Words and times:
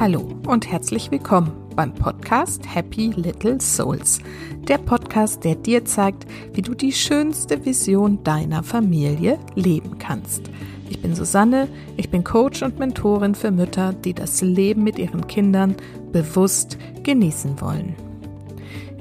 Hallo 0.00 0.26
und 0.46 0.66
herzlich 0.66 1.10
willkommen 1.10 1.52
beim 1.76 1.92
Podcast 1.92 2.62
Happy 2.74 3.08
Little 3.08 3.60
Souls. 3.60 4.18
Der 4.66 4.78
Podcast, 4.78 5.44
der 5.44 5.56
dir 5.56 5.84
zeigt, 5.84 6.24
wie 6.54 6.62
du 6.62 6.72
die 6.72 6.92
schönste 6.92 7.66
Vision 7.66 8.24
deiner 8.24 8.62
Familie 8.62 9.38
leben 9.56 9.98
kannst. 9.98 10.50
Ich 10.88 11.02
bin 11.02 11.14
Susanne, 11.14 11.68
ich 11.98 12.08
bin 12.08 12.24
Coach 12.24 12.62
und 12.62 12.78
Mentorin 12.78 13.34
für 13.34 13.50
Mütter, 13.50 13.92
die 13.92 14.14
das 14.14 14.40
Leben 14.40 14.84
mit 14.84 14.98
ihren 14.98 15.26
Kindern 15.26 15.74
bewusst 16.12 16.78
genießen 17.02 17.60
wollen. 17.60 17.94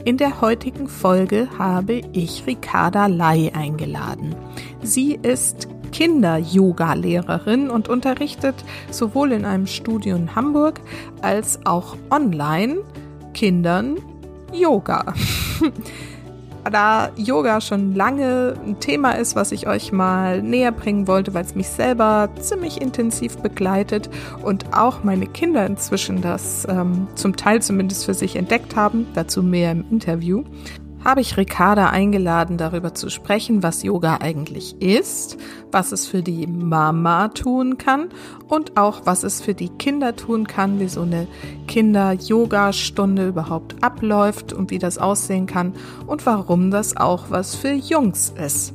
In 0.03 0.17
der 0.17 0.41
heutigen 0.41 0.89
Folge 0.89 1.47
habe 1.57 2.01
ich 2.11 2.45
Ricarda 2.45 3.05
Lai 3.05 3.53
eingeladen. 3.53 4.35
Sie 4.83 5.13
ist 5.13 5.69
Kinder-Yoga-Lehrerin 5.91 7.69
und 7.69 7.89
unterrichtet 7.89 8.55
sowohl 8.91 9.31
in 9.31 9.45
einem 9.45 9.67
Studio 9.67 10.15
in 10.15 10.35
Hamburg 10.35 10.81
als 11.21 11.59
auch 11.65 11.95
online 12.09 12.77
Kindern 13.33 13.97
Yoga. 14.53 15.13
da 16.71 17.09
Yoga 17.15 17.61
schon 17.61 17.95
lange 17.95 18.55
ein 18.65 18.79
Thema 18.79 19.11
ist, 19.11 19.35
was 19.35 19.51
ich 19.51 19.67
euch 19.67 19.91
mal 19.91 20.41
näher 20.41 20.71
bringen 20.71 21.07
wollte, 21.07 21.33
weil 21.33 21.45
es 21.45 21.55
mich 21.55 21.67
selber 21.67 22.29
ziemlich 22.39 22.81
intensiv 22.81 23.37
begleitet 23.37 24.09
und 24.43 24.73
auch 24.73 25.03
meine 25.03 25.25
Kinder 25.25 25.65
inzwischen 25.65 26.21
das 26.21 26.67
ähm, 26.69 27.07
zum 27.15 27.35
Teil 27.35 27.61
zumindest 27.61 28.05
für 28.05 28.13
sich 28.13 28.35
entdeckt 28.35 28.75
haben, 28.75 29.07
dazu 29.13 29.43
mehr 29.43 29.71
im 29.71 29.85
Interview, 29.89 30.43
habe 31.03 31.21
ich 31.21 31.37
Ricarda 31.37 31.89
eingeladen, 31.89 32.57
darüber 32.57 32.93
zu 32.93 33.09
sprechen, 33.09 33.63
was 33.63 33.83
Yoga 33.83 34.17
eigentlich 34.21 34.81
ist, 34.81 35.37
was 35.71 35.91
es 35.91 36.07
für 36.07 36.21
die 36.21 36.47
Mama 36.47 37.29
tun 37.29 37.77
kann 37.77 38.09
und 38.47 38.77
auch 38.77 39.01
was 39.05 39.23
es 39.23 39.41
für 39.41 39.53
die 39.53 39.69
Kinder 39.69 40.15
tun 40.15 40.47
kann, 40.47 40.79
wie 40.79 40.89
so 40.89 41.01
eine 41.01 41.27
Kinder-Yoga-Stunde 41.67 43.27
überhaupt 43.27 43.75
abläuft 43.81 44.53
und 44.53 44.71
wie 44.71 44.79
das 44.79 44.97
aussehen 44.97 45.45
kann 45.45 45.73
und 46.05 46.25
warum 46.25 46.71
das 46.71 46.97
auch 46.97 47.25
was 47.29 47.55
für 47.55 47.71
Jungs 47.71 48.33
ist. 48.43 48.73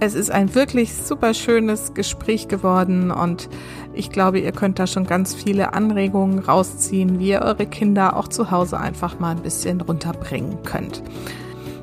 Es 0.00 0.14
ist 0.14 0.30
ein 0.30 0.54
wirklich 0.54 0.94
super 0.94 1.34
schönes 1.34 1.92
Gespräch 1.92 2.46
geworden 2.46 3.10
und 3.10 3.48
ich 3.94 4.10
glaube, 4.10 4.38
ihr 4.38 4.52
könnt 4.52 4.78
da 4.78 4.86
schon 4.86 5.04
ganz 5.04 5.34
viele 5.34 5.72
Anregungen 5.72 6.38
rausziehen, 6.38 7.18
wie 7.18 7.30
ihr 7.30 7.42
eure 7.42 7.66
Kinder 7.66 8.16
auch 8.16 8.28
zu 8.28 8.52
Hause 8.52 8.78
einfach 8.78 9.18
mal 9.18 9.32
ein 9.32 9.42
bisschen 9.42 9.80
runterbringen 9.80 10.62
könnt. 10.62 11.02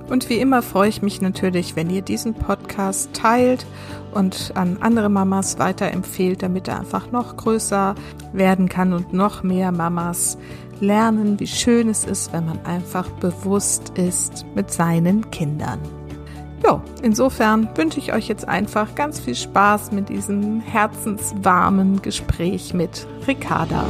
Und 0.10 0.30
wie 0.30 0.38
immer 0.38 0.62
freue 0.62 0.88
ich 0.88 1.02
mich 1.02 1.20
natürlich, 1.20 1.76
wenn 1.76 1.90
ihr 1.90 2.02
diesen 2.02 2.36
Podcast 2.36 3.10
teilt 3.14 3.66
und 4.14 4.54
an 4.56 4.78
andere 4.80 5.10
Mamas 5.10 5.60
weiterempfehlt, 5.60 6.42
damit 6.42 6.70
er 6.70 6.80
einfach 6.80 7.12
noch 7.12 7.36
größer 7.36 7.96
werden 8.32 8.70
kann 8.70 8.94
und 8.94 9.12
noch 9.12 9.44
mehr 9.44 9.74
Mamas 9.74 10.38
lernen, 10.80 11.38
wie 11.42 11.48
schön 11.48 11.90
es 11.90 12.06
ist, 12.06 12.32
wenn 12.32 12.46
man 12.46 12.66
einfach 12.66 13.10
bewusst 13.10 13.92
ist 13.98 14.46
mit 14.56 14.72
seinen 14.72 15.30
Kindern. 15.32 15.80
Ja, 16.66 16.82
insofern 17.04 17.70
wünsche 17.78 18.00
ich 18.00 18.12
euch 18.12 18.28
jetzt 18.28 18.48
einfach 18.48 18.96
ganz 18.96 19.20
viel 19.20 19.36
Spaß 19.36 19.92
mit 19.92 20.10
diesem 20.10 20.62
herzenswarmen 20.62 22.02
Gespräch 22.02 22.74
mit 22.74 23.06
Ricarda. 23.28 23.86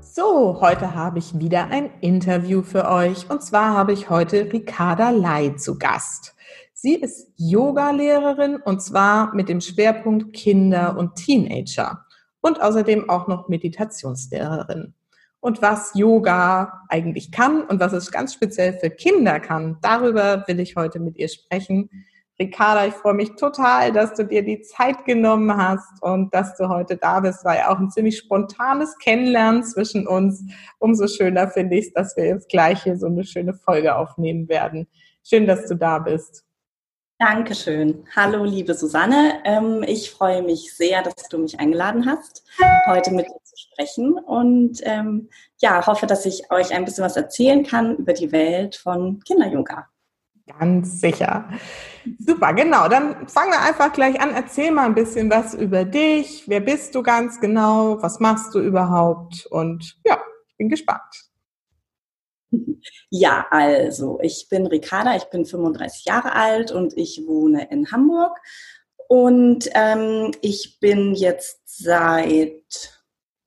So, 0.00 0.62
heute 0.62 0.94
habe 0.94 1.18
ich 1.18 1.38
wieder 1.38 1.66
ein 1.66 1.90
Interview 2.00 2.62
für 2.62 2.88
euch 2.88 3.28
und 3.28 3.42
zwar 3.42 3.76
habe 3.76 3.92
ich 3.92 4.08
heute 4.08 4.50
Ricarda 4.50 5.10
Lai 5.10 5.50
zu 5.58 5.78
Gast. 5.78 6.34
Sie 6.72 6.94
ist 6.94 7.34
Yoga-Lehrerin 7.36 8.62
und 8.64 8.80
zwar 8.80 9.34
mit 9.34 9.50
dem 9.50 9.60
Schwerpunkt 9.60 10.32
Kinder 10.32 10.96
und 10.96 11.16
Teenager 11.16 12.06
und 12.40 12.62
außerdem 12.62 13.10
auch 13.10 13.28
noch 13.28 13.48
Meditationslehrerin 13.48 14.94
und 15.42 15.60
was 15.60 15.90
Yoga 15.94 16.84
eigentlich 16.88 17.32
kann 17.32 17.62
und 17.64 17.80
was 17.80 17.92
es 17.92 18.12
ganz 18.12 18.32
speziell 18.32 18.78
für 18.78 18.90
Kinder 18.90 19.40
kann. 19.40 19.76
Darüber 19.82 20.44
will 20.46 20.60
ich 20.60 20.76
heute 20.76 21.00
mit 21.00 21.18
ihr 21.18 21.28
sprechen. 21.28 21.90
Ricarda, 22.38 22.86
ich 22.86 22.94
freue 22.94 23.14
mich 23.14 23.34
total, 23.34 23.92
dass 23.92 24.14
du 24.14 24.24
dir 24.24 24.44
die 24.44 24.62
Zeit 24.62 25.04
genommen 25.04 25.56
hast 25.56 26.00
und 26.00 26.32
dass 26.32 26.56
du 26.56 26.68
heute 26.68 26.96
da 26.96 27.18
bist. 27.18 27.44
Ja 27.44 27.70
auch 27.70 27.78
ein 27.78 27.90
ziemlich 27.90 28.18
spontanes 28.18 28.96
Kennenlernen 28.98 29.64
zwischen 29.64 30.06
uns. 30.06 30.44
Umso 30.78 31.08
schöner 31.08 31.48
finde 31.48 31.76
ich 31.76 31.88
es, 31.88 31.92
dass 31.92 32.16
wir 32.16 32.26
jetzt 32.26 32.48
gleich 32.48 32.84
hier 32.84 32.96
so 32.96 33.06
eine 33.06 33.24
schöne 33.24 33.52
Folge 33.52 33.96
aufnehmen 33.96 34.48
werden. 34.48 34.86
Schön, 35.24 35.48
dass 35.48 35.66
du 35.66 35.74
da 35.74 35.98
bist. 35.98 36.44
Dankeschön. 37.18 38.04
Hallo, 38.14 38.44
liebe 38.44 38.74
Susanne. 38.74 39.40
Ähm, 39.44 39.84
ich 39.86 40.10
freue 40.10 40.42
mich 40.42 40.74
sehr, 40.74 41.02
dass 41.02 41.28
du 41.28 41.38
mich 41.38 41.58
eingeladen 41.60 42.06
hast, 42.06 42.44
heute 42.86 43.12
mit 43.12 43.26
zu 43.52 43.68
sprechen 43.68 44.14
und 44.18 44.80
ähm, 44.82 45.28
ja, 45.60 45.86
hoffe, 45.86 46.06
dass 46.06 46.26
ich 46.26 46.50
euch 46.50 46.72
ein 46.72 46.84
bisschen 46.84 47.04
was 47.04 47.16
erzählen 47.16 47.64
kann 47.64 47.96
über 47.96 48.12
die 48.12 48.32
Welt 48.32 48.76
von 48.76 49.20
Kinder-Yoga. 49.20 49.88
Ganz 50.46 51.00
sicher. 51.00 51.48
Super, 52.18 52.52
genau. 52.52 52.88
Dann 52.88 53.28
fangen 53.28 53.52
wir 53.52 53.60
einfach 53.62 53.92
gleich 53.92 54.20
an. 54.20 54.34
Erzähl 54.34 54.72
mal 54.72 54.86
ein 54.86 54.94
bisschen 54.94 55.30
was 55.30 55.54
über 55.54 55.84
dich. 55.84 56.48
Wer 56.48 56.60
bist 56.60 56.94
du 56.94 57.02
ganz 57.02 57.40
genau? 57.40 58.02
Was 58.02 58.18
machst 58.18 58.54
du 58.54 58.58
überhaupt? 58.58 59.46
Und 59.46 59.96
ja, 60.04 60.20
ich 60.48 60.56
bin 60.56 60.68
gespannt. 60.68 61.30
Ja, 63.10 63.46
also 63.50 64.18
ich 64.20 64.48
bin 64.50 64.66
Ricarda, 64.66 65.16
ich 65.16 65.24
bin 65.24 65.46
35 65.46 66.04
Jahre 66.04 66.32
alt 66.32 66.70
und 66.72 66.96
ich 66.96 67.22
wohne 67.26 67.70
in 67.70 67.90
Hamburg. 67.92 68.36
Und 69.08 69.68
ähm, 69.74 70.32
ich 70.40 70.80
bin 70.80 71.14
jetzt 71.14 71.60
seit 71.66 73.01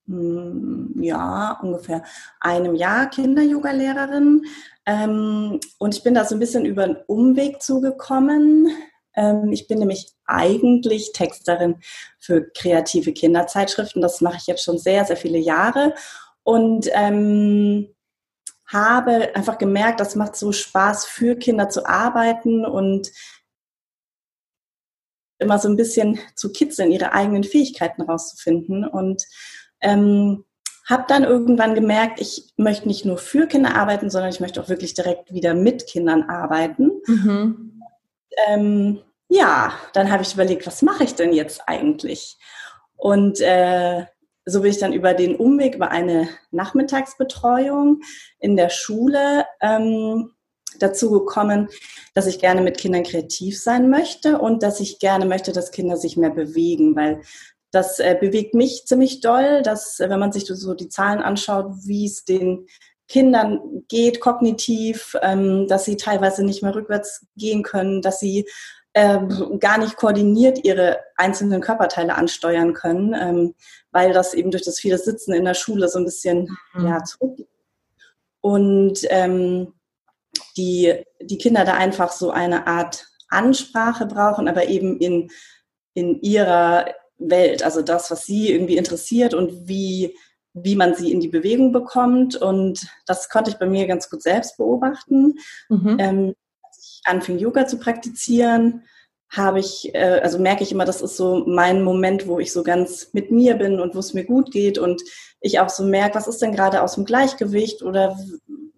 ja, 0.07 1.59
ungefähr 1.61 2.03
einem 2.39 2.75
Jahr 2.75 3.09
Kinder-Yoga-Lehrerin. 3.09 4.45
Ähm, 4.85 5.59
und 5.79 5.95
ich 5.95 6.03
bin 6.03 6.13
da 6.13 6.25
so 6.25 6.35
ein 6.35 6.39
bisschen 6.39 6.65
über 6.65 6.83
einen 6.83 6.97
Umweg 7.07 7.61
zugekommen. 7.61 8.69
Ähm, 9.15 9.51
ich 9.51 9.67
bin 9.67 9.79
nämlich 9.79 10.13
eigentlich 10.25 11.11
Texterin 11.13 11.77
für 12.19 12.49
kreative 12.55 13.13
Kinderzeitschriften. 13.13 14.01
Das 14.01 14.21
mache 14.21 14.37
ich 14.37 14.47
jetzt 14.47 14.63
schon 14.63 14.77
sehr, 14.77 15.05
sehr 15.05 15.17
viele 15.17 15.39
Jahre. 15.39 15.95
Und 16.43 16.87
ähm, 16.93 17.95
habe 18.67 19.35
einfach 19.35 19.57
gemerkt, 19.57 19.99
das 19.99 20.15
macht 20.15 20.35
so 20.35 20.51
Spaß 20.51 21.05
für 21.05 21.35
Kinder 21.35 21.69
zu 21.69 21.85
arbeiten 21.85 22.65
und 22.65 23.11
immer 25.37 25.59
so 25.59 25.67
ein 25.67 25.75
bisschen 25.75 26.19
zu 26.35 26.51
kitzeln, 26.51 26.91
ihre 26.91 27.13
eigenen 27.13 27.43
Fähigkeiten 27.43 28.01
rauszufinden. 28.01 28.85
Und 28.87 29.23
ähm, 29.81 30.45
habe 30.87 31.05
dann 31.07 31.23
irgendwann 31.23 31.73
gemerkt, 31.73 32.21
ich 32.21 32.53
möchte 32.57 32.87
nicht 32.87 33.05
nur 33.05 33.17
für 33.17 33.47
Kinder 33.47 33.75
arbeiten, 33.75 34.09
sondern 34.09 34.29
ich 34.29 34.39
möchte 34.39 34.61
auch 34.61 34.69
wirklich 34.69 34.93
direkt 34.93 35.33
wieder 35.33 35.53
mit 35.53 35.87
Kindern 35.87 36.23
arbeiten. 36.23 36.91
Mhm. 37.07 37.81
Ähm, 38.47 39.01
ja, 39.27 39.73
dann 39.93 40.11
habe 40.11 40.21
ich 40.21 40.33
überlegt, 40.33 40.67
was 40.67 40.83
mache 40.83 41.03
ich 41.03 41.15
denn 41.15 41.33
jetzt 41.33 41.61
eigentlich? 41.67 42.37
Und 42.95 43.41
äh, 43.41 44.05
so 44.45 44.61
bin 44.61 44.71
ich 44.71 44.77
dann 44.77 44.93
über 44.93 45.15
den 45.15 45.35
Umweg, 45.35 45.75
über 45.75 45.89
eine 45.89 46.29
Nachmittagsbetreuung 46.51 48.01
in 48.39 48.55
der 48.55 48.69
Schule 48.69 49.45
ähm, 49.61 50.31
dazu 50.79 51.09
gekommen, 51.09 51.69
dass 52.13 52.27
ich 52.27 52.39
gerne 52.39 52.61
mit 52.61 52.77
Kindern 52.77 53.03
kreativ 53.03 53.59
sein 53.59 53.89
möchte 53.89 54.37
und 54.37 54.61
dass 54.61 54.79
ich 54.79 54.99
gerne 54.99 55.25
möchte, 55.25 55.51
dass 55.51 55.71
Kinder 55.71 55.97
sich 55.97 56.15
mehr 56.15 56.29
bewegen, 56.29 56.95
weil 56.95 57.21
das 57.71 57.99
äh, 57.99 58.17
bewegt 58.19 58.53
mich 58.53 58.85
ziemlich 58.85 59.21
doll, 59.21 59.61
dass 59.61 59.99
äh, 59.99 60.09
wenn 60.09 60.19
man 60.19 60.31
sich 60.31 60.45
so 60.45 60.73
die 60.73 60.89
Zahlen 60.89 61.21
anschaut, 61.21 61.71
wie 61.85 62.05
es 62.05 62.25
den 62.25 62.67
Kindern 63.07 63.83
geht 63.87 64.19
kognitiv, 64.19 65.15
ähm, 65.21 65.67
dass 65.67 65.85
sie 65.85 65.97
teilweise 65.97 66.43
nicht 66.43 66.63
mehr 66.63 66.73
rückwärts 66.73 67.25
gehen 67.35 67.63
können, 67.63 68.01
dass 68.01 68.19
sie 68.19 68.47
ähm, 68.95 69.59
gar 69.59 69.77
nicht 69.77 69.97
koordiniert 69.97 70.63
ihre 70.63 70.99
einzelnen 71.17 71.61
Körperteile 71.61 72.15
ansteuern 72.15 72.73
können, 72.73 73.13
ähm, 73.13 73.55
weil 73.91 74.13
das 74.13 74.33
eben 74.33 74.51
durch 74.51 74.63
das 74.63 74.79
viele 74.79 74.97
Sitzen 74.97 75.33
in 75.33 75.45
der 75.45 75.53
Schule 75.53 75.89
so 75.89 75.99
ein 75.99 76.05
bisschen 76.05 76.57
mhm. 76.73 76.87
ja, 76.87 77.03
zurückgeht. 77.03 77.49
Und 78.41 78.99
ähm, 79.09 79.73
die, 80.57 81.03
die 81.21 81.37
Kinder 81.37 81.65
da 81.65 81.73
einfach 81.73 82.11
so 82.11 82.31
eine 82.31 82.67
Art 82.67 83.05
Ansprache 83.27 84.05
brauchen, 84.05 84.47
aber 84.47 84.67
eben 84.67 84.97
in, 84.99 85.29
in 85.93 86.21
ihrer 86.21 86.85
Welt, 87.17 87.63
also 87.63 87.81
das, 87.81 88.11
was 88.11 88.25
sie 88.25 88.51
irgendwie 88.51 88.77
interessiert 88.77 89.33
und 89.33 89.67
wie, 89.67 90.15
wie 90.53 90.75
man 90.75 90.95
sie 90.95 91.11
in 91.11 91.19
die 91.19 91.27
Bewegung 91.27 91.71
bekommt. 91.71 92.35
Und 92.35 92.87
das 93.05 93.29
konnte 93.29 93.51
ich 93.51 93.57
bei 93.57 93.67
mir 93.67 93.87
ganz 93.87 94.09
gut 94.09 94.21
selbst 94.21 94.57
beobachten. 94.57 95.35
Mhm. 95.69 95.97
Ähm, 95.99 96.35
anfing, 97.03 97.37
Yoga 97.37 97.67
zu 97.67 97.77
praktizieren, 97.77 98.83
habe 99.29 99.59
ich, 99.59 99.93
äh, 99.93 100.19
also 100.23 100.39
merke 100.39 100.63
ich 100.63 100.71
immer, 100.71 100.85
das 100.85 101.01
ist 101.01 101.17
so 101.17 101.43
mein 101.45 101.83
Moment, 101.83 102.27
wo 102.27 102.39
ich 102.39 102.51
so 102.51 102.63
ganz 102.63 103.09
mit 103.13 103.31
mir 103.31 103.55
bin 103.55 103.79
und 103.79 103.95
wo 103.95 103.99
es 103.99 104.13
mir 104.13 104.23
gut 104.23 104.51
geht 104.51 104.77
und 104.77 105.01
ich 105.41 105.59
auch 105.59 105.69
so 105.69 105.83
merke, 105.83 106.15
was 106.15 106.27
ist 106.27 106.41
denn 106.41 106.53
gerade 106.53 106.81
aus 106.81 106.95
dem 106.95 107.05
Gleichgewicht 107.05 107.81
oder 107.81 108.17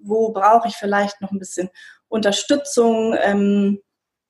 wo 0.02 0.32
brauche 0.32 0.68
ich 0.68 0.76
vielleicht 0.76 1.22
noch 1.22 1.32
ein 1.32 1.40
bisschen 1.40 1.70
Unterstützung 2.08 3.16
ähm, 3.22 3.82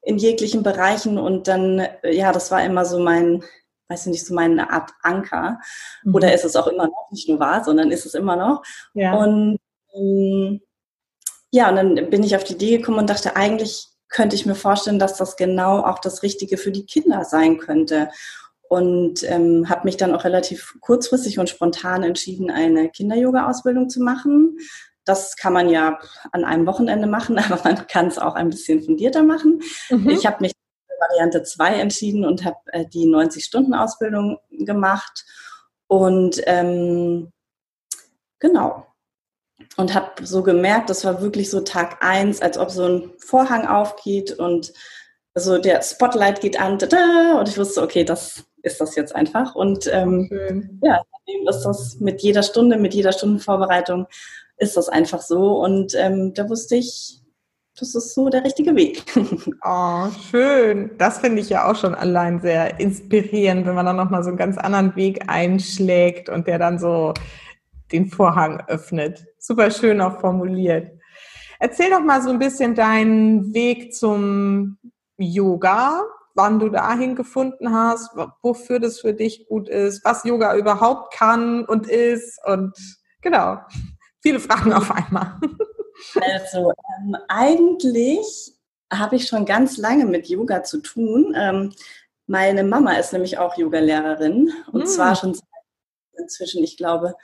in 0.02 0.18
jeglichen 0.18 0.64
Bereichen 0.64 1.18
und 1.18 1.48
dann, 1.48 1.80
äh, 1.80 2.16
ja, 2.16 2.32
das 2.32 2.52
war 2.52 2.64
immer 2.64 2.86
so 2.86 3.00
mein, 3.00 3.44
weiß 3.90 4.06
ich 4.06 4.12
nicht, 4.12 4.26
so 4.26 4.34
meine 4.34 4.70
Art 4.72 4.92
Anker. 5.02 5.60
Mhm. 6.04 6.16
Oder 6.16 6.34
ist 6.34 6.46
es 6.46 6.56
auch 6.56 6.68
immer 6.68 6.88
noch, 6.88 7.12
nicht 7.12 7.30
nur 7.30 7.40
wahr, 7.40 7.64
sondern 7.64 7.92
ist 7.92 8.06
es 8.06 8.14
immer 8.14 8.36
noch. 8.36 8.64
Ja. 8.94 9.14
Und 9.14 9.60
ähm, 9.94 10.62
ja, 11.52 11.70
und 11.70 11.76
dann 11.76 12.10
bin 12.10 12.24
ich 12.24 12.36
auf 12.36 12.44
die 12.44 12.54
Idee 12.54 12.78
gekommen 12.78 13.00
und 13.00 13.10
dachte, 13.10 13.36
eigentlich 13.36 13.88
könnte 14.10 14.36
ich 14.36 14.46
mir 14.46 14.56
vorstellen, 14.56 15.00
dass 15.00 15.18
das 15.18 15.36
genau 15.36 15.80
auch 15.80 16.00
das 16.00 16.24
Richtige 16.24 16.58
für 16.58 16.72
die 16.72 16.86
Kinder 16.86 17.24
sein 17.24 17.58
könnte. 17.58 18.10
Und 18.70 19.24
ähm, 19.24 19.70
habe 19.70 19.86
mich 19.86 19.96
dann 19.96 20.14
auch 20.14 20.26
relativ 20.26 20.76
kurzfristig 20.82 21.40
und 21.40 21.50
spontan 21.50 22.04
entschieden, 22.04 22.52
eine 22.52 22.90
Kinder-Yoga-Ausbildung 22.90 23.90
zu 23.90 24.02
machen. 24.02 24.58
Das 25.06 25.38
kann 25.38 25.54
man 25.54 25.70
ja 25.70 26.00
an 26.34 26.44
einem 26.44 26.68
Wochenende 26.68 27.08
machen, 27.08 27.40
aber 27.40 27.62
man 27.64 27.88
kann 27.88 28.08
es 28.08 28.18
auch 28.18 28.36
ein 28.36 28.50
bisschen 28.50 28.84
fundierter 28.84 29.24
machen. 29.24 29.62
Mhm. 29.90 30.10
Ich 30.10 30.26
habe 30.26 30.38
mich 30.42 30.52
Variante 31.00 31.44
2 31.44 31.76
entschieden 31.76 32.26
und 32.26 32.46
habe 32.46 32.58
äh, 32.68 32.86
die 32.86 33.08
90-Stunden-Ausbildung 33.08 34.40
gemacht. 34.52 35.26
Und 35.88 36.42
ähm, 36.46 37.32
genau, 38.40 38.86
und 39.78 39.94
habe 39.94 40.26
so 40.26 40.44
gemerkt, 40.44 40.90
das 40.90 41.06
war 41.06 41.22
wirklich 41.22 41.50
so 41.50 41.62
Tag 41.62 42.04
eins, 42.04 42.42
als 42.42 42.58
ob 42.58 42.72
so 42.72 42.86
ein 42.86 43.12
Vorhang 43.20 43.68
aufgeht 43.68 44.32
und 44.34 44.74
so 45.36 45.58
der 45.58 45.82
Spotlight 45.84 46.42
geht 46.42 46.60
an 46.60 46.74
und 46.74 47.48
ich 47.48 47.58
wusste, 47.58 47.82
okay, 47.84 48.04
das 48.04 48.44
ist 48.64 48.82
das 48.82 48.96
jetzt 48.96 49.16
einfach. 49.16 49.56
Und 49.56 49.88
ähm, 49.92 50.80
ja, 50.84 51.02
ist 51.48 51.64
das 51.64 51.98
mit 52.00 52.22
jeder 52.22 52.44
Stunde, 52.44 52.78
mit 52.78 52.94
jeder 52.94 53.12
Stundenvorbereitung 53.12 54.08
ist 54.58 54.78
das 54.78 54.90
einfach 54.90 55.22
so. 55.22 55.60
Und 55.60 55.94
ähm, 55.96 56.34
da 56.34 56.50
wusste 56.50 56.76
ich, 56.76 57.22
das 57.80 57.94
ist 57.94 58.16
so 58.16 58.30
der 58.30 58.44
richtige 58.44 58.76
Weg. 58.76 59.04
Oh, 59.64 60.08
schön. 60.32 60.92
Das 60.98 61.20
finde 61.20 61.42
ich 61.42 61.50
ja 61.50 61.70
auch 61.70 61.76
schon 61.76 61.94
allein 61.94 62.40
sehr 62.40 62.80
inspirierend, 62.80 63.66
wenn 63.66 63.76
man 63.76 63.86
dann 63.86 63.98
nochmal 63.98 64.24
so 64.24 64.30
einen 64.30 64.38
ganz 64.38 64.58
anderen 64.58 64.96
Weg 64.96 65.30
einschlägt 65.30 66.30
und 66.30 66.48
der 66.48 66.58
dann 66.58 66.80
so 66.80 67.14
den 67.92 68.08
Vorhang 68.08 68.64
öffnet. 68.68 69.26
Super 69.40 69.72
schön 69.72 70.00
auch 70.02 70.20
formuliert. 70.20 70.92
Erzähl 71.60 71.90
doch 71.90 72.02
mal 72.02 72.22
so 72.22 72.30
ein 72.30 72.40
bisschen 72.40 72.76
deinen 72.76 73.54
Weg 73.54 73.94
zum 73.94 74.78
Yoga, 75.18 76.04
wann 76.36 76.60
du 76.60 76.70
dahin 76.70 77.16
gefunden 77.16 77.74
hast, 77.74 78.12
wofür 78.42 78.80
das 78.80 79.00
für 79.00 79.14
dich 79.14 79.48
gut 79.48 79.68
ist, 79.68 80.06
was 80.06 80.24
Yoga 80.24 80.56
überhaupt 80.56 81.14
kann 81.14 81.66
und 81.66 81.88
ist 81.88 82.40
und 82.46 82.74
genau, 83.22 83.58
viele 84.22 84.40
Fragen 84.40 84.72
auf 84.72 84.92
einmal. 84.92 85.40
Also 86.22 86.72
ähm, 87.00 87.18
eigentlich 87.28 88.54
habe 88.92 89.16
ich 89.16 89.28
schon 89.28 89.46
ganz 89.46 89.78
lange 89.78 90.06
mit 90.06 90.28
Yoga 90.28 90.64
zu 90.64 90.80
tun. 90.82 91.36
Ähm, 91.38 91.74
meine 92.26 92.64
Mama 92.64 92.94
ist 92.94 93.14
nämlich 93.14 93.38
auch 93.38 93.58
Yogalehrerin 93.58 94.52
und 94.72 94.82
hm. 94.82 94.88
zwar 94.88 95.16
schon 95.16 95.38
inzwischen, 96.18 96.64
ich 96.64 96.78
glaube, 96.78 97.16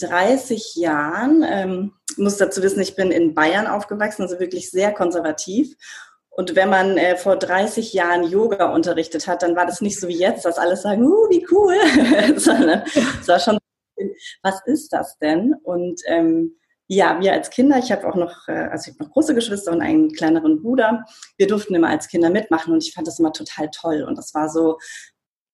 30 0.00 0.76
Jahren. 0.76 1.44
Ähm, 1.46 1.92
muss 2.16 2.36
dazu 2.36 2.62
wissen, 2.62 2.80
ich 2.80 2.96
bin 2.96 3.10
in 3.10 3.34
Bayern 3.34 3.66
aufgewachsen, 3.66 4.22
also 4.22 4.40
wirklich 4.40 4.70
sehr 4.70 4.92
konservativ. 4.92 5.76
Und 6.30 6.54
wenn 6.54 6.70
man 6.70 6.96
äh, 6.96 7.16
vor 7.16 7.36
30 7.36 7.92
Jahren 7.92 8.24
Yoga 8.24 8.72
unterrichtet 8.72 9.26
hat, 9.26 9.42
dann 9.42 9.56
war 9.56 9.66
das 9.66 9.80
nicht 9.80 9.98
so 9.98 10.08
wie 10.08 10.18
jetzt, 10.18 10.44
dass 10.44 10.58
alle 10.58 10.76
sagen, 10.76 11.04
uh, 11.04 11.28
wie 11.28 11.46
cool, 11.50 11.74
sondern 12.38 12.84
es 13.20 13.28
war 13.28 13.40
schon, 13.40 13.58
was 14.42 14.60
ist 14.66 14.92
das 14.92 15.18
denn? 15.18 15.54
Und 15.62 16.00
ähm, 16.06 16.56
ja, 16.88 17.20
wir 17.20 17.34
als 17.34 17.50
Kinder, 17.50 17.78
ich 17.78 17.92
habe 17.92 18.08
auch 18.08 18.16
noch, 18.16 18.48
äh, 18.48 18.52
also 18.52 18.90
ich 18.90 18.94
habe 18.94 19.04
noch 19.04 19.12
große 19.12 19.34
Geschwister 19.34 19.72
und 19.72 19.82
einen 19.82 20.10
kleineren 20.12 20.62
Bruder, 20.62 21.04
wir 21.36 21.46
durften 21.46 21.74
immer 21.74 21.90
als 21.90 22.08
Kinder 22.08 22.30
mitmachen 22.30 22.72
und 22.72 22.82
ich 22.82 22.94
fand 22.94 23.06
das 23.06 23.18
immer 23.18 23.32
total 23.32 23.70
toll. 23.70 24.02
Und 24.02 24.16
das 24.16 24.34
war 24.34 24.48
so, 24.48 24.78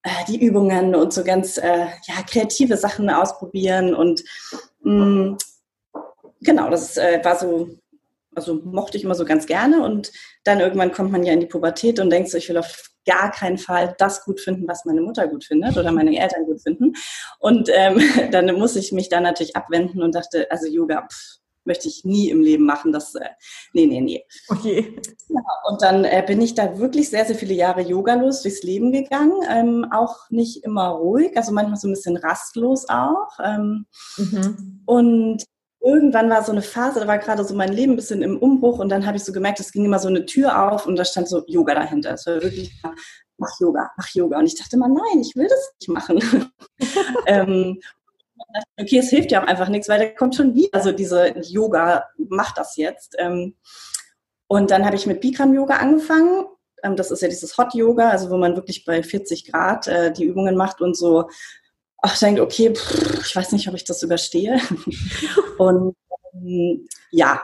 äh, 0.04 0.10
die 0.28 0.44
Übungen 0.44 0.94
und 0.94 1.12
so 1.12 1.24
ganz 1.24 1.58
äh, 1.58 1.86
ja, 2.06 2.22
kreative 2.26 2.76
Sachen 2.76 3.10
ausprobieren. 3.10 3.94
Und 3.94 4.22
mh, 4.82 5.04
mm, 5.04 5.38
genau, 6.40 6.70
das 6.70 6.96
äh, 6.96 7.20
war 7.24 7.36
so, 7.36 7.68
also 8.34 8.60
mochte 8.64 8.96
ich 8.96 9.04
immer 9.04 9.14
so 9.14 9.24
ganz 9.24 9.46
gerne. 9.46 9.82
Und 9.82 10.12
dann 10.44 10.60
irgendwann 10.60 10.92
kommt 10.92 11.12
man 11.12 11.24
ja 11.24 11.32
in 11.32 11.40
die 11.40 11.46
Pubertät 11.46 12.00
und 12.00 12.10
denkt 12.10 12.30
so, 12.30 12.38
ich 12.38 12.48
will 12.48 12.58
auf 12.58 12.90
gar 13.06 13.30
keinen 13.30 13.58
Fall 13.58 13.94
das 13.98 14.24
gut 14.24 14.40
finden, 14.40 14.66
was 14.66 14.84
meine 14.84 15.02
Mutter 15.02 15.28
gut 15.28 15.44
findet 15.44 15.76
oder 15.76 15.92
meine 15.92 16.18
Eltern 16.18 16.44
gut 16.44 16.62
finden. 16.62 16.92
Und 17.38 17.68
ähm, 17.72 18.00
dann 18.30 18.54
muss 18.58 18.76
ich 18.76 18.92
mich 18.92 19.08
da 19.08 19.20
natürlich 19.20 19.56
abwenden 19.56 20.02
und 20.02 20.14
dachte, 20.14 20.50
also 20.50 20.66
Yoga, 20.66 21.06
pff, 21.10 21.40
möchte 21.64 21.88
ich 21.88 22.04
nie 22.04 22.30
im 22.30 22.40
Leben 22.40 22.64
machen. 22.64 22.92
Das, 22.92 23.14
äh, 23.14 23.28
nee, 23.72 23.86
nee, 23.86 24.00
nee. 24.00 24.24
Okay. 24.48 24.96
Ja, 25.28 25.40
und 25.68 25.82
dann 25.82 26.04
äh, 26.04 26.22
bin 26.26 26.40
ich 26.40 26.54
da 26.54 26.78
wirklich 26.78 27.08
sehr, 27.08 27.24
sehr 27.24 27.36
viele 27.36 27.54
Jahre 27.54 27.82
yogalos 27.82 28.42
durchs 28.42 28.62
Leben 28.62 28.92
gegangen. 28.92 29.34
Ähm, 29.48 29.86
auch 29.90 30.30
nicht 30.30 30.64
immer 30.64 30.88
ruhig, 30.88 31.36
also 31.36 31.52
manchmal 31.52 31.76
so 31.76 31.88
ein 31.88 31.94
bisschen 31.94 32.16
rastlos 32.16 32.88
auch. 32.88 33.30
Ähm, 33.42 33.86
mhm. 34.16 34.82
Und 34.86 35.44
irgendwann 35.84 36.30
war 36.30 36.42
so 36.42 36.52
eine 36.52 36.62
Phase, 36.62 37.00
da 37.00 37.06
war 37.06 37.18
gerade 37.18 37.44
so 37.44 37.54
mein 37.54 37.72
Leben 37.72 37.92
ein 37.92 37.96
bisschen 37.96 38.22
im 38.22 38.38
Umbruch 38.38 38.78
und 38.78 38.88
dann 38.88 39.06
habe 39.06 39.16
ich 39.16 39.24
so 39.24 39.32
gemerkt, 39.32 39.60
es 39.60 39.70
ging 39.70 39.84
immer 39.84 39.98
so 39.98 40.08
eine 40.08 40.24
Tür 40.24 40.72
auf 40.72 40.86
und 40.86 40.96
da 40.96 41.04
stand 41.04 41.28
so 41.28 41.44
Yoga 41.46 41.74
dahinter. 41.74 42.14
Es 42.14 42.26
war 42.26 42.42
wirklich, 42.42 42.72
mach 43.36 43.60
Yoga, 43.60 43.90
mach 43.96 44.08
Yoga. 44.14 44.38
Und 44.38 44.46
ich 44.46 44.56
dachte 44.56 44.76
immer, 44.76 44.88
nein, 44.88 45.20
ich 45.20 45.36
will 45.36 45.46
das 45.48 45.74
nicht 45.78 45.88
machen. 45.88 46.50
ähm, 47.26 47.80
okay, 48.78 48.98
es 48.98 49.10
hilft 49.10 49.30
ja 49.30 49.42
auch 49.42 49.46
einfach 49.46 49.68
nichts, 49.68 49.88
weil 49.88 49.98
da 49.98 50.06
kommt 50.06 50.34
schon 50.34 50.54
wieder 50.54 50.80
so 50.80 50.92
diese 50.92 51.38
Yoga, 51.40 52.04
mach 52.16 52.54
das 52.54 52.76
jetzt. 52.76 53.14
Ähm, 53.18 53.54
und 54.46 54.70
dann 54.70 54.84
habe 54.84 54.96
ich 54.96 55.06
mit 55.06 55.20
Bikram-Yoga 55.20 55.76
angefangen. 55.76 56.46
Ähm, 56.82 56.96
das 56.96 57.10
ist 57.10 57.20
ja 57.20 57.28
dieses 57.28 57.58
Hot-Yoga, 57.58 58.08
also 58.08 58.30
wo 58.30 58.36
man 58.36 58.56
wirklich 58.56 58.84
bei 58.84 59.02
40 59.02 59.50
Grad 59.50 59.86
äh, 59.86 60.12
die 60.12 60.24
Übungen 60.24 60.56
macht 60.56 60.80
und 60.80 60.96
so, 60.96 61.28
ach, 62.04 62.18
denkt, 62.18 62.38
okay, 62.38 62.72
ich 63.22 63.34
weiß 63.34 63.52
nicht, 63.52 63.66
ob 63.66 63.74
ich 63.74 63.84
das 63.84 64.02
überstehe. 64.02 64.60
und 65.58 65.96
ähm, 66.34 66.86
ja, 67.10 67.40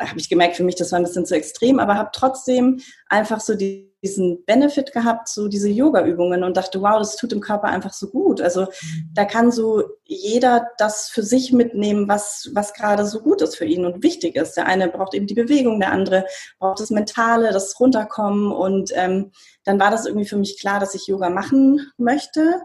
habe 0.00 0.18
ich 0.18 0.30
gemerkt, 0.30 0.56
für 0.56 0.64
mich, 0.64 0.76
das 0.76 0.92
war 0.92 0.98
ein 0.98 1.04
bisschen 1.04 1.26
zu 1.26 1.36
extrem, 1.36 1.78
aber 1.78 1.96
habe 1.96 2.10
trotzdem 2.14 2.80
einfach 3.10 3.40
so 3.40 3.54
die, 3.54 3.94
diesen 4.02 4.44
Benefit 4.46 4.92
gehabt, 4.92 5.28
so 5.28 5.48
diese 5.48 5.68
Yoga-Übungen 5.68 6.42
und 6.42 6.56
dachte, 6.56 6.80
wow, 6.80 6.98
das 6.98 7.16
tut 7.16 7.32
dem 7.32 7.40
Körper 7.40 7.68
einfach 7.68 7.92
so 7.92 8.08
gut. 8.08 8.40
Also 8.40 8.62
mhm. 8.62 9.10
da 9.12 9.26
kann 9.26 9.52
so 9.52 9.82
jeder 10.04 10.68
das 10.78 11.10
für 11.10 11.22
sich 11.22 11.52
mitnehmen, 11.52 12.08
was, 12.08 12.50
was 12.54 12.72
gerade 12.72 13.04
so 13.04 13.20
gut 13.20 13.42
ist 13.42 13.56
für 13.56 13.66
ihn 13.66 13.84
und 13.84 14.02
wichtig 14.02 14.36
ist. 14.36 14.54
Der 14.54 14.66
eine 14.66 14.88
braucht 14.88 15.12
eben 15.12 15.26
die 15.26 15.34
Bewegung, 15.34 15.80
der 15.80 15.92
andere 15.92 16.24
braucht 16.58 16.80
das 16.80 16.90
Mentale, 16.90 17.52
das 17.52 17.78
Runterkommen 17.78 18.52
und 18.52 18.90
ähm, 18.94 19.32
dann 19.64 19.78
war 19.78 19.90
das 19.90 20.06
irgendwie 20.06 20.28
für 20.28 20.38
mich 20.38 20.58
klar, 20.58 20.80
dass 20.80 20.94
ich 20.94 21.08
Yoga 21.08 21.28
machen 21.28 21.90
möchte 21.98 22.62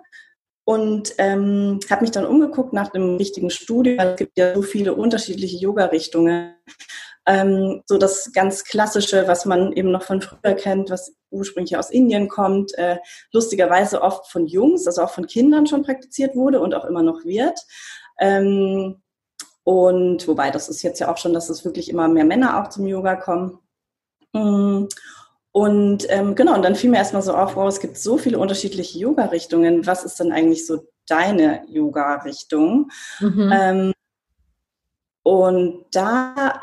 und 0.65 1.13
ähm, 1.17 1.79
habe 1.89 2.01
mich 2.01 2.11
dann 2.11 2.25
umgeguckt 2.25 2.73
nach 2.73 2.89
dem 2.89 3.17
richtigen 3.17 3.49
Studio. 3.49 3.97
Es 3.97 4.17
gibt 4.17 4.37
ja 4.37 4.55
so 4.55 4.61
viele 4.61 4.93
unterschiedliche 4.93 5.57
Yoga-Richtungen. 5.57 6.55
Ähm, 7.25 7.83
so 7.85 7.97
das 7.97 8.31
ganz 8.33 8.63
Klassische, 8.63 9.27
was 9.27 9.45
man 9.45 9.71
eben 9.73 9.91
noch 9.91 10.03
von 10.03 10.21
früher 10.21 10.55
kennt, 10.55 10.89
was 10.89 11.15
ursprünglich 11.31 11.77
aus 11.77 11.89
Indien 11.89 12.27
kommt, 12.27 12.77
äh, 12.77 12.97
lustigerweise 13.31 14.01
oft 14.01 14.29
von 14.29 14.45
Jungs, 14.45 14.85
also 14.87 15.03
auch 15.03 15.09
von 15.09 15.27
Kindern 15.27 15.65
schon 15.65 15.83
praktiziert 15.83 16.35
wurde 16.35 16.59
und 16.59 16.73
auch 16.73 16.85
immer 16.85 17.01
noch 17.01 17.23
wird. 17.23 17.59
Ähm, 18.19 19.01
und 19.63 20.27
wobei, 20.27 20.51
das 20.51 20.67
ist 20.67 20.81
jetzt 20.81 20.99
ja 20.99 21.11
auch 21.11 21.17
schon, 21.17 21.33
dass 21.33 21.49
es 21.49 21.63
wirklich 21.63 21.89
immer 21.89 22.07
mehr 22.09 22.25
Männer 22.25 22.61
auch 22.61 22.69
zum 22.69 22.85
Yoga 22.85 23.15
kommen. 23.15 23.59
Mm. 24.33 24.87
Und 25.53 26.07
ähm, 26.09 26.33
genau, 26.33 26.55
und 26.55 26.63
dann 26.63 26.75
fiel 26.75 26.89
mir 26.89 26.97
erstmal 26.97 27.21
so 27.21 27.35
auf, 27.35 27.55
wow, 27.55 27.67
es 27.67 27.79
gibt 27.79 27.97
so 27.97 28.17
viele 28.17 28.39
unterschiedliche 28.39 28.97
Yoga-Richtungen. 28.97 29.85
Was 29.85 30.03
ist 30.03 30.19
denn 30.19 30.31
eigentlich 30.31 30.65
so 30.65 30.87
deine 31.07 31.61
Yoga-Richtung? 31.67 32.89
Mhm. 33.19 33.53
Ähm, 33.53 33.93
und 35.21 35.85
da, 35.91 36.59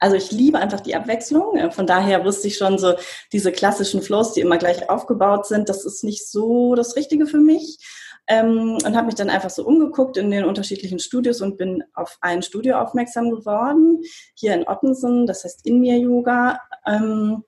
also 0.00 0.16
ich 0.16 0.32
liebe 0.32 0.58
einfach 0.58 0.80
die 0.80 0.96
Abwechslung. 0.96 1.70
Von 1.70 1.86
daher 1.86 2.24
wusste 2.24 2.48
ich 2.48 2.58
schon 2.58 2.76
so, 2.76 2.94
diese 3.32 3.52
klassischen 3.52 4.02
Flows, 4.02 4.32
die 4.32 4.40
immer 4.40 4.58
gleich 4.58 4.90
aufgebaut 4.90 5.46
sind, 5.46 5.68
das 5.68 5.84
ist 5.84 6.02
nicht 6.02 6.28
so 6.28 6.74
das 6.74 6.96
Richtige 6.96 7.26
für 7.26 7.38
mich. 7.38 7.78
Ähm, 8.26 8.78
und 8.84 8.96
habe 8.96 9.06
mich 9.06 9.14
dann 9.14 9.30
einfach 9.30 9.48
so 9.48 9.64
umgeguckt 9.64 10.16
in 10.16 10.32
den 10.32 10.44
unterschiedlichen 10.44 10.98
Studios 10.98 11.40
und 11.40 11.56
bin 11.56 11.84
auf 11.94 12.18
ein 12.20 12.42
Studio 12.42 12.78
aufmerksam 12.78 13.30
geworden, 13.30 14.02
hier 14.34 14.54
in 14.54 14.66
Ottensen, 14.66 15.26
das 15.26 15.44
heißt 15.44 15.64
In 15.64 15.78
Mir 15.78 15.96
Yoga. 15.98 16.60
Ähm, 16.84 17.44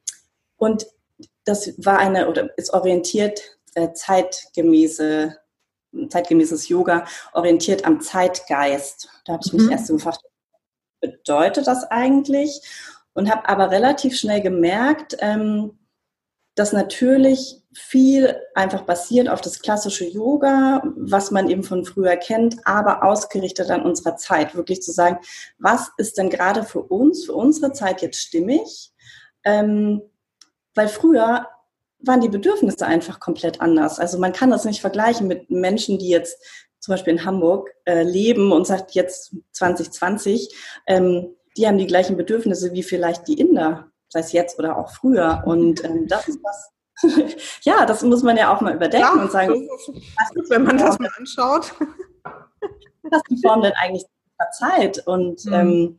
und 0.60 0.86
das 1.44 1.72
war 1.78 1.98
eine 1.98 2.28
oder 2.28 2.56
ist 2.58 2.72
orientiert 2.74 3.40
äh, 3.74 3.92
zeitgemäße, 3.94 5.36
zeitgemäßes 6.08 6.68
Yoga, 6.68 7.06
orientiert 7.32 7.86
am 7.86 8.00
Zeitgeist. 8.00 9.08
Da 9.24 9.32
habe 9.32 9.42
ich 9.44 9.52
mich 9.54 9.62
mhm. 9.62 9.70
erst 9.70 9.86
so 9.86 9.94
gefragt, 9.94 10.20
was 10.22 11.10
bedeutet 11.10 11.66
das 11.66 11.84
eigentlich? 11.84 12.60
Und 13.14 13.30
habe 13.30 13.48
aber 13.48 13.70
relativ 13.70 14.18
schnell 14.18 14.42
gemerkt, 14.42 15.16
ähm, 15.20 15.78
dass 16.56 16.72
natürlich 16.72 17.62
viel 17.72 18.36
einfach 18.54 18.82
basiert 18.82 19.30
auf 19.30 19.40
das 19.40 19.60
klassische 19.60 20.04
Yoga, 20.04 20.82
was 20.94 21.30
man 21.30 21.48
eben 21.48 21.62
von 21.62 21.86
früher 21.86 22.16
kennt, 22.16 22.58
aber 22.66 23.02
ausgerichtet 23.02 23.70
an 23.70 23.82
unserer 23.82 24.16
Zeit. 24.16 24.54
Wirklich 24.54 24.82
zu 24.82 24.92
sagen, 24.92 25.20
was 25.58 25.90
ist 25.96 26.18
denn 26.18 26.28
gerade 26.28 26.64
für 26.64 26.82
uns, 26.82 27.24
für 27.24 27.34
unsere 27.34 27.72
Zeit 27.72 28.02
jetzt 28.02 28.20
stimmig? 28.20 28.92
Ähm, 29.44 30.02
weil 30.74 30.88
früher 30.88 31.46
waren 32.02 32.20
die 32.20 32.28
Bedürfnisse 32.28 32.86
einfach 32.86 33.20
komplett 33.20 33.60
anders. 33.60 33.98
Also 33.98 34.18
man 34.18 34.32
kann 34.32 34.50
das 34.50 34.64
nicht 34.64 34.80
vergleichen 34.80 35.26
mit 35.26 35.50
Menschen, 35.50 35.98
die 35.98 36.08
jetzt 36.08 36.42
zum 36.78 36.92
Beispiel 36.92 37.12
in 37.12 37.24
Hamburg 37.24 37.70
äh, 37.84 38.02
leben 38.02 38.52
und 38.52 38.66
sagt 38.66 38.92
jetzt 38.92 39.36
2020, 39.52 40.54
ähm, 40.86 41.36
die 41.56 41.66
haben 41.66 41.78
die 41.78 41.86
gleichen 41.86 42.16
Bedürfnisse 42.16 42.72
wie 42.72 42.82
vielleicht 42.82 43.28
die 43.28 43.38
Inder, 43.38 43.90
sei 44.08 44.20
es 44.20 44.32
jetzt 44.32 44.58
oder 44.58 44.78
auch 44.78 44.90
früher. 44.90 45.42
Und 45.44 45.84
ähm, 45.84 46.06
das 46.08 46.28
ist 46.28 46.40
was, 46.42 46.72
ja, 47.62 47.84
das 47.84 48.02
muss 48.02 48.22
man 48.22 48.36
ja 48.36 48.54
auch 48.54 48.60
mal 48.62 48.74
überdenken 48.74 49.16
ja, 49.16 49.22
und 49.22 49.30
sagen, 49.30 49.68
was, 49.68 50.50
wenn 50.50 50.64
man 50.64 50.78
das 50.78 50.98
mal 50.98 51.10
anschaut. 51.18 51.74
Was 53.02 53.22
die 53.30 53.40
Form 53.40 53.62
denn 53.62 53.72
eigentlich 53.72 54.04
Zeit? 54.52 55.04
Und 55.06 55.44
mhm. 55.46 55.52
ähm, 55.52 55.98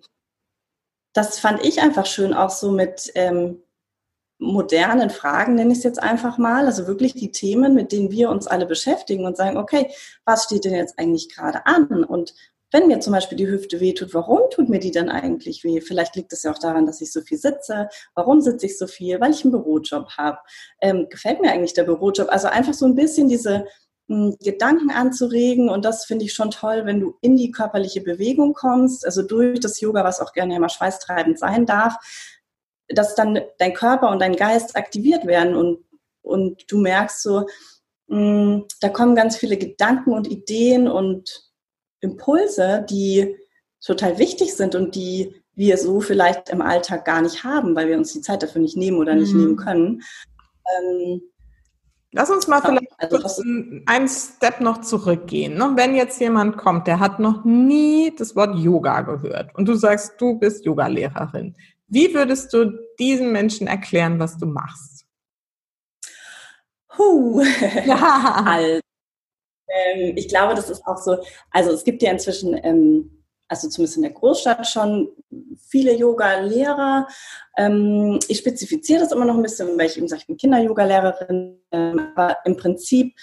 das 1.13 1.39
fand 1.39 1.65
ich 1.65 1.81
einfach 1.81 2.05
schön, 2.05 2.33
auch 2.33 2.51
so 2.51 2.71
mit 2.71 3.11
ähm, 3.15 3.61
modernen 4.41 5.11
Fragen, 5.11 5.55
nenne 5.55 5.71
ich 5.71 5.77
es 5.77 5.83
jetzt 5.83 6.01
einfach 6.01 6.37
mal. 6.37 6.65
Also 6.65 6.87
wirklich 6.87 7.13
die 7.13 7.31
Themen, 7.31 7.75
mit 7.75 7.91
denen 7.91 8.11
wir 8.11 8.29
uns 8.29 8.47
alle 8.47 8.65
beschäftigen 8.65 9.25
und 9.25 9.37
sagen, 9.37 9.57
okay, 9.57 9.91
was 10.25 10.45
steht 10.45 10.65
denn 10.65 10.73
jetzt 10.73 10.97
eigentlich 10.97 11.29
gerade 11.29 11.65
an? 11.67 12.03
Und 12.03 12.33
wenn 12.71 12.87
mir 12.87 12.99
zum 13.01 13.13
Beispiel 13.13 13.37
die 13.37 13.47
Hüfte 13.47 13.79
wehtut, 13.79 14.13
warum 14.13 14.49
tut 14.49 14.67
mir 14.67 14.79
die 14.79 14.91
dann 14.91 15.09
eigentlich 15.09 15.63
weh? 15.63 15.79
Vielleicht 15.81 16.15
liegt 16.15 16.33
es 16.33 16.43
ja 16.43 16.51
auch 16.51 16.57
daran, 16.57 16.85
dass 16.85 17.01
ich 17.01 17.11
so 17.11 17.21
viel 17.21 17.37
sitze. 17.37 17.89
Warum 18.15 18.41
sitze 18.41 18.65
ich 18.65 18.77
so 18.77 18.87
viel? 18.87 19.19
Weil 19.19 19.31
ich 19.31 19.43
einen 19.43 19.51
Bürojob 19.51 20.09
habe. 20.17 20.39
Ähm, 20.81 21.07
gefällt 21.09 21.41
mir 21.41 21.51
eigentlich 21.51 21.73
der 21.73 21.83
Bürojob? 21.83 22.29
Also 22.29 22.47
einfach 22.47 22.73
so 22.73 22.85
ein 22.85 22.95
bisschen 22.95 23.27
diese 23.27 23.65
hm, 24.07 24.37
Gedanken 24.41 24.89
anzuregen. 24.89 25.69
Und 25.69 25.85
das 25.85 26.05
finde 26.05 26.25
ich 26.25 26.33
schon 26.33 26.49
toll, 26.49 26.85
wenn 26.85 26.99
du 26.99 27.15
in 27.21 27.35
die 27.35 27.51
körperliche 27.51 28.01
Bewegung 28.01 28.53
kommst, 28.53 29.05
also 29.05 29.21
durch 29.21 29.59
das 29.59 29.79
Yoga, 29.81 30.03
was 30.03 30.21
auch 30.21 30.33
gerne 30.33 30.55
immer 30.55 30.69
schweißtreibend 30.69 31.37
sein 31.37 31.65
darf, 31.65 31.97
dass 32.93 33.15
dann 33.15 33.39
dein 33.57 33.73
Körper 33.73 34.09
und 34.09 34.19
dein 34.19 34.35
Geist 34.35 34.75
aktiviert 34.75 35.25
werden 35.25 35.55
und, 35.55 35.79
und 36.21 36.71
du 36.71 36.77
merkst 36.77 37.21
so, 37.21 37.47
mh, 38.07 38.17
hm, 38.17 38.65
da 38.79 38.89
kommen 38.89 39.15
ganz 39.15 39.37
viele 39.37 39.57
Gedanken 39.57 40.13
und 40.13 40.29
Ideen 40.29 40.87
und 40.87 41.49
Impulse, 42.01 42.85
die 42.89 43.35
total 43.83 44.17
wichtig 44.17 44.53
sind 44.53 44.75
und 44.75 44.95
die 44.95 45.35
wir 45.55 45.77
so 45.77 46.01
vielleicht 46.01 46.49
im 46.49 46.61
Alltag 46.61 47.05
gar 47.05 47.21
nicht 47.21 47.43
haben, 47.43 47.75
weil 47.75 47.87
wir 47.87 47.97
uns 47.97 48.13
die 48.13 48.21
Zeit 48.21 48.41
dafür 48.41 48.61
nicht 48.61 48.77
nehmen 48.77 48.97
oder 48.97 49.15
nicht 49.15 49.33
mhm. 49.33 49.39
nehmen 49.39 49.55
können. 49.57 50.01
Ähm, 50.65 51.21
Lass 52.13 52.29
uns 52.29 52.47
mal 52.47 52.61
vielleicht 52.61 52.91
also 52.97 53.41
einen 53.85 54.07
Step 54.09 54.59
noch 54.59 54.81
zurückgehen. 54.81 55.53
Ne? 55.53 55.71
Wenn 55.75 55.95
jetzt 55.95 56.19
jemand 56.19 56.57
kommt, 56.57 56.85
der 56.87 56.99
hat 56.99 57.19
noch 57.19 57.45
nie 57.45 58.13
das 58.13 58.35
Wort 58.35 58.59
Yoga 58.59 59.01
gehört 59.01 59.55
und 59.55 59.65
du 59.65 59.75
sagst, 59.75 60.19
du 60.19 60.37
bist 60.37 60.65
Yogalehrerin. 60.65 61.55
Wie 61.91 62.13
würdest 62.13 62.53
du 62.53 62.71
diesen 62.99 63.33
Menschen 63.33 63.67
erklären, 63.67 64.17
was 64.17 64.37
du 64.37 64.45
machst? 64.45 65.05
Huh. 66.97 67.43
Ja. 67.85 68.43
also, 68.45 68.79
ähm, 69.67 70.13
ich 70.15 70.29
glaube, 70.29 70.55
das 70.55 70.69
ist 70.69 70.87
auch 70.87 70.97
so, 70.97 71.17
also 71.49 71.71
es 71.71 71.83
gibt 71.83 72.01
ja 72.01 72.11
inzwischen, 72.11 72.57
ähm, 72.63 73.23
also 73.49 73.67
zumindest 73.67 73.97
in 73.97 74.03
der 74.03 74.13
Großstadt 74.13 74.65
schon 74.67 75.09
viele 75.67 75.93
Yoga-Lehrer. 75.93 77.07
Ähm, 77.57 78.19
ich 78.29 78.37
spezifiziere 78.37 79.01
das 79.01 79.11
immer 79.11 79.25
noch 79.25 79.35
ein 79.35 79.41
bisschen, 79.41 79.77
weil 79.77 79.87
ich 79.87 79.97
eben 79.97 80.07
sage, 80.07 80.21
ich 80.21 80.27
bin 80.27 80.37
Kinder-Yoga-Lehrerin. 80.37 81.61
Ähm, 81.71 81.99
aber 82.15 82.37
im 82.45 82.55
Prinzip 82.55 83.13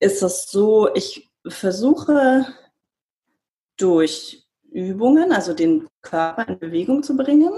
ist 0.00 0.24
es 0.24 0.50
so, 0.50 0.92
ich 0.92 1.30
versuche 1.46 2.46
durch 3.76 4.44
Übungen, 4.72 5.30
also 5.30 5.54
den 5.54 5.88
Körper 6.06 6.48
in 6.48 6.58
Bewegung 6.58 7.02
zu 7.02 7.16
bringen, 7.16 7.52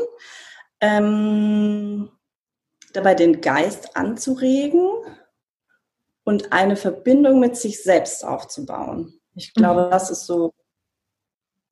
ähm, 0.81 2.11
dabei 2.93 3.15
den 3.15 3.41
Geist 3.41 3.97
anzuregen 3.97 4.89
und 6.25 6.53
eine 6.53 6.77
Verbindung 6.77 7.41
mit 7.41 7.57
sich 7.57 7.83
selbst 7.83 8.25
aufzubauen. 8.25 9.21
Ich 9.35 9.55
glaube, 9.55 9.87
mhm. 9.87 9.91
das 9.91 10.11
ist 10.11 10.27
so 10.27 10.53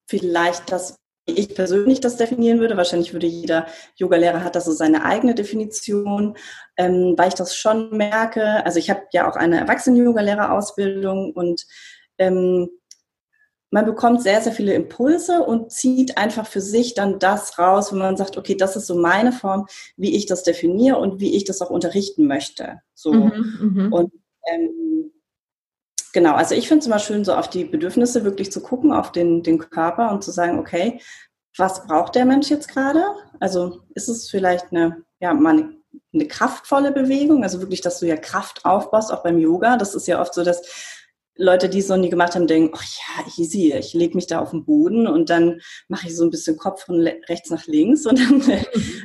vielleicht 0.06 0.70
das, 0.70 0.98
wie 1.26 1.34
ich 1.34 1.54
persönlich 1.54 2.00
das 2.00 2.16
definieren 2.16 2.60
würde. 2.60 2.76
Wahrscheinlich 2.76 3.12
würde 3.12 3.26
jeder 3.26 3.66
Yogalehrer 3.96 4.44
hat 4.44 4.54
das 4.54 4.66
so 4.66 4.72
seine 4.72 5.04
eigene 5.04 5.34
Definition, 5.34 6.36
ähm, 6.76 7.14
weil 7.16 7.28
ich 7.28 7.34
das 7.34 7.56
schon 7.56 7.96
merke. 7.96 8.64
Also 8.64 8.78
ich 8.78 8.90
habe 8.90 9.02
ja 9.12 9.28
auch 9.28 9.36
eine 9.36 9.58
Erwachsenen-Yoga-Lehrerausbildung 9.58 11.32
und 11.32 11.66
ähm, 12.18 12.70
man 13.76 13.84
bekommt 13.84 14.22
sehr, 14.22 14.40
sehr 14.40 14.52
viele 14.52 14.72
Impulse 14.72 15.42
und 15.42 15.70
zieht 15.70 16.16
einfach 16.16 16.46
für 16.46 16.62
sich 16.62 16.94
dann 16.94 17.18
das 17.18 17.58
raus, 17.58 17.92
wenn 17.92 17.98
man 17.98 18.16
sagt, 18.16 18.38
okay, 18.38 18.54
das 18.54 18.74
ist 18.74 18.86
so 18.86 18.94
meine 18.94 19.32
Form, 19.32 19.66
wie 19.98 20.16
ich 20.16 20.24
das 20.24 20.44
definiere 20.44 20.96
und 20.96 21.20
wie 21.20 21.36
ich 21.36 21.44
das 21.44 21.60
auch 21.60 21.68
unterrichten 21.68 22.26
möchte. 22.26 22.80
So. 22.94 23.12
Mhm, 23.12 23.58
mhm. 23.60 23.92
und 23.92 24.12
ähm, 24.50 25.12
genau, 26.14 26.32
also 26.32 26.54
ich 26.54 26.68
finde 26.68 26.80
es 26.80 26.86
immer 26.86 26.98
schön, 26.98 27.22
so 27.26 27.34
auf 27.34 27.50
die 27.50 27.66
Bedürfnisse 27.66 28.24
wirklich 28.24 28.50
zu 28.50 28.62
gucken, 28.62 28.92
auf 28.92 29.12
den, 29.12 29.42
den 29.42 29.58
Körper 29.58 30.10
und 30.10 30.24
zu 30.24 30.30
sagen, 30.30 30.58
okay, 30.58 30.98
was 31.58 31.86
braucht 31.86 32.14
der 32.14 32.24
Mensch 32.24 32.48
jetzt 32.48 32.68
gerade? 32.68 33.04
Also 33.40 33.82
ist 33.94 34.08
es 34.08 34.30
vielleicht 34.30 34.72
eine, 34.72 35.02
ja, 35.20 35.34
mal 35.34 35.68
eine, 36.14 36.26
kraftvolle 36.28 36.92
Bewegung, 36.92 37.42
also 37.42 37.60
wirklich, 37.60 37.82
dass 37.82 38.00
du 38.00 38.06
ja 38.06 38.16
Kraft 38.16 38.64
aufbaust, 38.64 39.12
auch 39.12 39.22
beim 39.22 39.36
Yoga. 39.36 39.76
Das 39.76 39.94
ist 39.94 40.06
ja 40.06 40.18
oft 40.18 40.32
so, 40.32 40.44
dass 40.44 40.62
Leute, 41.36 41.68
die 41.68 41.80
es 41.80 41.88
noch 41.88 41.96
nie 41.96 42.08
gemacht 42.08 42.34
haben, 42.34 42.46
denken, 42.46 42.72
ach 42.74 42.84
ja, 42.84 43.24
easy, 43.36 43.72
ich 43.72 43.92
lege 43.92 44.16
mich 44.16 44.26
da 44.26 44.40
auf 44.40 44.50
den 44.50 44.64
Boden 44.64 45.06
und 45.06 45.28
dann 45.30 45.60
mache 45.88 46.08
ich 46.08 46.16
so 46.16 46.24
ein 46.24 46.30
bisschen 46.30 46.56
Kopf 46.56 46.84
von 46.84 47.00
rechts 47.28 47.50
nach 47.50 47.66
links 47.66 48.06
und 48.06 48.18
dann 48.18 48.42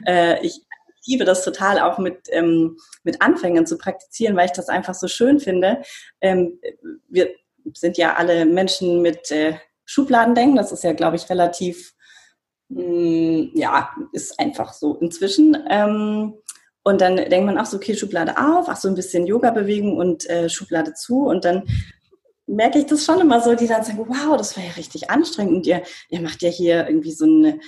äh, 0.05 0.45
ich 0.45 0.61
liebe 1.05 1.25
das 1.25 1.43
total 1.43 1.79
auch 1.79 1.97
mit, 1.97 2.27
ähm, 2.29 2.77
mit 3.03 3.21
Anfängern 3.21 3.65
zu 3.65 3.77
praktizieren, 3.77 4.35
weil 4.35 4.45
ich 4.45 4.51
das 4.51 4.69
einfach 4.69 4.93
so 4.93 5.07
schön 5.07 5.39
finde. 5.39 5.81
Ähm, 6.21 6.59
wir 7.07 7.29
sind 7.73 7.97
ja 7.97 8.15
alle 8.15 8.45
Menschen 8.45 9.01
mit 9.01 9.31
äh, 9.31 9.55
Schubladendenken. 9.85 10.55
Das 10.55 10.71
ist 10.71 10.83
ja, 10.83 10.93
glaube 10.93 11.15
ich, 11.15 11.29
relativ, 11.29 11.93
mh, 12.69 12.83
mm, 12.83 13.51
ja, 13.55 13.89
ist 14.13 14.39
einfach 14.39 14.73
so 14.73 14.95
inzwischen. 14.95 15.57
Ähm, 15.69 16.35
und 16.83 17.01
dann 17.01 17.17
denkt 17.17 17.45
man 17.45 17.59
auch 17.59 17.65
so, 17.65 17.77
okay, 17.77 17.95
Schublade 17.95 18.37
auf, 18.37 18.67
ach 18.67 18.77
so 18.77 18.87
ein 18.87 18.95
bisschen 18.95 19.27
Yoga-Bewegung 19.27 19.97
und 19.97 20.27
äh, 20.29 20.49
Schublade 20.49 20.93
zu. 20.93 21.25
Und 21.25 21.45
dann 21.45 21.63
merke 22.51 22.79
ich 22.79 22.85
das 22.85 23.05
schon 23.05 23.19
immer 23.19 23.41
so, 23.41 23.55
die 23.55 23.67
dann 23.67 23.83
sagen, 23.83 24.05
wow, 24.07 24.37
das 24.37 24.57
war 24.57 24.63
ja 24.63 24.71
richtig 24.71 25.09
anstrengend. 25.09 25.53
Und 25.53 25.67
ihr, 25.67 25.81
ihr 26.09 26.21
macht 26.21 26.41
ja 26.41 26.49
hier 26.49 26.87
irgendwie 26.87 27.11
so 27.11 27.25
eine 27.25 27.59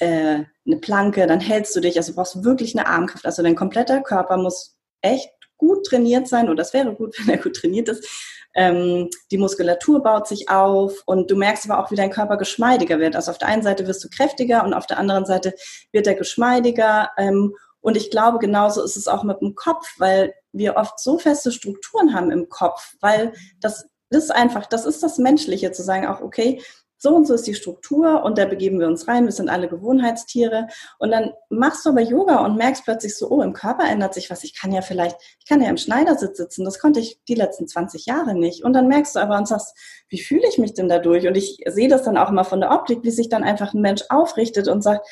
äh, 0.00 0.44
eine 0.66 0.76
Planke, 0.80 1.26
dann 1.26 1.40
hältst 1.40 1.74
du 1.74 1.80
dich, 1.80 1.96
also 1.96 2.12
du 2.12 2.16
brauchst 2.16 2.44
wirklich 2.44 2.76
eine 2.76 2.86
Armkraft. 2.86 3.24
Also 3.24 3.42
dein 3.42 3.56
kompletter 3.56 4.00
Körper 4.02 4.36
muss 4.36 4.76
echt 5.00 5.30
gut 5.56 5.86
trainiert 5.86 6.28
sein, 6.28 6.46
oder 6.46 6.56
das 6.56 6.72
wäre 6.72 6.94
gut, 6.94 7.16
wenn 7.26 7.34
er 7.34 7.42
gut 7.42 7.56
trainiert 7.56 7.88
ist. 7.88 8.06
Ähm, 8.54 9.08
die 9.30 9.38
Muskulatur 9.38 10.02
baut 10.02 10.26
sich 10.26 10.48
auf 10.48 11.02
und 11.06 11.30
du 11.30 11.36
merkst 11.36 11.68
aber 11.68 11.82
auch, 11.82 11.90
wie 11.90 11.96
dein 11.96 12.10
Körper 12.10 12.36
geschmeidiger 12.36 12.98
wird. 12.98 13.14
Also 13.14 13.30
auf 13.30 13.38
der 13.38 13.48
einen 13.48 13.62
Seite 13.62 13.86
wirst 13.86 14.02
du 14.02 14.08
kräftiger 14.08 14.64
und 14.64 14.74
auf 14.74 14.86
der 14.86 14.98
anderen 14.98 15.26
Seite 15.26 15.54
wird 15.92 16.06
er 16.06 16.14
geschmeidiger. 16.14 17.10
Ähm, 17.18 17.54
und 17.80 17.96
ich 17.96 18.10
glaube, 18.10 18.38
genauso 18.38 18.82
ist 18.82 18.96
es 18.96 19.06
auch 19.06 19.22
mit 19.22 19.40
dem 19.40 19.54
Kopf, 19.54 19.86
weil 19.98 20.34
wir 20.52 20.76
oft 20.76 20.98
so 20.98 21.18
feste 21.18 21.52
Strukturen 21.52 22.14
haben 22.14 22.30
im 22.30 22.48
Kopf, 22.48 22.94
weil 23.00 23.32
das, 23.60 23.86
das 24.10 24.24
ist 24.24 24.30
einfach, 24.30 24.66
das 24.66 24.86
ist 24.86 25.02
das 25.02 25.18
Menschliche, 25.18 25.72
zu 25.72 25.82
sagen 25.82 26.06
auch, 26.06 26.20
okay, 26.20 26.60
so 26.98 27.14
und 27.14 27.26
so 27.26 27.34
ist 27.34 27.46
die 27.46 27.54
Struktur 27.54 28.24
und 28.24 28.38
da 28.38 28.44
begeben 28.44 28.80
wir 28.80 28.88
uns 28.88 29.06
rein, 29.06 29.24
wir 29.24 29.32
sind 29.32 29.48
alle 29.48 29.68
Gewohnheitstiere. 29.68 30.66
Und 30.98 31.12
dann 31.12 31.32
machst 31.48 31.86
du 31.86 31.90
aber 31.90 32.00
Yoga 32.00 32.44
und 32.44 32.56
merkst 32.56 32.84
plötzlich 32.84 33.16
so, 33.16 33.30
oh, 33.30 33.40
im 33.40 33.52
Körper 33.52 33.88
ändert 33.88 34.14
sich 34.14 34.30
was, 34.30 34.42
ich 34.42 34.58
kann 34.58 34.72
ja 34.72 34.82
vielleicht, 34.82 35.16
ich 35.38 35.46
kann 35.46 35.62
ja 35.62 35.70
im 35.70 35.76
Schneidersitz 35.76 36.36
sitzen, 36.36 36.64
das 36.64 36.80
konnte 36.80 36.98
ich 36.98 37.20
die 37.28 37.36
letzten 37.36 37.68
20 37.68 38.06
Jahre 38.06 38.34
nicht. 38.34 38.64
Und 38.64 38.72
dann 38.72 38.88
merkst 38.88 39.14
du 39.14 39.20
aber 39.20 39.38
und 39.38 39.46
sagst, 39.46 39.76
wie 40.08 40.20
fühle 40.20 40.48
ich 40.48 40.58
mich 40.58 40.74
denn 40.74 40.88
dadurch 40.88 41.26
und 41.28 41.36
ich 41.36 41.58
sehe 41.66 41.88
das 41.88 42.02
dann 42.02 42.18
auch 42.18 42.30
immer 42.30 42.44
von 42.44 42.60
der 42.60 42.72
Optik, 42.72 43.04
wie 43.04 43.10
sich 43.10 43.28
dann 43.28 43.44
einfach 43.44 43.74
ein 43.74 43.80
Mensch 43.80 44.02
aufrichtet 44.08 44.66
und 44.66 44.82
sagt, 44.82 45.06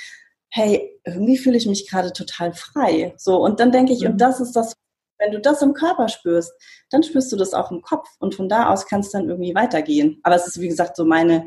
hey, 0.49 1.01
irgendwie 1.05 1.39
fühle 1.39 1.57
ich 1.57 1.67
mich 1.67 1.89
gerade 1.89 2.13
total 2.13 2.53
frei, 2.53 3.15
so 3.17 3.37
und 3.37 3.61
dann 3.61 3.73
denke 3.73 3.93
ich, 3.93 4.03
mhm. 4.03 4.13
und 4.13 4.21
das 4.21 4.41
ist 4.41 4.53
das, 4.57 4.75
wenn 5.19 5.33
du 5.33 5.41
das 5.41 5.63
im 5.63 5.75
Körper 5.75 6.09
spürst, 6.09 6.53
dann 6.91 7.03
spürst 7.03 7.33
du 7.33 7.37
das 7.37 7.55
auch 7.55 7.71
im 7.71 7.83
Kopf 7.83 8.09
und 8.19 8.35
von 8.35 8.49
da 8.49 8.71
aus 8.71 8.87
kannst 8.87 9.15
dann 9.15 9.29
irgendwie 9.29 9.55
weitergehen. 9.55 10.21
Aber 10.23 10.37
es 10.37 10.47
ist, 10.47 10.61
wie 10.61 10.69
gesagt, 10.69 10.97
so 10.97 11.05
meine, 11.05 11.47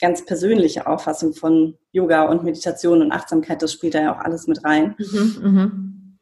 ganz 0.00 0.24
persönliche 0.24 0.86
Auffassung 0.86 1.34
von 1.34 1.76
Yoga 1.92 2.24
und 2.24 2.44
Meditation 2.44 3.02
und 3.02 3.12
Achtsamkeit, 3.12 3.62
das 3.62 3.72
spielt 3.72 3.94
da 3.94 4.02
ja 4.02 4.14
auch 4.14 4.20
alles 4.20 4.46
mit 4.46 4.64
rein. 4.64 4.94
Mhm, 4.98 5.36
mhm. 5.42 6.18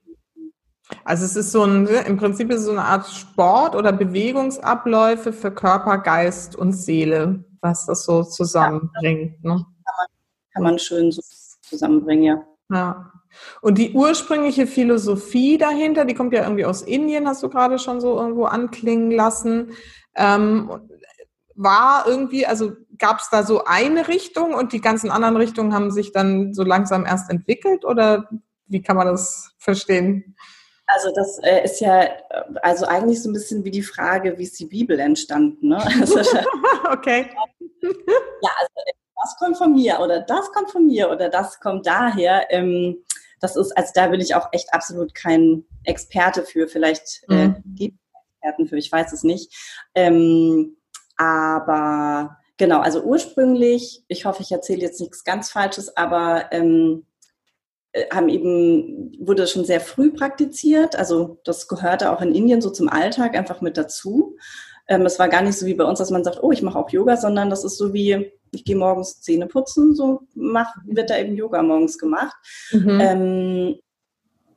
Also 1.04 1.24
es 1.24 1.36
ist 1.36 1.52
so 1.52 1.64
ein, 1.64 1.86
im 1.86 2.16
Prinzip 2.16 2.50
ist 2.50 2.60
es 2.60 2.66
so 2.66 2.70
eine 2.70 2.84
Art 2.84 3.06
Sport 3.06 3.74
oder 3.74 3.92
Bewegungsabläufe 3.92 5.32
für 5.32 5.50
Körper, 5.50 5.98
Geist 5.98 6.56
und 6.56 6.72
Seele, 6.72 7.44
was 7.60 7.86
das 7.86 8.04
so 8.04 8.22
zusammenbringt. 8.22 9.36
Ja, 9.42 9.54
ne? 9.54 9.64
kann, 9.64 9.94
man, 9.96 10.06
kann 10.54 10.62
man 10.62 10.78
schön 10.78 11.10
so 11.10 11.20
zusammenbringen, 11.62 12.24
ja. 12.24 12.44
Ja. 12.70 13.12
Und 13.60 13.78
die 13.78 13.92
ursprüngliche 13.92 14.66
Philosophie 14.66 15.58
dahinter, 15.58 16.04
die 16.04 16.14
kommt 16.14 16.32
ja 16.32 16.42
irgendwie 16.42 16.64
aus 16.64 16.82
Indien, 16.82 17.26
hast 17.26 17.42
du 17.42 17.48
gerade 17.48 17.78
schon 17.78 18.00
so 18.00 18.18
irgendwo 18.18 18.44
anklingen 18.44 19.10
lassen. 19.10 19.72
Ähm, 20.14 20.70
war 21.54 22.06
irgendwie, 22.06 22.46
also 22.46 22.72
gab 22.98 23.18
es 23.18 23.28
da 23.30 23.42
so 23.42 23.64
eine 23.64 24.08
Richtung 24.08 24.54
und 24.54 24.72
die 24.72 24.80
ganzen 24.80 25.10
anderen 25.10 25.36
Richtungen 25.36 25.74
haben 25.74 25.90
sich 25.90 26.12
dann 26.12 26.52
so 26.54 26.62
langsam 26.62 27.06
erst 27.06 27.30
entwickelt 27.30 27.84
oder 27.84 28.28
wie 28.66 28.82
kann 28.82 28.96
man 28.96 29.06
das 29.06 29.54
verstehen? 29.58 30.36
Also 30.86 31.10
das 31.14 31.38
äh, 31.42 31.64
ist 31.64 31.80
ja 31.80 32.02
äh, 32.02 32.10
also 32.62 32.86
eigentlich 32.86 33.22
so 33.22 33.28
ein 33.28 33.32
bisschen 33.32 33.64
wie 33.64 33.70
die 33.70 33.82
Frage, 33.82 34.38
wie 34.38 34.44
ist 34.44 34.58
die 34.60 34.66
Bibel 34.66 34.98
entstanden? 35.00 35.68
Ne? 35.68 35.84
Also, 35.84 36.20
okay. 36.90 37.30
Ja, 37.82 38.50
also 38.58 38.72
das 39.22 39.36
kommt 39.38 39.58
von 39.58 39.72
mir 39.72 39.98
oder 40.00 40.20
das 40.20 40.52
kommt 40.52 40.70
von 40.70 40.86
mir 40.86 41.10
oder 41.10 41.28
das 41.28 41.58
kommt 41.58 41.86
daher. 41.86 42.46
Ähm, 42.50 42.98
das 43.40 43.56
ist, 43.56 43.76
also 43.76 43.90
da 43.94 44.08
bin 44.08 44.20
ich 44.20 44.34
auch 44.34 44.48
echt 44.52 44.72
absolut 44.72 45.14
kein 45.14 45.64
Experte 45.84 46.42
für. 46.42 46.68
Vielleicht 46.68 47.22
äh, 47.28 47.48
mhm. 47.48 47.62
gibt 47.74 47.94
es 47.94 48.20
Experten 48.40 48.66
für, 48.66 48.78
ich 48.78 48.90
weiß 48.90 49.12
es 49.12 49.22
nicht. 49.22 49.54
Ähm, 49.94 50.76
aber 51.16 52.38
genau, 52.56 52.80
also 52.80 53.02
ursprünglich, 53.02 54.04
ich 54.08 54.24
hoffe, 54.24 54.42
ich 54.42 54.52
erzähle 54.52 54.82
jetzt 54.82 55.00
nichts 55.00 55.24
ganz 55.24 55.50
Falsches, 55.50 55.96
aber 55.96 56.52
ähm, 56.52 57.06
äh, 57.92 58.06
haben 58.10 58.28
eben, 58.28 59.16
wurde 59.20 59.46
schon 59.46 59.64
sehr 59.64 59.80
früh 59.80 60.12
praktiziert. 60.12 60.96
Also 60.96 61.40
das 61.44 61.68
gehörte 61.68 62.12
auch 62.12 62.20
in 62.20 62.34
Indien 62.34 62.60
so 62.60 62.70
zum 62.70 62.88
Alltag 62.88 63.36
einfach 63.36 63.60
mit 63.60 63.76
dazu. 63.76 64.36
Ähm, 64.88 65.04
es 65.06 65.18
war 65.18 65.28
gar 65.28 65.42
nicht 65.42 65.58
so 65.58 65.66
wie 65.66 65.74
bei 65.74 65.84
uns, 65.84 65.98
dass 65.98 66.10
man 66.10 66.24
sagt, 66.24 66.42
oh, 66.42 66.52
ich 66.52 66.62
mache 66.62 66.78
auch 66.78 66.90
Yoga, 66.90 67.16
sondern 67.16 67.50
das 67.50 67.64
ist 67.64 67.76
so 67.76 67.92
wie, 67.92 68.32
ich 68.52 68.64
gehe 68.64 68.76
morgens 68.76 69.20
Zähne 69.20 69.46
putzen, 69.46 69.94
so 69.94 70.22
mach, 70.34 70.74
wird 70.84 71.10
da 71.10 71.18
eben 71.18 71.36
Yoga 71.36 71.62
morgens 71.62 71.98
gemacht. 71.98 72.36
Mhm. 72.72 73.00
Ähm, 73.00 73.76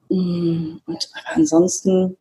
mm, 0.10 0.81
und 0.86 1.10
aber 1.13 1.36
ansonsten, 1.36 2.17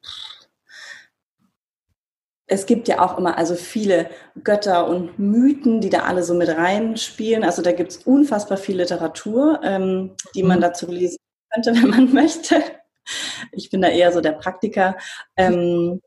es 2.47 2.67
gibt 2.67 2.89
ja 2.89 3.01
auch 3.01 3.19
immer 3.19 3.37
also 3.37 3.55
viele 3.55 4.09
Götter 4.43 4.89
und 4.89 5.19
Mythen, 5.19 5.81
die 5.81 5.91
da 5.91 6.01
alle 6.01 6.23
so 6.23 6.35
mit 6.35 6.49
reinspielen. 6.49 7.45
Also 7.45 7.63
da 7.63 7.73
gibt 7.73 7.93
es 7.93 7.99
unfassbar 7.99 8.57
viel 8.57 8.77
Literatur, 8.77 9.61
ähm, 9.63 10.17
die 10.35 10.43
man 10.43 10.59
mhm. 10.59 10.63
dazu 10.63 10.91
lesen 10.91 11.19
könnte, 11.53 11.75
wenn 11.75 11.91
man 11.91 12.13
möchte. 12.13 12.63
Ich 13.53 13.71
bin 13.71 13.83
da 13.83 13.89
eher 13.89 14.13
so 14.13 14.21
der 14.21 14.33
Praktiker. 14.33 14.97
Ähm, 15.37 16.01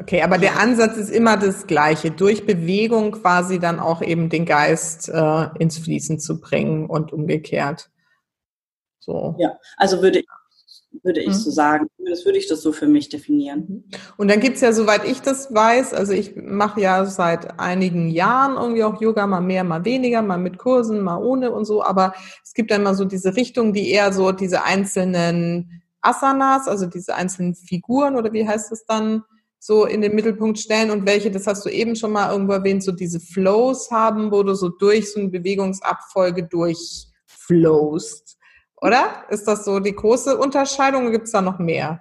okay, 0.00 0.22
aber 0.22 0.38
der 0.38 0.58
Ansatz 0.58 0.96
ist 0.96 1.10
immer 1.10 1.36
das 1.36 1.66
gleiche, 1.66 2.10
durch 2.10 2.46
Bewegung 2.46 3.12
quasi 3.12 3.58
dann 3.58 3.80
auch 3.80 4.02
eben 4.02 4.28
den 4.28 4.44
Geist 4.44 5.08
äh, 5.08 5.46
ins 5.58 5.78
Fließen 5.78 6.18
zu 6.18 6.40
bringen 6.40 6.86
und 6.86 7.12
umgekehrt. 7.12 7.90
So. 8.98 9.36
Ja, 9.38 9.58
also 9.76 10.02
würde 10.02 10.20
ich 10.20 10.26
würde 11.02 11.20
ich 11.20 11.28
mhm. 11.28 11.32
so 11.32 11.50
sagen. 11.50 11.86
Das 12.06 12.24
würde 12.24 12.38
ich 12.38 12.48
das 12.48 12.62
so 12.62 12.72
für 12.72 12.86
mich 12.86 13.08
definieren. 13.08 13.66
Mhm. 13.68 13.84
Und 14.16 14.28
dann 14.28 14.40
gibt's 14.40 14.60
ja, 14.60 14.72
soweit 14.72 15.04
ich 15.04 15.20
das 15.20 15.52
weiß, 15.54 15.94
also 15.94 16.12
ich 16.12 16.36
mache 16.36 16.80
ja 16.80 17.04
seit 17.04 17.60
einigen 17.60 18.08
Jahren 18.08 18.56
irgendwie 18.56 18.84
auch 18.84 19.00
Yoga, 19.00 19.26
mal 19.26 19.40
mehr, 19.40 19.64
mal 19.64 19.84
weniger, 19.84 20.22
mal 20.22 20.38
mit 20.38 20.58
Kursen, 20.58 21.00
mal 21.00 21.18
ohne 21.22 21.50
und 21.50 21.64
so, 21.64 21.82
aber 21.82 22.14
es 22.42 22.54
gibt 22.54 22.70
dann 22.70 22.82
mal 22.82 22.94
so 22.94 23.04
diese 23.04 23.36
Richtung, 23.36 23.72
die 23.72 23.90
eher 23.90 24.12
so 24.12 24.32
diese 24.32 24.64
einzelnen 24.64 25.82
Asanas, 26.00 26.68
also 26.68 26.86
diese 26.86 27.14
einzelnen 27.14 27.54
Figuren 27.54 28.16
oder 28.16 28.32
wie 28.32 28.46
heißt 28.46 28.72
es 28.72 28.86
dann, 28.86 29.24
so 29.58 29.84
in 29.84 30.00
den 30.00 30.14
Mittelpunkt 30.14 30.58
stellen 30.58 30.90
und 30.90 31.06
welche, 31.06 31.30
das 31.30 31.46
hast 31.46 31.64
du 31.64 31.68
eben 31.68 31.96
schon 31.96 32.12
mal 32.12 32.30
irgendwo 32.30 32.52
erwähnt, 32.52 32.82
so 32.82 32.92
diese 32.92 33.20
Flows 33.20 33.90
haben, 33.90 34.30
wo 34.30 34.42
du 34.42 34.54
so 34.54 34.68
durch 34.68 35.12
so 35.12 35.20
eine 35.20 35.28
Bewegungsabfolge 35.28 36.44
durchflowst. 36.44 38.38
Oder? 38.80 39.24
Ist 39.30 39.48
das 39.48 39.64
so 39.64 39.80
die 39.80 39.94
große 39.94 40.38
Unterscheidung 40.38 41.02
oder 41.02 41.12
gibt 41.12 41.26
es 41.26 41.32
da 41.32 41.40
noch 41.40 41.58
mehr 41.58 42.00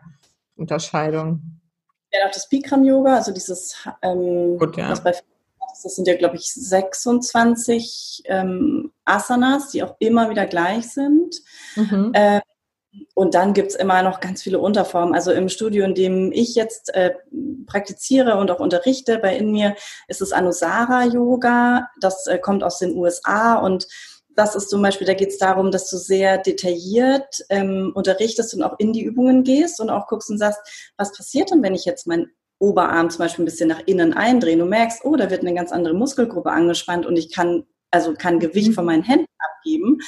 Unterscheidungen? 0.55 1.61
Ja, 2.11 2.27
auch 2.27 2.31
das 2.31 2.47
Bikram-Yoga, 2.47 3.15
also 3.15 3.33
dieses, 3.33 3.75
ähm, 4.01 4.57
Gut, 4.57 4.77
ja. 4.77 4.89
was 4.89 5.03
bei 5.03 5.13
das 5.83 5.95
sind 5.95 6.07
ja, 6.07 6.15
glaube 6.15 6.37
ich, 6.37 6.51
26 6.53 8.23
ähm, 8.25 8.91
Asanas, 9.05 9.69
die 9.69 9.83
auch 9.83 9.95
immer 9.99 10.29
wieder 10.29 10.45
gleich 10.45 10.89
sind. 10.89 11.35
Mhm. 11.75 12.11
Ähm, 12.13 12.41
und 13.13 13.33
dann 13.33 13.53
gibt 13.53 13.71
es 13.71 13.75
immer 13.75 14.03
noch 14.03 14.19
ganz 14.19 14.43
viele 14.43 14.59
Unterformen. 14.59 15.15
Also 15.15 15.31
im 15.31 15.49
Studio, 15.49 15.85
in 15.85 15.95
dem 15.95 16.31
ich 16.31 16.55
jetzt 16.55 16.93
äh, 16.93 17.13
praktiziere 17.65 18.37
und 18.37 18.51
auch 18.51 18.59
unterrichte 18.59 19.19
bei 19.19 19.35
in 19.35 19.51
mir, 19.51 19.75
ist 20.07 20.21
es 20.21 20.31
Anusara 20.31 21.05
Yoga. 21.05 21.89
Das 21.99 22.27
äh, 22.27 22.37
kommt 22.37 22.63
aus 22.63 22.79
den 22.79 22.95
USA 22.95 23.55
und 23.55 23.87
das 24.35 24.55
ist 24.55 24.69
zum 24.69 24.83
Beispiel, 24.83 25.07
da 25.07 25.15
geht 25.15 25.29
es 25.29 25.39
darum, 25.39 25.71
dass 25.71 25.89
du 25.89 25.97
sehr 25.97 26.37
detailliert 26.37 27.43
ähm, 27.49 27.91
unterrichtest 27.95 28.53
und 28.53 28.61
auch 28.61 28.77
in 28.77 28.93
die 28.93 29.03
Übungen 29.03 29.43
gehst 29.43 29.81
und 29.81 29.89
auch 29.89 30.05
guckst 30.07 30.29
und 30.29 30.37
sagst, 30.37 30.93
was 30.95 31.11
passiert 31.11 31.49
denn, 31.49 31.63
wenn 31.63 31.73
ich 31.73 31.85
jetzt 31.85 32.05
meinen 32.05 32.29
Oberarm 32.59 33.09
zum 33.09 33.19
Beispiel 33.19 33.43
ein 33.43 33.47
bisschen 33.47 33.69
nach 33.69 33.81
innen 33.87 34.13
eindrehe? 34.13 34.57
Du 34.57 34.65
merkst, 34.65 35.03
oh, 35.05 35.15
da 35.15 35.31
wird 35.31 35.41
eine 35.41 35.55
ganz 35.55 35.71
andere 35.71 35.95
Muskelgruppe 35.95 36.51
angespannt 36.51 37.07
und 37.07 37.17
ich 37.17 37.33
kann 37.33 37.65
also 37.89 38.13
kann 38.13 38.39
Gewicht 38.39 38.73
von 38.73 38.85
meinen 38.85 39.03
Händen 39.03 39.25
abgeben. 39.67 39.99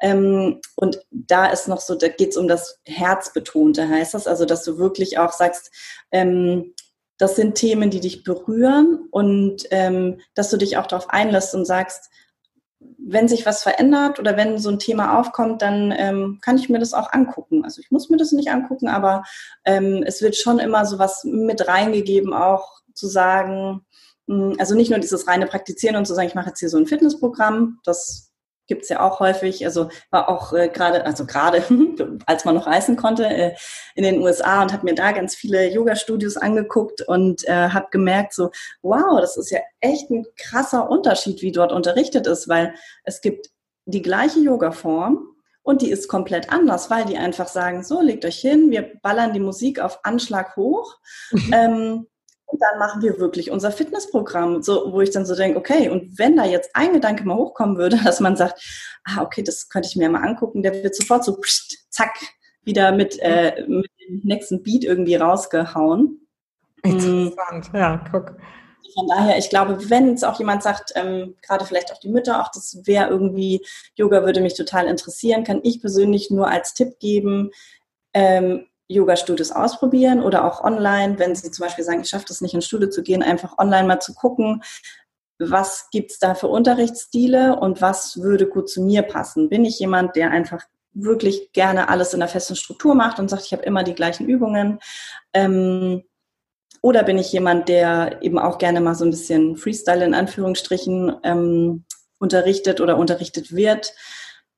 Ähm, 0.00 0.60
und 0.76 1.00
da 1.10 1.46
ist 1.46 1.68
noch 1.68 1.80
so, 1.80 1.94
da 1.94 2.08
geht 2.08 2.30
es 2.30 2.36
um 2.36 2.48
das 2.48 2.80
Herzbetonte, 2.84 3.88
heißt 3.88 4.14
das, 4.14 4.26
also 4.26 4.44
dass 4.44 4.64
du 4.64 4.78
wirklich 4.78 5.18
auch 5.18 5.32
sagst, 5.32 5.70
ähm, 6.10 6.74
das 7.18 7.34
sind 7.34 7.56
Themen, 7.56 7.90
die 7.90 8.00
dich 8.00 8.22
berühren 8.22 9.08
und 9.10 9.64
ähm, 9.70 10.20
dass 10.34 10.50
du 10.50 10.56
dich 10.56 10.76
auch 10.76 10.86
darauf 10.86 11.10
einlässt 11.10 11.54
und 11.54 11.64
sagst, 11.64 12.10
wenn 12.80 13.26
sich 13.26 13.44
was 13.44 13.64
verändert 13.64 14.20
oder 14.20 14.36
wenn 14.36 14.58
so 14.58 14.70
ein 14.70 14.78
Thema 14.78 15.18
aufkommt, 15.18 15.62
dann 15.62 15.92
ähm, 15.96 16.38
kann 16.42 16.58
ich 16.58 16.68
mir 16.68 16.78
das 16.78 16.94
auch 16.94 17.12
angucken. 17.12 17.64
Also 17.64 17.80
ich 17.80 17.90
muss 17.90 18.08
mir 18.08 18.18
das 18.18 18.30
nicht 18.30 18.50
angucken, 18.50 18.86
aber 18.86 19.24
ähm, 19.64 20.04
es 20.06 20.22
wird 20.22 20.36
schon 20.36 20.60
immer 20.60 20.84
so 20.86 21.00
was 21.00 21.24
mit 21.24 21.66
reingegeben, 21.66 22.32
auch 22.32 22.80
zu 22.94 23.08
sagen, 23.08 23.84
mh, 24.28 24.50
hm, 24.50 24.56
also 24.60 24.76
nicht 24.76 24.90
nur 24.90 25.00
dieses 25.00 25.26
reine 25.26 25.46
Praktizieren 25.46 25.96
und 25.96 26.06
zu 26.06 26.14
sagen, 26.14 26.28
ich 26.28 26.36
mache 26.36 26.50
jetzt 26.50 26.60
hier 26.60 26.68
so 26.68 26.78
ein 26.78 26.86
Fitnessprogramm, 26.86 27.80
das 27.82 28.27
gibt 28.68 28.82
es 28.82 28.88
ja 28.88 29.00
auch 29.00 29.18
häufig. 29.18 29.64
Also 29.64 29.88
war 30.10 30.28
auch 30.28 30.52
äh, 30.52 30.68
gerade, 30.68 31.04
also 31.04 31.26
gerade 31.26 31.64
als 32.26 32.44
man 32.44 32.54
noch 32.54 32.66
reisen 32.66 32.96
konnte, 32.96 33.26
äh, 33.26 33.54
in 33.96 34.04
den 34.04 34.22
USA 34.22 34.62
und 34.62 34.72
habe 34.72 34.84
mir 34.84 34.94
da 34.94 35.10
ganz 35.10 35.34
viele 35.34 35.68
Yoga-Studios 35.68 36.36
angeguckt 36.36 37.02
und 37.02 37.46
äh, 37.48 37.70
habe 37.70 37.88
gemerkt, 37.90 38.34
so, 38.34 38.50
wow, 38.82 39.20
das 39.20 39.36
ist 39.36 39.50
ja 39.50 39.58
echt 39.80 40.10
ein 40.10 40.26
krasser 40.36 40.88
Unterschied, 40.88 41.42
wie 41.42 41.52
dort 41.52 41.72
unterrichtet 41.72 42.26
ist, 42.26 42.48
weil 42.48 42.74
es 43.04 43.20
gibt 43.20 43.50
die 43.86 44.02
gleiche 44.02 44.38
Yoga-Form 44.38 45.34
und 45.62 45.82
die 45.82 45.90
ist 45.90 46.08
komplett 46.08 46.50
anders, 46.50 46.90
weil 46.90 47.04
die 47.04 47.18
einfach 47.18 47.48
sagen, 47.48 47.82
so, 47.82 48.00
legt 48.00 48.24
euch 48.24 48.40
hin, 48.40 48.70
wir 48.70 48.92
ballern 49.02 49.32
die 49.32 49.40
Musik 49.40 49.80
auf 49.80 50.04
Anschlag 50.04 50.56
hoch. 50.56 50.98
ähm, 51.52 52.06
und 52.48 52.62
dann 52.62 52.78
machen 52.78 53.02
wir 53.02 53.18
wirklich 53.18 53.50
unser 53.50 53.70
Fitnessprogramm, 53.70 54.62
so, 54.62 54.90
wo 54.90 55.02
ich 55.02 55.10
dann 55.10 55.26
so 55.26 55.34
denke, 55.34 55.58
okay, 55.58 55.90
und 55.90 56.18
wenn 56.18 56.36
da 56.36 56.46
jetzt 56.46 56.70
ein 56.74 56.94
Gedanke 56.94 57.24
mal 57.24 57.36
hochkommen 57.36 57.76
würde, 57.76 57.98
dass 58.04 58.20
man 58.20 58.36
sagt, 58.36 58.60
ah, 59.04 59.22
okay, 59.22 59.42
das 59.42 59.68
könnte 59.68 59.88
ich 59.88 59.96
mir 59.96 60.08
mal 60.08 60.26
angucken, 60.26 60.62
der 60.62 60.82
wird 60.82 60.96
sofort 60.96 61.24
so, 61.24 61.36
pst, 61.36 61.86
zack, 61.90 62.18
wieder 62.62 62.92
mit, 62.92 63.18
äh, 63.20 63.64
mit 63.68 63.90
dem 64.08 64.20
nächsten 64.24 64.62
Beat 64.62 64.84
irgendwie 64.84 65.16
rausgehauen. 65.16 66.26
Interessant, 66.82 67.70
ja, 67.74 68.02
guck. 68.10 68.36
Von 68.94 69.08
daher, 69.08 69.36
ich 69.36 69.50
glaube, 69.50 69.90
wenn 69.90 70.14
es 70.14 70.24
auch 70.24 70.38
jemand 70.38 70.62
sagt, 70.62 70.92
ähm, 70.94 71.36
gerade 71.42 71.66
vielleicht 71.66 71.92
auch 71.92 71.98
die 71.98 72.08
Mütter, 72.08 72.40
auch 72.40 72.50
das 72.50 72.80
wäre 72.84 73.10
irgendwie, 73.10 73.64
Yoga 73.94 74.24
würde 74.24 74.40
mich 74.40 74.54
total 74.54 74.86
interessieren, 74.86 75.44
kann 75.44 75.60
ich 75.62 75.80
persönlich 75.80 76.30
nur 76.30 76.48
als 76.48 76.72
Tipp 76.72 76.98
geben, 76.98 77.50
ähm, 78.14 78.66
Yoga-Studios 78.88 79.52
ausprobieren 79.52 80.22
oder 80.22 80.44
auch 80.44 80.64
online, 80.64 81.18
wenn 81.18 81.34
Sie 81.34 81.50
zum 81.50 81.66
Beispiel 81.66 81.84
sagen, 81.84 82.00
ich 82.00 82.08
schaffe 82.08 82.24
das 82.28 82.40
nicht, 82.40 82.54
ins 82.54 82.66
Studio 82.66 82.88
zu 82.88 83.02
gehen, 83.02 83.22
einfach 83.22 83.58
online 83.58 83.86
mal 83.86 84.00
zu 84.00 84.14
gucken, 84.14 84.62
was 85.38 85.88
gibt's 85.90 86.18
da 86.18 86.34
für 86.34 86.48
Unterrichtsstile 86.48 87.56
und 87.60 87.80
was 87.80 88.20
würde 88.20 88.48
gut 88.48 88.68
zu 88.68 88.82
mir 88.82 89.02
passen. 89.02 89.48
Bin 89.48 89.64
ich 89.64 89.78
jemand, 89.78 90.16
der 90.16 90.30
einfach 90.30 90.64
wirklich 90.94 91.52
gerne 91.52 91.88
alles 91.88 92.12
in 92.12 92.22
einer 92.22 92.30
festen 92.30 92.56
Struktur 92.56 92.94
macht 92.94 93.18
und 93.18 93.28
sagt, 93.28 93.44
ich 93.44 93.52
habe 93.52 93.62
immer 93.62 93.84
die 93.84 93.94
gleichen 93.94 94.26
Übungen? 94.26 94.80
Ähm, 95.32 96.02
oder 96.80 97.02
bin 97.02 97.18
ich 97.18 97.32
jemand, 97.32 97.68
der 97.68 98.22
eben 98.22 98.38
auch 98.38 98.58
gerne 98.58 98.80
mal 98.80 98.94
so 98.94 99.04
ein 99.04 99.10
bisschen 99.10 99.56
Freestyle 99.56 100.04
in 100.04 100.14
Anführungsstrichen 100.14 101.16
ähm, 101.22 101.84
unterrichtet 102.18 102.80
oder 102.80 102.96
unterrichtet 102.96 103.54
wird? 103.54 103.94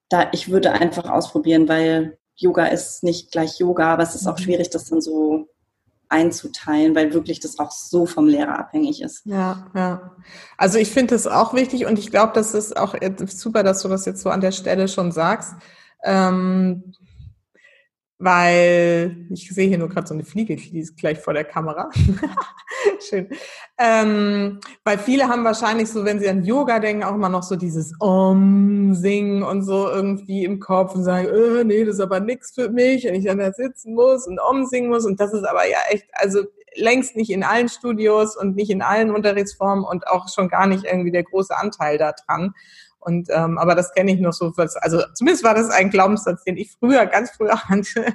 Da 0.09 0.29
ich 0.33 0.51
würde 0.51 0.73
einfach 0.73 1.11
ausprobieren, 1.11 1.69
weil 1.69 2.19
Yoga 2.40 2.66
ist 2.66 3.03
nicht 3.03 3.31
gleich 3.31 3.59
Yoga, 3.59 3.92
aber 3.92 4.03
es 4.03 4.14
ist 4.14 4.26
auch 4.26 4.38
mhm. 4.38 4.42
schwierig, 4.42 4.70
das 4.70 4.87
dann 4.87 5.00
so 5.00 5.48
einzuteilen, 6.09 6.94
weil 6.96 7.14
wirklich 7.14 7.38
das 7.38 7.59
auch 7.59 7.70
so 7.70 8.05
vom 8.05 8.26
Lehrer 8.26 8.59
abhängig 8.59 9.00
ist. 9.00 9.22
Ja, 9.24 9.68
ja. 9.74 10.16
Also 10.57 10.79
ich 10.79 10.90
finde 10.90 11.14
das 11.14 11.26
auch 11.26 11.55
wichtig 11.55 11.87
und 11.87 11.98
ich 11.98 12.11
glaube, 12.11 12.33
das 12.35 12.53
ist 12.53 12.76
auch 12.76 12.96
super, 13.29 13.62
dass 13.62 13.83
du 13.83 13.88
das 13.88 14.07
jetzt 14.07 14.22
so 14.22 14.31
an 14.31 14.40
der 14.40 14.50
Stelle 14.50 14.88
schon 14.88 15.12
sagst. 15.12 15.55
Ähm, 16.03 16.94
weil 18.20 19.16
ich 19.30 19.48
sehe 19.48 19.66
hier 19.66 19.78
nur 19.78 19.88
gerade 19.88 20.06
so 20.06 20.12
eine 20.12 20.24
Fliege, 20.24 20.54
die 20.54 20.78
ist 20.78 20.96
gleich 20.98 21.18
vor 21.18 21.33
der 21.33 21.44
Kamera. 21.44 21.88
Schön. 23.09 23.28
Ähm, 23.78 24.61
weil 24.85 24.98
viele 24.98 25.26
haben 25.26 25.42
wahrscheinlich 25.42 25.88
so, 25.88 26.04
wenn 26.04 26.20
sie 26.20 26.28
an 26.28 26.44
Yoga 26.44 26.80
denken, 26.80 27.02
auch 27.02 27.14
immer 27.14 27.30
noch 27.30 27.42
so 27.42 27.56
dieses 27.56 27.94
Om 27.98 28.94
singen 28.94 29.42
und 29.42 29.62
so 29.62 29.88
irgendwie 29.88 30.44
im 30.44 30.61
Kopf 30.61 30.94
und 30.94 31.02
sagen, 31.02 31.28
äh, 31.28 31.64
nee, 31.64 31.83
das 31.85 31.94
ist 31.94 32.00
aber 32.00 32.20
nichts 32.20 32.52
für 32.54 32.68
mich, 32.68 33.04
wenn 33.04 33.14
ich 33.14 33.24
dann 33.24 33.38
da 33.38 33.52
sitzen 33.52 33.94
muss 33.94 34.26
und 34.26 34.38
Om 34.38 34.66
singen 34.66 34.90
muss. 34.90 35.06
Und 35.06 35.18
das 35.18 35.33
ist 35.33 35.44
aber 35.44 35.66
ja 35.66 35.78
echt, 35.88 36.06
also 36.12 36.42
längst 36.74 37.16
nicht 37.16 37.30
in 37.30 37.42
allen 37.42 37.70
Studios 37.70 38.37
und 38.37 38.54
nicht 38.54 38.70
in 38.70 38.83
allen 38.83 39.11
Unterrichtsformen 39.11 39.85
und 39.85 40.06
auch 40.06 40.28
schon 40.28 40.48
gar 40.50 40.66
nicht 40.66 40.85
irgendwie 40.85 41.11
der 41.11 41.24
große 41.24 41.56
Anteil 41.56 41.96
da 41.96 42.12
dran. 42.12 42.52
Und 43.00 43.28
ähm, 43.30 43.56
aber 43.56 43.74
das 43.74 43.92
kenne 43.94 44.12
ich 44.12 44.20
noch 44.20 44.34
so, 44.34 44.52
also 44.56 45.02
zumindest 45.14 45.42
war 45.42 45.54
das 45.54 45.70
ein 45.70 45.88
Glaubenssatz, 45.88 46.44
den 46.44 46.58
ich 46.58 46.72
früher, 46.72 47.06
ganz 47.06 47.30
früher 47.30 47.58
hatte, 47.68 48.12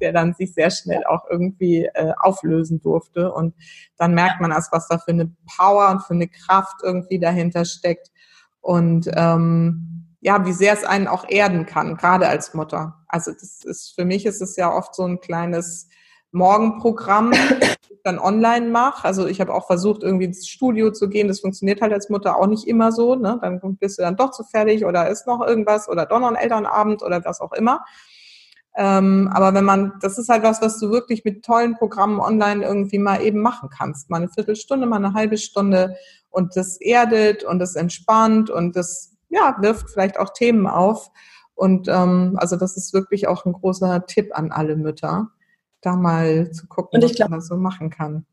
der 0.00 0.12
dann 0.12 0.32
sich 0.34 0.54
sehr 0.54 0.70
schnell 0.70 1.04
auch 1.04 1.24
irgendwie 1.28 1.86
äh, 1.92 2.12
auflösen 2.16 2.80
durfte. 2.80 3.32
Und 3.32 3.54
dann 3.98 4.14
merkt 4.14 4.40
man 4.40 4.52
erst, 4.52 4.72
was 4.72 4.86
da 4.86 4.98
für 4.98 5.10
eine 5.10 5.32
Power 5.56 5.90
und 5.90 6.02
für 6.04 6.14
eine 6.14 6.28
Kraft 6.28 6.76
irgendwie 6.84 7.18
dahinter 7.18 7.64
steckt. 7.64 8.12
Und 8.60 9.10
ähm, 9.12 10.06
ja, 10.20 10.46
wie 10.46 10.52
sehr 10.52 10.72
es 10.72 10.84
einen 10.84 11.08
auch 11.08 11.28
erden 11.28 11.66
kann, 11.66 11.96
gerade 11.96 12.28
als 12.28 12.54
Mutter. 12.54 13.04
Also 13.08 13.32
das 13.32 13.64
ist 13.64 13.92
für 13.96 14.04
mich 14.04 14.24
ist 14.24 14.40
es 14.40 14.54
ja 14.54 14.72
oft 14.72 14.94
so 14.94 15.04
ein 15.04 15.18
kleines 15.18 15.88
Morgenprogramm, 16.32 17.32
dann 18.04 18.18
online 18.18 18.68
mache. 18.68 19.04
Also 19.04 19.26
ich 19.26 19.40
habe 19.40 19.54
auch 19.54 19.66
versucht, 19.66 20.02
irgendwie 20.02 20.24
ins 20.24 20.48
Studio 20.48 20.90
zu 20.90 21.08
gehen. 21.08 21.28
Das 21.28 21.40
funktioniert 21.40 21.80
halt 21.80 21.92
als 21.92 22.08
Mutter 22.08 22.36
auch 22.36 22.46
nicht 22.46 22.66
immer 22.66 22.90
so. 22.90 23.14
Ne? 23.14 23.38
Dann 23.40 23.60
bist 23.76 23.98
du 23.98 24.02
dann 24.02 24.16
doch 24.16 24.32
zu 24.32 24.42
fertig 24.44 24.84
oder 24.84 25.08
ist 25.08 25.26
noch 25.26 25.40
irgendwas 25.46 25.88
oder 25.88 26.06
doch 26.06 26.18
noch 26.18 26.28
ein 26.28 26.36
Elternabend 26.36 27.02
oder 27.02 27.24
was 27.24 27.40
auch 27.40 27.52
immer. 27.52 27.84
Ähm, 28.74 29.30
aber 29.32 29.52
wenn 29.52 29.64
man, 29.64 29.92
das 30.00 30.18
ist 30.18 30.30
halt 30.30 30.42
was, 30.42 30.62
was 30.62 30.78
du 30.78 30.90
wirklich 30.90 31.24
mit 31.24 31.44
tollen 31.44 31.76
Programmen 31.76 32.20
online 32.20 32.64
irgendwie 32.64 32.98
mal 32.98 33.22
eben 33.22 33.40
machen 33.40 33.68
kannst. 33.68 34.08
Mal 34.08 34.16
eine 34.18 34.28
Viertelstunde, 34.30 34.86
mal 34.86 34.96
eine 34.96 35.14
halbe 35.14 35.36
Stunde 35.36 35.96
und 36.30 36.56
das 36.56 36.80
erdet 36.80 37.44
und 37.44 37.58
das 37.58 37.76
entspannt 37.76 38.48
und 38.48 38.74
das 38.74 39.14
ja, 39.28 39.56
wirft 39.60 39.90
vielleicht 39.90 40.18
auch 40.18 40.30
Themen 40.32 40.66
auf. 40.66 41.10
Und 41.54 41.86
ähm, 41.88 42.36
also 42.38 42.56
das 42.56 42.78
ist 42.78 42.94
wirklich 42.94 43.28
auch 43.28 43.44
ein 43.44 43.52
großer 43.52 44.06
Tipp 44.06 44.30
an 44.32 44.50
alle 44.50 44.76
Mütter 44.76 45.30
da 45.82 45.96
mal 45.96 46.50
zu 46.52 46.66
gucken, 46.66 47.02
und 47.02 47.08
ich 47.08 47.16
glaub, 47.16 47.30
was 47.30 47.30
man 47.30 47.40
so 47.42 47.56
machen 47.56 47.90
kann. 47.90 48.26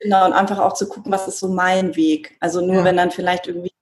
Genau, 0.00 0.26
und 0.26 0.32
einfach 0.32 0.58
auch 0.58 0.74
zu 0.74 0.88
gucken, 0.88 1.10
was 1.10 1.26
ist 1.28 1.40
so 1.40 1.48
mein 1.48 1.96
Weg. 1.96 2.36
Also 2.40 2.60
nur 2.60 2.76
ja. 2.76 2.84
wenn 2.84 2.96
dann 2.96 3.10
vielleicht 3.10 3.46
irgendwie 3.46 3.72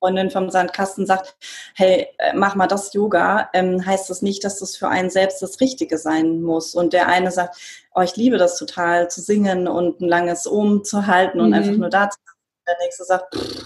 Freundin 0.00 0.30
vom 0.30 0.50
Sandkasten 0.50 1.06
sagt, 1.06 1.36
hey, 1.74 2.08
äh, 2.18 2.32
mach 2.34 2.54
mal 2.54 2.66
das 2.66 2.92
Yoga, 2.92 3.48
ähm, 3.52 3.84
heißt 3.84 4.08
das 4.10 4.22
nicht, 4.22 4.44
dass 4.44 4.60
das 4.60 4.76
für 4.76 4.88
einen 4.88 5.10
selbst 5.10 5.42
das 5.42 5.60
Richtige 5.60 5.98
sein 5.98 6.42
muss. 6.42 6.74
Und 6.74 6.92
der 6.92 7.08
eine 7.08 7.30
sagt, 7.30 7.58
oh, 7.94 8.00
ich 8.00 8.16
liebe 8.16 8.38
das 8.38 8.58
total, 8.58 9.10
zu 9.10 9.20
singen 9.20 9.68
und 9.68 10.00
ein 10.00 10.08
langes 10.08 10.46
Um 10.46 10.84
zu 10.84 11.06
halten 11.06 11.40
und 11.40 11.48
mhm. 11.48 11.54
einfach 11.54 11.72
nur 11.72 11.90
da 11.90 12.10
zu. 12.10 12.18
Der 12.66 12.76
nächste 12.82 13.04
sagt, 13.04 13.34
pff, 13.34 13.64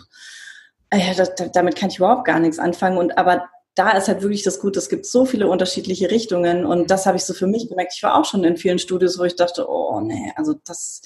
äh, 0.91 1.15
das, 1.15 1.33
damit 1.53 1.77
kann 1.77 1.91
ich 1.91 1.99
überhaupt 1.99 2.25
gar 2.25 2.41
nichts 2.41 2.59
anfangen. 2.59 2.99
Und 2.99 3.19
aber 3.19 3.49
da 3.75 3.93
ist 3.93 4.09
halt 4.09 4.23
wirklich 4.23 4.43
das 4.43 4.61
Gute, 4.61 4.79
es 4.79 4.89
gibt 4.89 5.07
so 5.07 5.25
viele 5.25 5.49
unterschiedliche 5.49 6.11
Richtungen 6.11 6.67
und 6.67 6.91
das 6.91 7.07
habe 7.07 7.17
ich 7.17 7.25
so 7.25 7.33
für 7.33 7.47
mich 7.47 7.69
gemerkt. 7.69 7.95
Ich 7.97 8.03
war 8.03 8.17
auch 8.17 8.25
schon 8.25 8.45
in 8.45 8.57
vielen 8.57 8.79
Studios, 8.79 9.19
wo 9.19 9.25
ich 9.25 9.37
dachte, 9.37 9.67
oh 9.69 10.01
nee, 10.01 10.33
also 10.37 10.55
das 10.65 11.03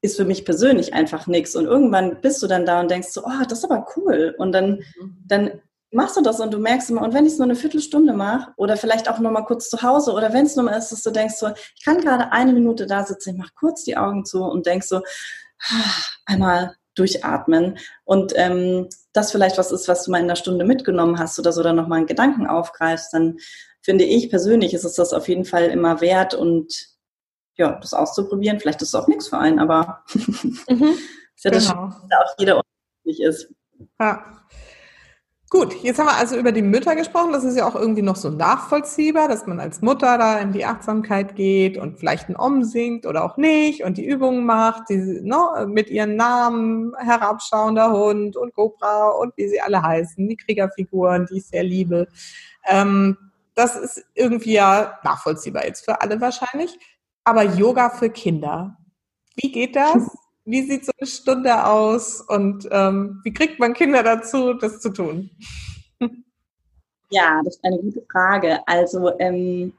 ist 0.00 0.16
für 0.16 0.24
mich 0.24 0.44
persönlich 0.44 0.94
einfach 0.94 1.26
nichts. 1.26 1.56
Und 1.56 1.66
irgendwann 1.66 2.20
bist 2.20 2.42
du 2.42 2.46
dann 2.46 2.64
da 2.64 2.80
und 2.80 2.90
denkst 2.90 3.08
so, 3.08 3.24
oh, 3.24 3.44
das 3.48 3.58
ist 3.58 3.64
aber 3.64 3.86
cool. 3.96 4.34
Und 4.38 4.52
dann, 4.52 4.84
mhm. 5.00 5.24
dann 5.26 5.60
machst 5.90 6.16
du 6.16 6.20
das 6.20 6.40
und 6.40 6.52
du 6.52 6.58
merkst 6.58 6.90
immer, 6.90 7.02
und 7.02 7.14
wenn 7.14 7.26
ich 7.26 7.32
es 7.32 7.38
nur 7.38 7.46
eine 7.46 7.56
Viertelstunde 7.56 8.12
mache 8.12 8.52
oder 8.56 8.76
vielleicht 8.76 9.10
auch 9.10 9.18
nur 9.18 9.32
mal 9.32 9.44
kurz 9.44 9.68
zu 9.68 9.82
Hause 9.82 10.12
oder 10.12 10.32
wenn 10.32 10.46
es 10.46 10.54
nur 10.54 10.66
mal 10.66 10.76
ist, 10.76 10.92
dass 10.92 11.02
du 11.02 11.10
denkst 11.10 11.36
so, 11.36 11.48
ich 11.48 11.84
kann 11.84 12.00
gerade 12.00 12.32
eine 12.32 12.52
Minute 12.52 12.86
da 12.86 13.04
sitzen, 13.04 13.30
ich 13.30 13.36
mache 13.36 13.52
kurz 13.58 13.84
die 13.84 13.96
Augen 13.96 14.24
zu 14.24 14.44
und 14.44 14.66
denkst 14.66 14.88
so, 14.88 14.98
ah, 14.98 15.92
einmal 16.26 16.76
durchatmen. 16.98 17.78
Und 18.04 18.32
ähm, 18.36 18.88
das 19.12 19.32
vielleicht 19.32 19.58
was 19.58 19.72
ist, 19.72 19.88
was 19.88 20.04
du 20.04 20.10
mal 20.10 20.18
in 20.18 20.24
einer 20.24 20.36
Stunde 20.36 20.64
mitgenommen 20.64 21.18
hast 21.18 21.38
oder 21.38 21.52
so, 21.52 21.60
oder 21.60 21.72
nochmal 21.72 21.98
einen 21.98 22.06
Gedanken 22.06 22.46
aufgreifst, 22.46 23.12
dann 23.12 23.38
finde 23.82 24.04
ich 24.04 24.30
persönlich 24.30 24.74
ist 24.74 24.84
es 24.84 24.94
das 24.94 25.12
auf 25.12 25.28
jeden 25.28 25.44
Fall 25.44 25.64
immer 25.64 26.00
wert 26.00 26.34
und 26.34 26.88
ja, 27.56 27.78
das 27.80 27.94
auszuprobieren. 27.94 28.60
Vielleicht 28.60 28.82
ist 28.82 28.88
es 28.88 28.94
auch 28.94 29.08
nichts 29.08 29.28
für 29.28 29.38
einen, 29.38 29.58
aber 29.58 30.04
mhm, 30.14 30.94
ist 31.34 31.44
ja 31.44 31.50
das, 31.50 31.68
genau. 31.68 31.86
dass 31.86 32.32
auch 32.32 32.34
jeder 32.38 32.62
unterschiedlich 33.04 33.26
ist. 33.26 33.54
Ja. 34.00 34.24
Gut, 35.50 35.82
jetzt 35.82 35.98
haben 35.98 36.08
wir 36.08 36.16
also 36.16 36.36
über 36.36 36.52
die 36.52 36.60
Mütter 36.60 36.94
gesprochen. 36.94 37.32
Das 37.32 37.42
ist 37.42 37.56
ja 37.56 37.66
auch 37.66 37.74
irgendwie 37.74 38.02
noch 38.02 38.16
so 38.16 38.28
nachvollziehbar, 38.28 39.28
dass 39.28 39.46
man 39.46 39.60
als 39.60 39.80
Mutter 39.80 40.18
da 40.18 40.38
in 40.40 40.52
die 40.52 40.66
Achtsamkeit 40.66 41.36
geht 41.36 41.78
und 41.78 41.98
vielleicht 41.98 42.28
ein 42.28 42.36
Om 42.36 42.64
singt 42.64 43.06
oder 43.06 43.24
auch 43.24 43.38
nicht 43.38 43.82
und 43.82 43.96
die 43.96 44.04
Übungen 44.04 44.44
macht, 44.44 44.90
die 44.90 44.96
ne, 44.96 45.66
mit 45.66 45.88
ihren 45.88 46.16
Namen, 46.16 46.94
herabschauender 46.98 47.92
Hund 47.92 48.36
und 48.36 48.54
Cobra 48.54 49.08
und 49.08 49.34
wie 49.38 49.48
sie 49.48 49.60
alle 49.62 49.82
heißen, 49.82 50.28
die 50.28 50.36
Kriegerfiguren, 50.36 51.26
die 51.30 51.38
ich 51.38 51.46
sehr 51.46 51.64
liebe. 51.64 52.08
Ähm, 52.66 53.16
das 53.54 53.74
ist 53.74 54.04
irgendwie 54.14 54.52
ja 54.52 54.98
nachvollziehbar 55.02 55.64
jetzt 55.64 55.86
für 55.86 56.02
alle 56.02 56.20
wahrscheinlich. 56.20 56.78
Aber 57.24 57.42
Yoga 57.42 57.88
für 57.88 58.10
Kinder, 58.10 58.76
wie 59.34 59.50
geht 59.50 59.76
das? 59.76 60.08
Wie 60.48 60.62
sieht 60.62 60.86
so 60.86 60.92
eine 60.98 61.06
Stunde 61.06 61.66
aus 61.66 62.22
und 62.22 62.66
ähm, 62.70 63.20
wie 63.22 63.34
kriegt 63.34 63.58
man 63.58 63.74
Kinder 63.74 64.02
dazu, 64.02 64.54
das 64.54 64.80
zu 64.80 64.88
tun? 64.88 65.28
Ja, 67.10 67.42
das 67.44 67.56
ist 67.56 67.64
eine 67.64 67.78
gute 67.78 68.02
Frage. 68.10 68.66
Also 68.66 69.18
ähm, 69.18 69.74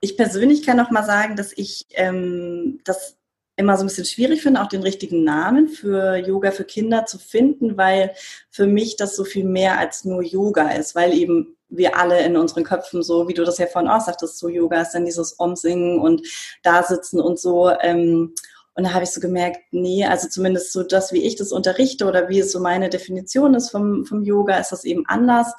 ich 0.00 0.16
persönlich 0.16 0.64
kann 0.64 0.76
noch 0.76 0.92
mal 0.92 1.02
sagen, 1.02 1.34
dass 1.34 1.52
ich 1.56 1.86
ähm, 1.94 2.80
das 2.84 3.16
immer 3.56 3.76
so 3.76 3.82
ein 3.82 3.88
bisschen 3.88 4.04
schwierig 4.04 4.42
finde, 4.42 4.62
auch 4.62 4.68
den 4.68 4.82
richtigen 4.82 5.24
Namen 5.24 5.66
für 5.66 6.14
Yoga 6.16 6.52
für 6.52 6.64
Kinder 6.64 7.04
zu 7.06 7.18
finden, 7.18 7.76
weil 7.76 8.12
für 8.50 8.66
mich 8.66 8.94
das 8.94 9.16
so 9.16 9.24
viel 9.24 9.44
mehr 9.44 9.78
als 9.78 10.04
nur 10.04 10.22
Yoga 10.22 10.70
ist, 10.70 10.94
weil 10.94 11.12
eben 11.12 11.56
wir 11.68 11.98
alle 11.98 12.24
in 12.24 12.36
unseren 12.36 12.62
Köpfen 12.62 13.02
so, 13.02 13.26
wie 13.26 13.34
du 13.34 13.44
das 13.44 13.58
ja 13.58 13.66
vorhin 13.66 13.90
auch 13.90 14.00
sagtest, 14.00 14.38
so 14.38 14.48
Yoga 14.48 14.82
ist 14.82 14.92
dann 14.92 15.04
dieses 15.04 15.40
Omsingen 15.40 15.98
und 15.98 16.22
da 16.62 16.84
sitzen 16.84 17.20
und 17.20 17.40
so. 17.40 17.70
Ähm, 17.80 18.34
und 18.76 18.84
da 18.84 18.92
habe 18.92 19.04
ich 19.04 19.10
so 19.10 19.20
gemerkt, 19.20 19.60
nee, 19.70 20.04
also 20.04 20.28
zumindest 20.28 20.70
so 20.72 20.82
das, 20.82 21.10
wie 21.10 21.22
ich 21.22 21.36
das 21.36 21.50
unterrichte 21.50 22.04
oder 22.04 22.28
wie 22.28 22.40
es 22.40 22.52
so 22.52 22.60
meine 22.60 22.90
Definition 22.90 23.54
ist 23.54 23.70
vom, 23.70 24.04
vom 24.04 24.22
Yoga, 24.22 24.58
ist 24.58 24.70
das 24.70 24.84
eben 24.84 25.04
anders. 25.06 25.54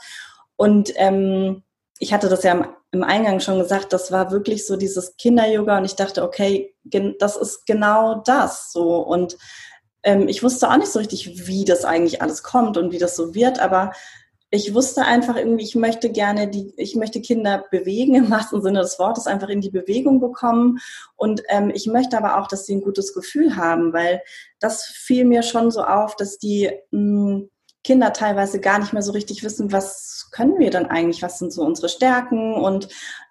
Und 0.56 0.94
ähm, 0.98 1.64
ich 1.98 2.14
hatte 2.14 2.30
das 2.30 2.44
ja 2.44 2.52
im, 2.52 2.68
im 2.92 3.04
Eingang 3.04 3.40
schon 3.40 3.58
gesagt, 3.58 3.92
das 3.92 4.12
war 4.12 4.30
wirklich 4.30 4.68
so 4.68 4.78
dieses 4.78 5.18
Kinder-Yoga 5.18 5.80
und 5.80 5.86
ich 5.86 5.96
dachte, 5.96 6.24
okay, 6.24 6.76
das 6.84 7.36
ist 7.38 7.66
genau 7.66 8.22
das 8.24 8.72
so. 8.72 8.98
Und 8.98 9.36
ähm, 10.04 10.28
ich 10.28 10.44
wusste 10.44 10.70
auch 10.70 10.78
nicht 10.78 10.92
so 10.92 11.00
richtig, 11.00 11.48
wie 11.48 11.66
das 11.66 11.86
eigentlich 11.86 12.22
alles 12.22 12.44
kommt 12.44 12.78
und 12.78 12.92
wie 12.92 13.00
das 13.00 13.16
so 13.16 13.34
wird, 13.34 13.60
aber 13.60 13.94
ich 14.58 14.74
wusste 14.74 15.04
einfach 15.04 15.36
irgendwie, 15.36 15.64
ich 15.64 15.76
möchte 15.76 16.10
gerne 16.10 16.48
die, 16.48 16.74
ich 16.78 16.96
möchte 16.96 17.22
Kinder 17.22 17.64
bewegen 17.70 18.16
im 18.16 18.30
wahrsten 18.32 18.62
Sinne 18.62 18.80
des 18.80 19.00
Wortes, 19.00 19.28
einfach 19.28 19.50
in 19.50 19.62
die 19.62 19.70
Bewegung 19.70 20.20
bekommen. 20.20 20.80
Und 21.16 21.44
ähm, 21.50 21.72
ich 21.74 21.86
möchte 21.88 22.18
aber 22.18 22.40
auch, 22.40 22.48
dass 22.48 22.66
sie 22.66 22.76
ein 22.76 22.82
gutes 22.82 23.14
Gefühl 23.14 23.56
haben, 23.56 23.94
weil 23.94 24.22
das 24.60 24.86
fiel 24.86 25.26
mir 25.26 25.44
schon 25.44 25.72
so 25.72 25.84
auf, 25.84 26.16
dass 26.16 26.40
die 26.40 26.72
mh, 26.92 27.36
hm, 27.36 27.50
Kinder 27.84 28.12
teilweise 28.12 28.60
gar 28.60 28.80
nicht 28.80 28.92
mehr 28.92 29.04
so 29.04 29.14
richtig 29.14 29.44
wissen, 29.44 29.72
was 29.72 30.28
können 30.32 30.60
wir 30.60 30.72
denn 30.72 30.88
eigentlich, 30.88 31.22
was 31.22 31.40
sind 31.40 31.54
so 31.54 31.62
unsere 31.64 31.88
Stärken 31.88 32.54
und 32.56 32.90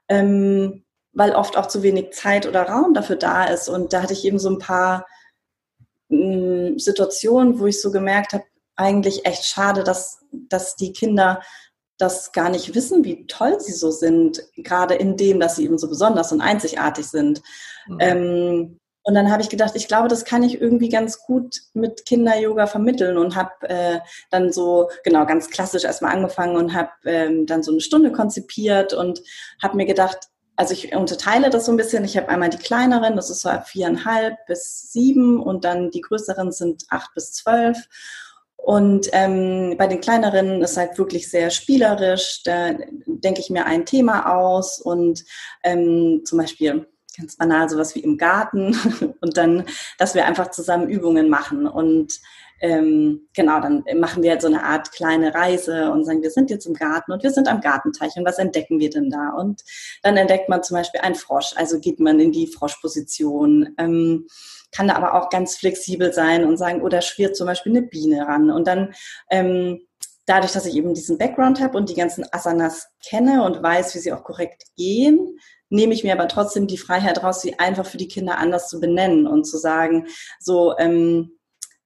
ähm, 0.08 0.84
weil 1.12 1.32
oft 1.34 1.58
auch 1.58 1.66
zu 1.66 1.82
wenig 1.82 2.12
Zeit 2.12 2.46
oder 2.46 2.62
Raum 2.62 2.94
dafür 2.94 3.16
da 3.16 3.44
ist. 3.44 3.68
Und 3.68 3.92
da 3.92 4.02
hatte 4.02 4.12
ich 4.12 4.24
eben 4.24 4.38
so 4.38 4.48
ein 4.48 4.58
paar 4.58 5.06
mh, 6.08 6.68
hm, 6.68 6.78
Situationen, 6.78 7.58
wo 7.58 7.66
ich 7.66 7.82
so 7.82 7.90
gemerkt 7.90 8.32
habe, 8.32 8.44
eigentlich 8.76 9.26
echt 9.26 9.44
schade, 9.44 9.84
dass, 9.84 10.20
dass 10.32 10.76
die 10.76 10.92
Kinder 10.92 11.40
das 11.98 12.32
gar 12.32 12.50
nicht 12.50 12.74
wissen, 12.74 13.04
wie 13.04 13.26
toll 13.26 13.58
sie 13.58 13.72
so 13.72 13.90
sind, 13.90 14.42
gerade 14.56 14.94
in 14.94 15.16
dem, 15.16 15.40
dass 15.40 15.56
sie 15.56 15.64
eben 15.64 15.78
so 15.78 15.88
besonders 15.88 16.30
und 16.30 16.42
einzigartig 16.42 17.06
sind. 17.06 17.42
Mhm. 17.86 17.98
Ähm, 18.00 18.80
und 19.02 19.14
dann 19.14 19.30
habe 19.30 19.40
ich 19.40 19.48
gedacht, 19.48 19.76
ich 19.76 19.86
glaube, 19.86 20.08
das 20.08 20.24
kann 20.24 20.42
ich 20.42 20.60
irgendwie 20.60 20.88
ganz 20.88 21.20
gut 21.22 21.60
mit 21.74 22.04
Kinder-Yoga 22.06 22.66
vermitteln 22.66 23.16
und 23.16 23.36
habe 23.36 23.52
äh, 23.62 24.00
dann 24.30 24.52
so, 24.52 24.90
genau, 25.04 25.24
ganz 25.26 25.48
klassisch 25.48 25.84
erstmal 25.84 26.12
angefangen 26.12 26.56
und 26.56 26.74
habe 26.74 26.90
ähm, 27.04 27.46
dann 27.46 27.62
so 27.62 27.70
eine 27.70 27.80
Stunde 27.80 28.10
konzipiert 28.10 28.94
und 28.94 29.22
habe 29.62 29.76
mir 29.76 29.86
gedacht, 29.86 30.28
also 30.56 30.72
ich 30.72 30.92
unterteile 30.92 31.50
das 31.50 31.66
so 31.66 31.72
ein 31.72 31.76
bisschen. 31.76 32.04
Ich 32.04 32.16
habe 32.16 32.28
einmal 32.30 32.48
die 32.48 32.58
kleineren, 32.58 33.14
das 33.14 33.30
ist 33.30 33.42
so 33.42 33.48
ab 33.48 33.68
viereinhalb 33.68 34.44
bis 34.46 34.90
sieben 34.90 35.40
und 35.40 35.64
dann 35.64 35.90
die 35.92 36.00
größeren 36.00 36.50
sind 36.50 36.84
acht 36.88 37.14
bis 37.14 37.32
zwölf. 37.32 37.86
Und 38.66 39.08
ähm, 39.12 39.76
bei 39.78 39.86
den 39.86 40.00
kleineren 40.00 40.60
ist 40.60 40.76
halt 40.76 40.98
wirklich 40.98 41.30
sehr 41.30 41.50
spielerisch. 41.50 42.42
Da 42.42 42.72
denke 43.06 43.40
ich 43.40 43.48
mir 43.48 43.64
ein 43.64 43.86
Thema 43.86 44.36
aus 44.36 44.80
und 44.80 45.24
ähm, 45.62 46.22
zum 46.24 46.38
Beispiel 46.38 46.84
ganz 47.16 47.36
banal 47.36 47.68
sowas 47.68 47.94
wie 47.94 48.00
im 48.00 48.18
Garten 48.18 48.76
und 49.20 49.36
dann, 49.36 49.66
dass 49.98 50.16
wir 50.16 50.26
einfach 50.26 50.50
zusammen 50.50 50.88
Übungen 50.88 51.28
machen 51.28 51.68
und 51.68 52.18
ähm, 52.60 53.28
genau, 53.34 53.60
dann 53.60 53.84
machen 53.98 54.24
wir 54.24 54.32
halt 54.32 54.42
so 54.42 54.48
eine 54.48 54.64
Art 54.64 54.90
kleine 54.90 55.32
Reise 55.32 55.92
und 55.92 56.04
sagen, 56.04 56.22
wir 56.22 56.30
sind 56.32 56.50
jetzt 56.50 56.66
im 56.66 56.74
Garten 56.74 57.12
und 57.12 57.22
wir 57.22 57.30
sind 57.30 57.46
am 57.46 57.60
Gartenteich 57.60 58.16
und 58.16 58.24
was 58.24 58.38
entdecken 58.38 58.80
wir 58.80 58.90
denn 58.90 59.10
da? 59.10 59.28
Und 59.30 59.62
dann 60.02 60.16
entdeckt 60.16 60.48
man 60.48 60.64
zum 60.64 60.76
Beispiel 60.76 61.02
einen 61.02 61.14
Frosch, 61.14 61.52
also 61.54 61.78
geht 61.78 62.00
man 62.00 62.18
in 62.18 62.32
die 62.32 62.48
Froschposition. 62.48 63.74
Ähm, 63.78 64.26
kann 64.72 64.88
da 64.88 64.94
aber 64.94 65.14
auch 65.14 65.30
ganz 65.30 65.56
flexibel 65.56 66.12
sein 66.12 66.44
und 66.44 66.56
sagen, 66.56 66.82
oder 66.82 67.00
schwirrt 67.00 67.36
zum 67.36 67.46
Beispiel 67.46 67.72
eine 67.72 67.82
Biene 67.82 68.26
ran. 68.26 68.50
Und 68.50 68.66
dann 68.66 68.94
ähm, 69.30 69.80
dadurch, 70.26 70.52
dass 70.52 70.66
ich 70.66 70.74
eben 70.74 70.92
diesen 70.94 71.18
Background 71.18 71.60
habe 71.60 71.78
und 71.78 71.88
die 71.88 71.94
ganzen 71.94 72.26
Asanas 72.32 72.88
kenne 73.04 73.44
und 73.44 73.62
weiß, 73.62 73.94
wie 73.94 74.00
sie 74.00 74.12
auch 74.12 74.24
korrekt 74.24 74.64
gehen, 74.76 75.38
nehme 75.68 75.94
ich 75.94 76.04
mir 76.04 76.12
aber 76.12 76.28
trotzdem 76.28 76.66
die 76.66 76.78
Freiheit 76.78 77.22
raus, 77.22 77.40
sie 77.40 77.58
einfach 77.58 77.86
für 77.86 77.96
die 77.96 78.08
Kinder 78.08 78.38
anders 78.38 78.68
zu 78.68 78.80
benennen 78.80 79.26
und 79.26 79.44
zu 79.44 79.58
sagen, 79.58 80.06
so, 80.38 80.76
ähm, 80.78 81.32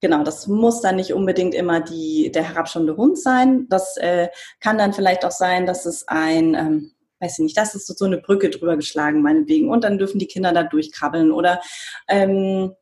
genau, 0.01 0.23
das 0.23 0.47
muss 0.47 0.81
dann 0.81 0.97
nicht 0.97 1.13
unbedingt 1.13 1.55
immer 1.55 1.81
die, 1.81 2.31
der 2.33 2.43
herabschauende 2.43 2.97
Hund 2.97 3.19
sein. 3.19 3.67
Das 3.69 3.97
äh, 3.97 4.29
kann 4.61 4.79
dann 4.79 4.93
vielleicht 4.93 5.25
auch 5.25 5.31
sein, 5.31 5.67
dass 5.67 5.87
es 5.87 6.09
ein, 6.09 6.55
ähm, 6.55 6.93
weiß 7.21 7.39
ich 7.39 7.43
nicht, 7.45 7.57
das 7.57 7.75
ist 7.75 7.87
so 7.87 8.05
eine 8.05 8.19
Brücke 8.19 8.51
drüber 8.51 8.77
geschlagen, 8.77 9.23
meinetwegen. 9.23 9.71
Und 9.71 9.85
dann 9.85 9.99
dürfen 9.99 10.19
die 10.19 10.27
Kinder 10.27 10.53
da 10.53 10.63
durchkrabbeln 10.63 11.33
oder 11.33 11.61
ähm, 12.09 12.73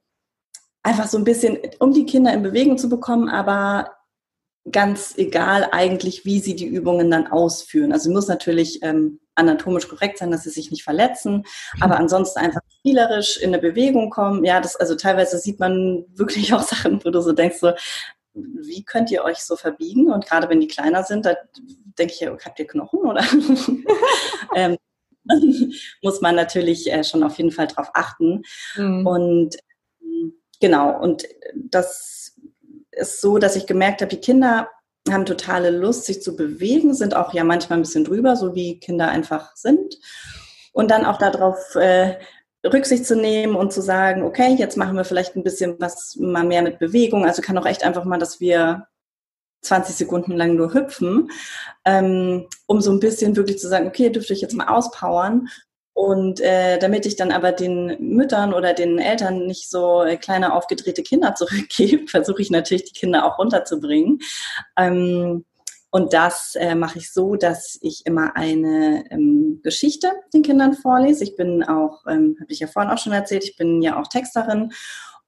einfach 0.83 1.07
so 1.07 1.19
ein 1.19 1.25
bisschen, 1.25 1.59
um 1.79 1.93
die 1.93 2.07
Kinder 2.07 2.33
in 2.33 2.43
Bewegung 2.43 2.79
zu 2.79 2.89
bekommen, 2.89 3.29
aber 3.29 3.93
ganz 4.71 5.17
egal 5.17 5.69
eigentlich, 5.73 6.25
wie 6.25 6.41
sie 6.41 6.55
die 6.55 6.67
Übungen 6.67 7.11
dann 7.11 7.27
ausführen. 7.27 7.93
Also 7.93 8.11
muss 8.11 8.29
natürlich 8.29 8.83
ähm, 8.83 9.21
anatomisch 9.35 9.89
korrekt 9.89 10.19
sein, 10.19 10.31
dass 10.31 10.43
sie 10.43 10.51
sich 10.51 10.71
nicht 10.71 10.83
verletzen, 10.83 11.45
aber 11.81 11.97
ansonsten 11.99 12.41
einfach 12.41 12.61
spielerisch 12.79 13.39
in 13.39 13.49
eine 13.49 13.63
Bewegung 13.63 14.11
kommen. 14.11 14.45
Ja, 14.45 14.61
das 14.61 14.77
also 14.77 14.95
teilweise 14.95 15.39
sieht 15.39 15.61
man 15.61 16.05
wirklich 16.15 16.53
auch 16.55 16.63
Sachen, 16.63 17.05
wo 17.05 17.11
du 17.11 17.21
so 17.21 17.33
denkst 17.33 17.59
so, 17.59 17.73
wie 18.61 18.85
könnt 18.85 19.11
ihr 19.11 19.25
euch 19.25 19.39
so 19.39 19.57
verbiegen? 19.57 20.13
Und 20.13 20.27
gerade 20.27 20.49
wenn 20.49 20.61
die 20.61 20.69
kleiner 20.69 21.03
sind, 21.03 21.27
da 21.27 21.37
denke 21.99 22.15
ich 22.15 22.27
habt 22.27 22.59
ihr 22.59 22.67
Knochen 22.67 23.01
oder? 23.01 23.25
ähm, 24.55 24.77
muss 26.03 26.21
man 26.21 26.35
natürlich 26.35 26.91
äh, 26.91 27.05
schon 27.05 27.23
auf 27.23 27.37
jeden 27.39 27.51
Fall 27.51 27.67
drauf 27.67 27.91
achten. 27.95 28.43
Mhm. 28.77 29.07
Und 29.07 29.57
genau, 30.61 30.99
und 31.01 31.25
das 31.55 32.37
ist 32.93 33.21
so, 33.21 33.39
dass 33.39 33.57
ich 33.57 33.67
gemerkt 33.67 34.01
habe, 34.01 34.11
die 34.11 34.21
Kinder 34.21 34.69
haben 35.11 35.27
totale 35.27 35.71
Lust, 35.71 36.05
sich 36.05 36.23
zu 36.23 36.37
bewegen, 36.37 36.95
sind 36.95 37.17
auch 37.17 37.33
ja 37.33 37.45
manchmal 37.45 37.79
ein 37.79 37.83
bisschen 37.83 38.05
drüber, 38.05 38.37
so 38.37 38.55
wie 38.55 38.79
Kinder 38.81 39.09
einfach 39.09 39.57
sind. 39.57 39.99
Und 40.73 40.91
dann 40.91 41.07
auch 41.07 41.19
darauf 41.19 41.75
äh, 41.77 42.19
Rücksicht 42.65 43.07
zu 43.07 43.17
nehmen 43.17 43.55
und 43.55 43.73
zu 43.73 43.81
sagen, 43.81 44.23
okay, 44.23 44.55
jetzt 44.59 44.77
machen 44.77 44.97
wir 44.97 45.05
vielleicht 45.05 45.37
ein 45.37 45.45
bisschen 45.45 45.77
was 45.79 46.17
mal 46.17 46.45
mehr 46.45 46.63
mit 46.63 46.79
Bewegung. 46.79 47.25
Also 47.25 47.43
kann 47.43 47.57
auch 47.59 47.67
echt 47.67 47.85
einfach 47.85 48.05
mal, 48.05 48.19
dass 48.19 48.41
wir 48.41 48.89
20 49.63 49.95
Sekunden 49.97 50.37
lang 50.37 50.55
nur 50.55 50.75
hüpfen, 50.75 51.31
ähm, 51.85 52.47
um 52.67 52.81
so 52.81 52.91
ein 52.93 53.01
bisschen 53.01 53.37
wirklich 53.37 53.59
zu 53.59 53.69
sagen, 53.69 53.89
okay, 53.89 54.05
ihr 54.05 54.13
dürft 54.13 54.31
euch 54.31 54.41
jetzt 54.41 54.55
mal 54.55 54.69
auspowern. 54.69 55.49
Und 55.93 56.41
äh, 56.41 56.79
damit 56.79 57.07
ich 57.07 57.17
dann 57.17 57.33
aber 57.33 57.51
den 57.51 57.97
Müttern 57.99 58.55
oder 58.55 58.73
den 58.73 58.99
Eltern 58.99 59.47
nicht 59.47 59.69
so 59.69 60.03
äh, 60.03 60.17
kleine 60.17 60.55
aufgedrehte 60.55 61.03
Kinder 61.03 61.35
zurückgebe, 61.37 62.07
versuche 62.07 62.43
ich 62.43 62.51
natürlich 62.51 62.85
die 62.85 62.99
Kinder 62.99 63.25
auch 63.25 63.39
runterzubringen. 63.39 64.21
Ähm, 64.77 65.45
und 65.91 66.13
das 66.13 66.55
äh, 66.55 66.75
mache 66.75 66.99
ich 66.99 67.13
so, 67.13 67.37
dass 67.37 67.79
ich 67.81 68.05
immer 68.05 68.37
eine 68.37 69.05
ähm, 69.11 69.61
Geschichte 69.63 70.13
den 70.35 70.43
Kindern 70.43 70.75
vorlese. 70.75 71.25
Ich 71.25 71.35
bin 71.35 71.63
auch, 71.65 72.05
ähm, 72.07 72.37
habe 72.41 72.53
ich 72.53 72.61
ja 72.61 72.67
vorhin 72.67 72.91
auch 72.93 72.99
schon 72.99 73.13
erzählt, 73.13 73.45
ich 73.45 73.57
bin 73.57 73.81
ja 73.81 73.99
auch 73.99 74.07
Texterin. 74.07 74.73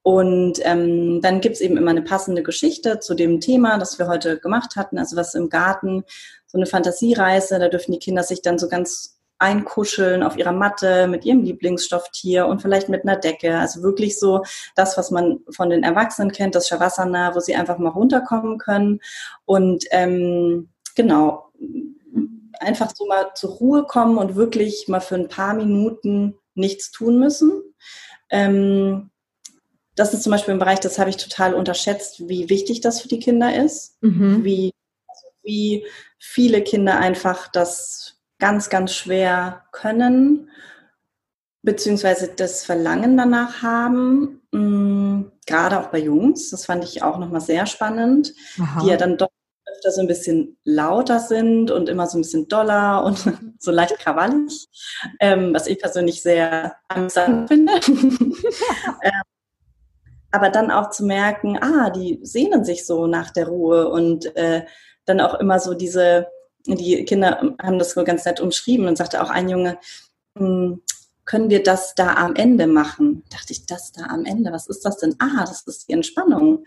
Und 0.03 0.61
ähm, 0.63 1.21
dann 1.23 1.41
gibt's 1.41 1.61
eben 1.61 1.77
immer 1.77 1.91
eine 1.91 2.03
passende 2.03 2.43
Geschichte 2.43 3.01
zu 3.01 3.15
dem 3.15 3.41
Thema, 3.41 3.79
das 3.79 3.99
wir 3.99 4.07
heute 4.07 4.39
gemacht 4.39 4.77
hatten, 4.77 4.99
also 4.99 5.17
was 5.17 5.35
im 5.35 5.51
Garten, 5.51 6.05
so 6.47 6.57
eine 6.59 6.67
Fantasiereise, 6.67 7.59
da 7.59 7.69
dürfen 7.69 7.93
die 7.93 7.99
Kinder 7.99 8.23
sich 8.23 8.41
dann 8.41 8.59
so 8.59 8.69
ganz 8.69 9.20
einkuscheln 9.41 10.23
auf 10.23 10.37
ihrer 10.37 10.53
Matte 10.53 11.09
mit 11.09 11.25
ihrem 11.25 11.43
Lieblingsstofftier 11.43 12.47
und 12.47 12.61
vielleicht 12.61 12.89
mit 12.89 13.03
einer 13.03 13.17
Decke. 13.17 13.59
Also 13.59 13.83
wirklich 13.83 14.19
so 14.19 14.45
das, 14.77 14.97
was 14.99 15.11
man 15.11 15.41
von 15.51 15.71
den 15.71 15.83
Erwachsenen 15.83 16.31
kennt, 16.31 16.55
das 16.55 16.69
Shavasana, 16.69 17.35
wo 17.35 17.41
sie 17.41 17.57
einfach 17.57 17.79
mal 17.79 17.89
runterkommen 17.89 18.59
können. 18.59 19.01
Und 19.47 19.85
ähm, 19.91 20.69
genau, 20.95 21.51
einfach 22.61 22.95
so 22.95 23.07
mal 23.07 23.31
zur 23.35 23.51
Ruhe 23.51 23.85
kommen 23.85 24.19
und 24.19 24.37
wirklich 24.37 24.89
mal 24.89 25.01
für 25.01 25.15
ein 25.15 25.29
paar 25.29 25.55
Minuten 25.55 26.39
nichts 26.55 26.91
tun 26.91 27.19
müssen. 27.19 27.63
Ähm, 28.29 29.11
das 29.97 30.13
ist 30.13 30.23
zum 30.23 30.33
Beispiel 30.33 30.55
ein 30.55 30.61
Bereich, 30.61 30.81
das 30.81 30.99
habe 30.99 31.11
ich 31.11 31.17
total 31.17 31.55
unterschätzt, 31.55 32.29
wie 32.29 32.51
wichtig 32.51 32.83
das 32.83 33.01
für 33.01 33.09
die 33.09 33.19
Kinder 33.19 33.55
ist, 33.55 33.97
mhm. 34.03 34.45
wie, 34.45 34.73
also 35.09 35.27
wie 35.43 35.87
viele 36.19 36.63
Kinder 36.63 36.99
einfach 36.99 37.49
das 37.49 38.20
ganz, 38.41 38.69
ganz 38.71 38.95
schwer 38.95 39.63
können, 39.71 40.51
beziehungsweise 41.63 42.29
das 42.35 42.65
Verlangen 42.65 43.17
danach 43.17 43.63
haben, 43.63 44.43
mh, 44.51 44.61
mm, 44.61 45.33
gerade 45.47 45.79
auch 45.79 45.89
bei 45.89 45.99
Jungs. 45.99 46.51
Das 46.51 46.65
fand 46.65 46.85
ich 46.85 47.03
auch 47.03 47.19
nochmal 47.19 47.41
sehr 47.41 47.67
spannend, 47.67 48.35
Aha. 48.59 48.81
die 48.83 48.89
ja 48.89 48.97
dann 48.97 49.17
doch 49.17 49.29
öfter 49.71 49.93
so 49.93 50.01
ein 50.01 50.07
bisschen 50.07 50.59
lauter 50.65 51.21
sind 51.21 51.71
und 51.71 51.89
immer 51.89 52.07
so 52.07 52.19
ein 52.19 52.23
bisschen 52.23 52.49
doller 52.49 53.05
und 53.05 53.19
so 53.61 53.71
leicht 53.71 53.99
krawallig, 53.99 54.69
ähm, 55.21 55.55
was 55.55 55.67
ich 55.67 55.79
persönlich 55.79 56.23
sehr 56.23 56.77
amüsant 56.89 57.49
finde. 57.49 57.75
ähm, 59.03 59.23
aber 60.33 60.49
dann 60.51 60.71
auch 60.71 60.91
zu 60.91 61.05
merken, 61.05 61.59
ah, 61.61 61.91
die 61.91 62.21
sehnen 62.23 62.65
sich 62.65 62.87
so 62.87 63.07
nach 63.07 63.31
der 63.31 63.49
Ruhe 63.49 63.89
und 63.89 64.35
äh, 64.37 64.65
dann 65.05 65.21
auch 65.21 65.35
immer 65.35 65.59
so 65.59 65.75
diese 65.75 66.29
die 66.67 67.05
Kinder 67.05 67.55
haben 67.61 67.79
das 67.79 67.93
so 67.93 68.05
ganz 68.05 68.25
nett 68.25 68.41
umschrieben 68.41 68.87
und 68.87 68.97
sagte 68.97 69.23
auch 69.23 69.31
ein 69.31 69.49
Junge, 69.49 69.79
hm, 70.37 70.83
können 71.25 71.51
wir 71.51 71.63
das 71.63 71.95
da 71.95 72.15
am 72.15 72.35
Ende 72.35 72.67
machen? 72.67 73.23
Dachte 73.31 73.53
ich, 73.53 73.67
das 73.67 73.93
da 73.93 74.07
am 74.07 74.25
Ende, 74.25 74.53
was 74.53 74.67
ist 74.67 74.85
das 74.85 74.99
denn? 74.99 75.15
Ah, 75.19 75.45
das 75.47 75.63
ist 75.63 75.89
die 75.89 75.93
Entspannung. 75.93 76.65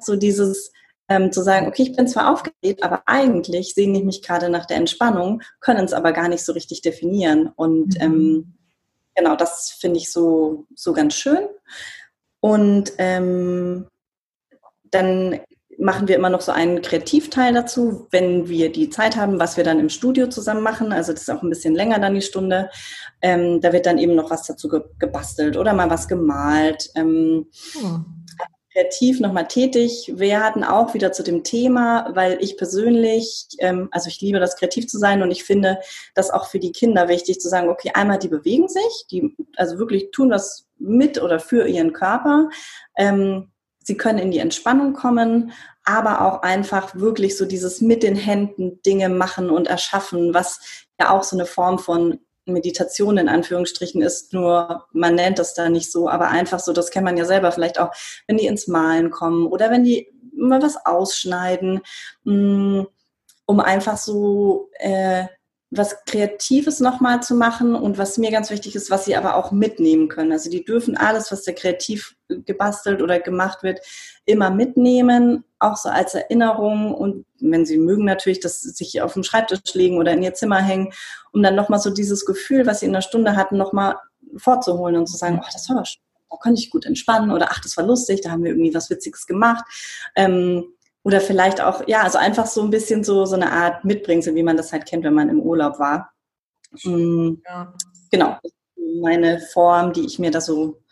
So 0.00 0.16
dieses 0.16 0.72
ähm, 1.08 1.32
zu 1.32 1.42
sagen, 1.42 1.66
okay, 1.66 1.82
ich 1.82 1.96
bin 1.96 2.08
zwar 2.08 2.32
aufgeregt, 2.32 2.82
aber 2.82 3.02
eigentlich 3.06 3.74
sehne 3.74 3.98
ich 3.98 4.04
mich 4.04 4.22
gerade 4.22 4.48
nach 4.48 4.66
der 4.66 4.78
Entspannung, 4.78 5.42
können 5.60 5.84
es 5.84 5.92
aber 5.92 6.12
gar 6.12 6.28
nicht 6.28 6.44
so 6.44 6.52
richtig 6.52 6.82
definieren. 6.82 7.50
Und 7.56 7.94
mhm. 7.94 8.00
ähm, 8.00 8.54
genau, 9.14 9.36
das 9.36 9.70
finde 9.70 9.98
ich 9.98 10.10
so, 10.10 10.66
so 10.74 10.92
ganz 10.92 11.14
schön. 11.14 11.46
Und 12.40 12.92
ähm, 12.98 13.86
dann 14.84 15.40
machen 15.78 16.08
wir 16.08 16.16
immer 16.16 16.30
noch 16.30 16.40
so 16.40 16.52
einen 16.52 16.82
Kreativteil 16.82 17.52
dazu, 17.52 18.06
wenn 18.10 18.48
wir 18.48 18.72
die 18.72 18.90
Zeit 18.90 19.16
haben, 19.16 19.38
was 19.38 19.56
wir 19.56 19.64
dann 19.64 19.78
im 19.78 19.88
Studio 19.88 20.28
zusammen 20.28 20.62
machen. 20.62 20.92
Also 20.92 21.12
das 21.12 21.22
ist 21.22 21.30
auch 21.30 21.42
ein 21.42 21.50
bisschen 21.50 21.74
länger 21.74 21.98
dann 21.98 22.14
die 22.14 22.22
Stunde. 22.22 22.70
Ähm, 23.22 23.60
da 23.60 23.72
wird 23.72 23.86
dann 23.86 23.98
eben 23.98 24.14
noch 24.14 24.30
was 24.30 24.46
dazu 24.46 24.68
ge 24.68 24.82
gebastelt 24.98 25.56
oder 25.56 25.72
mal 25.72 25.90
was 25.90 26.08
gemalt. 26.08 26.90
Ähm, 26.94 27.46
hm. 27.72 28.04
Kreativ 28.72 29.20
nochmal 29.20 29.46
tätig. 29.46 30.12
Wir 30.16 30.42
hatten 30.42 30.64
auch 30.64 30.94
wieder 30.94 31.12
zu 31.12 31.22
dem 31.22 31.44
Thema, 31.44 32.10
weil 32.14 32.38
ich 32.40 32.56
persönlich, 32.56 33.46
ähm, 33.60 33.88
also 33.92 34.08
ich 34.08 34.20
liebe 34.20 34.40
das, 34.40 34.56
kreativ 34.56 34.88
zu 34.88 34.98
sein 34.98 35.22
und 35.22 35.30
ich 35.30 35.44
finde 35.44 35.78
das 36.14 36.30
auch 36.30 36.46
für 36.46 36.58
die 36.58 36.72
Kinder 36.72 37.08
wichtig 37.08 37.40
zu 37.40 37.48
sagen, 37.48 37.68
okay, 37.68 37.92
einmal 37.94 38.18
die 38.18 38.28
bewegen 38.28 38.68
sich, 38.68 39.06
die 39.12 39.36
also 39.56 39.78
wirklich 39.78 40.10
tun 40.10 40.30
was 40.30 40.66
mit 40.78 41.22
oder 41.22 41.38
für 41.38 41.68
ihren 41.68 41.92
Körper. 41.92 42.50
Ähm, 42.96 43.52
Sie 43.84 43.96
können 43.96 44.18
in 44.18 44.30
die 44.30 44.38
Entspannung 44.38 44.94
kommen, 44.94 45.52
aber 45.84 46.22
auch 46.22 46.42
einfach 46.42 46.94
wirklich 46.96 47.36
so 47.36 47.44
dieses 47.44 47.80
mit 47.80 48.02
den 48.02 48.16
Händen 48.16 48.82
Dinge 48.82 49.08
machen 49.08 49.50
und 49.50 49.68
erschaffen, 49.68 50.34
was 50.34 50.60
ja 50.98 51.10
auch 51.10 51.22
so 51.22 51.36
eine 51.36 51.46
Form 51.46 51.78
von 51.78 52.18
Meditation 52.46 53.16
in 53.16 53.28
Anführungsstrichen 53.28 54.02
ist, 54.02 54.32
nur 54.32 54.86
man 54.92 55.14
nennt 55.14 55.38
das 55.38 55.54
da 55.54 55.68
nicht 55.68 55.90
so, 55.90 56.08
aber 56.08 56.28
einfach 56.28 56.60
so, 56.60 56.72
das 56.72 56.90
kennt 56.90 57.04
man 57.04 57.16
ja 57.16 57.24
selber 57.24 57.52
vielleicht 57.52 57.78
auch, 57.78 57.90
wenn 58.26 58.36
die 58.36 58.46
ins 58.46 58.66
Malen 58.66 59.10
kommen 59.10 59.46
oder 59.46 59.70
wenn 59.70 59.84
die 59.84 60.08
mal 60.36 60.62
was 60.62 60.84
ausschneiden, 60.84 61.80
mm, 62.24 62.82
um 63.46 63.60
einfach 63.60 63.96
so 63.96 64.68
äh, 64.74 65.26
was 65.76 66.04
Kreatives 66.04 66.80
nochmal 66.80 67.22
zu 67.22 67.34
machen 67.34 67.74
und 67.74 67.98
was 67.98 68.18
mir 68.18 68.30
ganz 68.30 68.50
wichtig 68.50 68.74
ist, 68.76 68.90
was 68.90 69.04
sie 69.04 69.16
aber 69.16 69.36
auch 69.36 69.50
mitnehmen 69.50 70.08
können. 70.08 70.32
Also 70.32 70.50
die 70.50 70.64
dürfen 70.64 70.96
alles, 70.96 71.32
was 71.32 71.42
da 71.42 71.52
kreativ 71.52 72.16
gebastelt 72.28 73.02
oder 73.02 73.20
gemacht 73.20 73.62
wird, 73.62 73.80
immer 74.24 74.50
mitnehmen, 74.50 75.44
auch 75.58 75.76
so 75.76 75.88
als 75.88 76.14
Erinnerung 76.14 76.94
und 76.94 77.26
wenn 77.40 77.66
sie 77.66 77.78
mögen 77.78 78.04
natürlich, 78.04 78.40
dass 78.40 78.60
sie 78.60 78.70
sich 78.70 79.02
auf 79.02 79.14
dem 79.14 79.24
Schreibtisch 79.24 79.74
legen 79.74 79.98
oder 79.98 80.12
in 80.12 80.22
ihr 80.22 80.34
Zimmer 80.34 80.62
hängen, 80.62 80.92
um 81.32 81.42
dann 81.42 81.54
nochmal 81.54 81.80
so 81.80 81.90
dieses 81.90 82.24
Gefühl, 82.24 82.66
was 82.66 82.80
sie 82.80 82.86
in 82.86 82.92
der 82.92 83.00
Stunde 83.00 83.36
hatten, 83.36 83.56
nochmal 83.56 83.96
vorzuholen 84.36 84.96
und 84.96 85.06
zu 85.06 85.16
sagen, 85.16 85.40
oh, 85.42 85.48
das 85.52 85.68
war 85.68 85.76
aber 85.76 85.86
schön, 85.86 86.02
da 86.30 86.36
konnte 86.36 86.60
ich 86.60 86.70
gut 86.70 86.86
entspannen 86.86 87.30
oder 87.30 87.48
ach, 87.50 87.60
das 87.60 87.76
war 87.76 87.84
lustig, 87.84 88.20
da 88.22 88.30
haben 88.30 88.44
wir 88.44 88.52
irgendwie 88.52 88.74
was 88.74 88.90
Witziges 88.90 89.26
gemacht. 89.26 89.64
Ähm, 90.16 90.64
oder 91.04 91.20
vielleicht 91.20 91.60
auch, 91.60 91.86
ja, 91.86 92.02
also 92.02 92.18
einfach 92.18 92.46
so 92.46 92.62
ein 92.62 92.70
bisschen 92.70 93.04
so, 93.04 93.26
so 93.26 93.36
eine 93.36 93.52
Art 93.52 93.84
Mitbringsel, 93.84 94.34
wie 94.34 94.42
man 94.42 94.56
das 94.56 94.72
halt 94.72 94.86
kennt, 94.86 95.04
wenn 95.04 95.14
man 95.14 95.28
im 95.28 95.40
Urlaub 95.40 95.78
war. 95.78 96.12
Mhm. 96.82 97.42
Ja. 97.46 97.74
Genau, 98.10 98.38
meine 99.00 99.40
Form, 99.52 99.92
die 99.92 100.06
ich 100.06 100.18
mir 100.18 100.30
da 100.30 100.40
so 100.40 100.82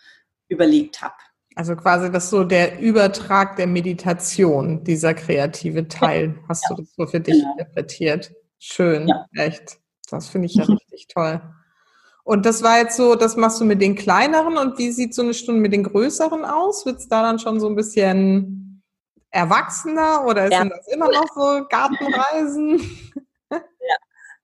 überlegt 0.49 1.01
habe. 1.01 1.15
Also 1.55 1.77
quasi 1.77 2.11
das 2.11 2.31
so 2.31 2.45
der 2.45 2.79
Übertrag 2.79 3.57
der 3.57 3.67
Meditation, 3.67 4.85
dieser 4.85 5.15
kreative 5.15 5.89
Teil. 5.89 6.35
Ja. 6.37 6.49
Hast 6.49 6.69
du 6.69 6.75
das 6.77 6.95
so 6.95 7.07
für 7.07 7.21
dich 7.21 7.35
genau. 7.35 7.53
interpretiert? 7.53 8.33
Schön, 8.59 9.09
ja. 9.09 9.27
echt. 9.35 9.79
Das 10.11 10.29
finde 10.29 10.47
ich 10.47 10.55
ja 10.55 10.65
richtig 10.69 11.09
toll. 11.09 11.41
Und 12.25 12.47
das 12.47 12.63
war 12.63 12.79
jetzt 12.79 12.97
so, 12.97 13.15
das 13.15 13.37
machst 13.37 13.61
du 13.61 13.65
mit 13.65 13.81
den 13.81 13.97
kleineren 13.97 14.57
und 14.57 14.79
wie 14.79 14.93
sieht 14.93 15.15
so 15.15 15.23
eine 15.23 15.35
Stunde 15.35 15.61
mit 15.61 15.73
den 15.73 15.85
größeren 15.85 16.45
aus? 16.45 16.87
Wird 16.87 16.99
es 16.99 17.09
da 17.09 17.23
dann 17.23 17.39
schon 17.39 17.59
so 17.59 17.67
ein 17.67 17.75
bisschen 17.75 18.62
erwachsener 19.33 20.25
oder 20.27 20.51
ja. 20.51 20.61
sind 20.61 20.71
das 20.71 20.87
immer 20.89 21.11
noch 21.11 21.27
so 21.35 21.67
Gartenreisen? 21.69 22.81
Ja, 23.51 23.97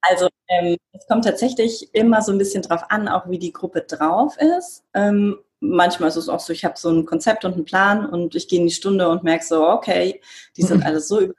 also 0.02 0.28
ähm, 0.48 0.76
es 0.92 1.06
kommt 1.06 1.24
tatsächlich 1.24 1.94
immer 1.94 2.20
so 2.20 2.30
ein 2.32 2.36
bisschen 2.36 2.62
drauf 2.62 2.82
an, 2.90 3.08
auch 3.08 3.30
wie 3.30 3.38
die 3.38 3.54
Gruppe 3.54 3.82
drauf 3.82 4.36
ist. 4.36 4.84
Ähm, 4.92 5.38
manchmal 5.60 6.10
ist 6.10 6.16
es 6.16 6.28
auch 6.28 6.40
so, 6.40 6.52
ich 6.52 6.64
habe 6.64 6.74
so 6.76 6.90
ein 6.90 7.06
Konzept 7.06 7.46
und 7.46 7.54
einen 7.54 7.64
Plan 7.64 8.04
und 8.04 8.34
ich 8.34 8.48
gehe 8.48 8.58
in 8.58 8.66
die 8.66 8.72
Stunde 8.72 9.08
und 9.08 9.22
merke 9.22 9.44
so, 9.44 9.66
okay, 9.66 10.20
die 10.56 10.62
sind 10.62 10.82
alles 10.84 11.08
so 11.08 11.20
über 11.20 11.34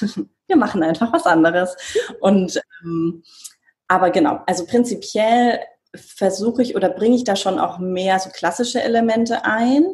wir 0.46 0.56
machen 0.56 0.82
einfach 0.82 1.12
was 1.12 1.26
anderes. 1.26 1.76
Und 2.20 2.60
ähm, 2.82 3.22
aber 3.88 4.10
genau, 4.10 4.40
also 4.46 4.66
prinzipiell 4.66 5.60
versuche 5.94 6.62
ich 6.62 6.76
oder 6.76 6.90
bringe 6.90 7.16
ich 7.16 7.24
da 7.24 7.36
schon 7.36 7.58
auch 7.58 7.78
mehr 7.78 8.18
so 8.18 8.30
klassische 8.30 8.82
Elemente 8.82 9.44
ein. 9.44 9.86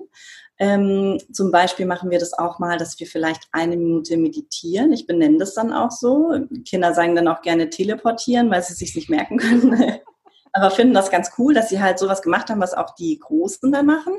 Ähm, 0.58 1.18
zum 1.32 1.50
Beispiel 1.50 1.86
machen 1.86 2.10
wir 2.10 2.18
das 2.18 2.34
auch 2.34 2.58
mal, 2.58 2.76
dass 2.76 2.98
wir 3.00 3.06
vielleicht 3.06 3.48
eine 3.52 3.76
Minute 3.76 4.16
meditieren. 4.16 4.92
Ich 4.92 5.06
benenne 5.06 5.38
das 5.38 5.54
dann 5.54 5.72
auch 5.72 5.90
so. 5.90 6.34
Kinder 6.64 6.94
sagen 6.94 7.14
dann 7.14 7.28
auch 7.28 7.42
gerne 7.42 7.70
teleportieren, 7.70 8.50
weil 8.50 8.62
sie 8.62 8.74
sich 8.74 8.94
nicht 8.94 9.10
merken 9.10 9.38
können. 9.38 10.00
Aber 10.52 10.70
finden 10.70 10.94
das 10.94 11.10
ganz 11.10 11.32
cool, 11.38 11.54
dass 11.54 11.70
sie 11.70 11.80
halt 11.80 11.98
sowas 11.98 12.20
gemacht 12.20 12.50
haben, 12.50 12.60
was 12.60 12.74
auch 12.74 12.94
die 12.94 13.18
Großen 13.18 13.72
dann 13.72 13.86
machen. 13.86 14.14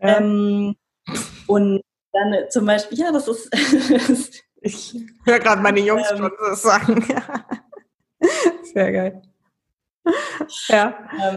Ja. 0.00 0.18
Ähm, 0.18 0.76
und 1.46 1.82
dann 2.12 2.34
zum 2.48 2.64
Beispiel, 2.64 2.98
ja, 2.98 3.12
das 3.12 3.28
ist. 3.28 3.50
ich 4.60 4.96
höre 5.24 5.40
gerade 5.40 5.60
meine 5.60 5.80
Jungs 5.80 6.10
ähm, 6.10 6.18
schon 6.18 6.32
das 6.38 6.62
sagen. 6.62 7.04
Sehr 8.72 8.92
geil. 8.92 9.22
Ja. 10.68 11.08
Ähm, 11.20 11.36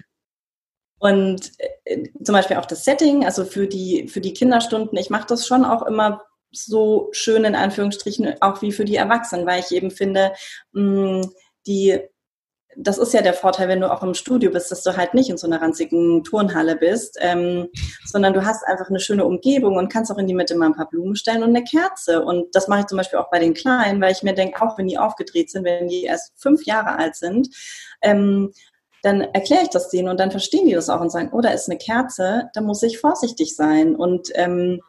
und 1.00 1.52
äh, 1.86 2.04
zum 2.24 2.34
Beispiel 2.34 2.58
auch 2.58 2.66
das 2.66 2.84
Setting, 2.84 3.26
also 3.26 3.46
für 3.46 3.68
die, 3.68 4.08
für 4.08 4.22
die 4.22 4.34
Kinderstunden, 4.34 4.98
ich 4.98 5.10
mache 5.10 5.28
das 5.28 5.48
schon 5.48 5.66
auch 5.66 5.84
immer 5.84 6.24
so 6.52 7.10
schön 7.12 7.46
in 7.46 7.56
Anführungsstrichen, 7.56 8.42
auch 8.42 8.62
wie 8.62 8.72
für 8.72 8.86
die 8.86 8.96
Erwachsenen, 8.96 9.46
weil 9.46 9.60
ich 9.60 9.72
eben 9.72 9.92
finde, 9.92 10.34
mm, 10.74 11.22
die 11.68 12.00
das 12.80 12.98
ist 12.98 13.14
ja 13.14 13.22
der 13.22 13.34
Vorteil, 13.34 13.68
wenn 13.68 13.82
du 13.82 13.92
auch 13.92 14.04
im 14.04 14.14
Studio 14.14 14.52
bist, 14.52 14.72
dass 14.72 14.84
du 14.84 14.96
halt 14.96 15.14
nicht 15.16 15.30
in 15.30 15.38
so 15.38 15.48
einer 15.48 15.62
ranzigen 15.62 16.24
Turnhalle 16.24 16.76
bist, 16.76 17.18
ähm, 17.20 17.70
sondern 18.06 18.34
du 18.34 18.46
hast 18.46 18.64
einfach 18.68 18.90
eine 18.90 19.00
schöne 19.00 19.26
Umgebung 19.26 19.78
und 19.78 19.92
kannst 19.92 20.12
auch 20.12 20.18
in 20.20 20.28
die 20.28 20.36
Mitte 20.36 20.56
mal 20.56 20.68
ein 20.68 20.76
paar 20.76 20.90
Blumen 20.90 21.16
stellen 21.16 21.42
und 21.42 21.50
eine 21.50 21.64
Kerze. 21.64 22.24
Und 22.24 22.56
das 22.56 22.68
mache 22.68 22.82
ich 22.82 22.86
zum 22.86 22.98
Beispiel 22.98 23.18
auch 23.18 23.32
bei 23.32 23.40
den 23.40 23.56
Kleinen, 23.56 24.00
weil 24.00 24.12
ich 24.12 24.22
mir 24.22 24.34
denke, 24.34 24.62
auch 24.62 24.78
wenn 24.78 24.88
die 24.88 25.00
aufgedreht 25.00 25.50
sind, 25.50 25.66
wenn 25.66 25.88
die 25.88 26.04
erst 26.04 26.40
fünf 26.40 26.66
Jahre 26.66 26.98
alt 27.00 27.16
sind, 27.16 27.50
ähm, 28.04 28.52
dann 29.04 29.22
erkläre 29.22 29.64
ich 29.64 29.70
das 29.70 29.90
denen 29.90 30.10
und 30.10 30.20
dann 30.20 30.32
verstehen 30.32 30.68
die 30.68 30.74
das 30.74 30.90
auch 30.90 31.02
und 31.02 31.12
sagen, 31.12 31.30
oh, 31.32 31.42
da 31.42 31.50
ist 31.50 31.70
eine 31.70 31.78
Kerze, 31.78 32.50
da 32.54 32.62
muss 32.62 32.84
ich 32.84 33.00
vorsichtig 33.00 33.56
sein. 33.56 33.96
Und 33.96 34.30
ähm, 34.36 34.82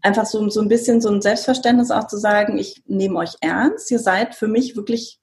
einfach 0.00 0.26
so, 0.26 0.48
so 0.48 0.60
ein 0.60 0.68
bisschen 0.68 1.00
so 1.00 1.10
ein 1.10 1.22
Selbstverständnis 1.22 1.90
auch 1.90 2.06
zu 2.06 2.18
sagen, 2.18 2.58
ich 2.58 2.82
nehme 2.86 3.18
euch 3.18 3.34
ernst, 3.40 3.90
ihr 3.90 3.98
seid 3.98 4.34
für 4.34 4.48
mich 4.48 4.76
wirklich 4.76 5.18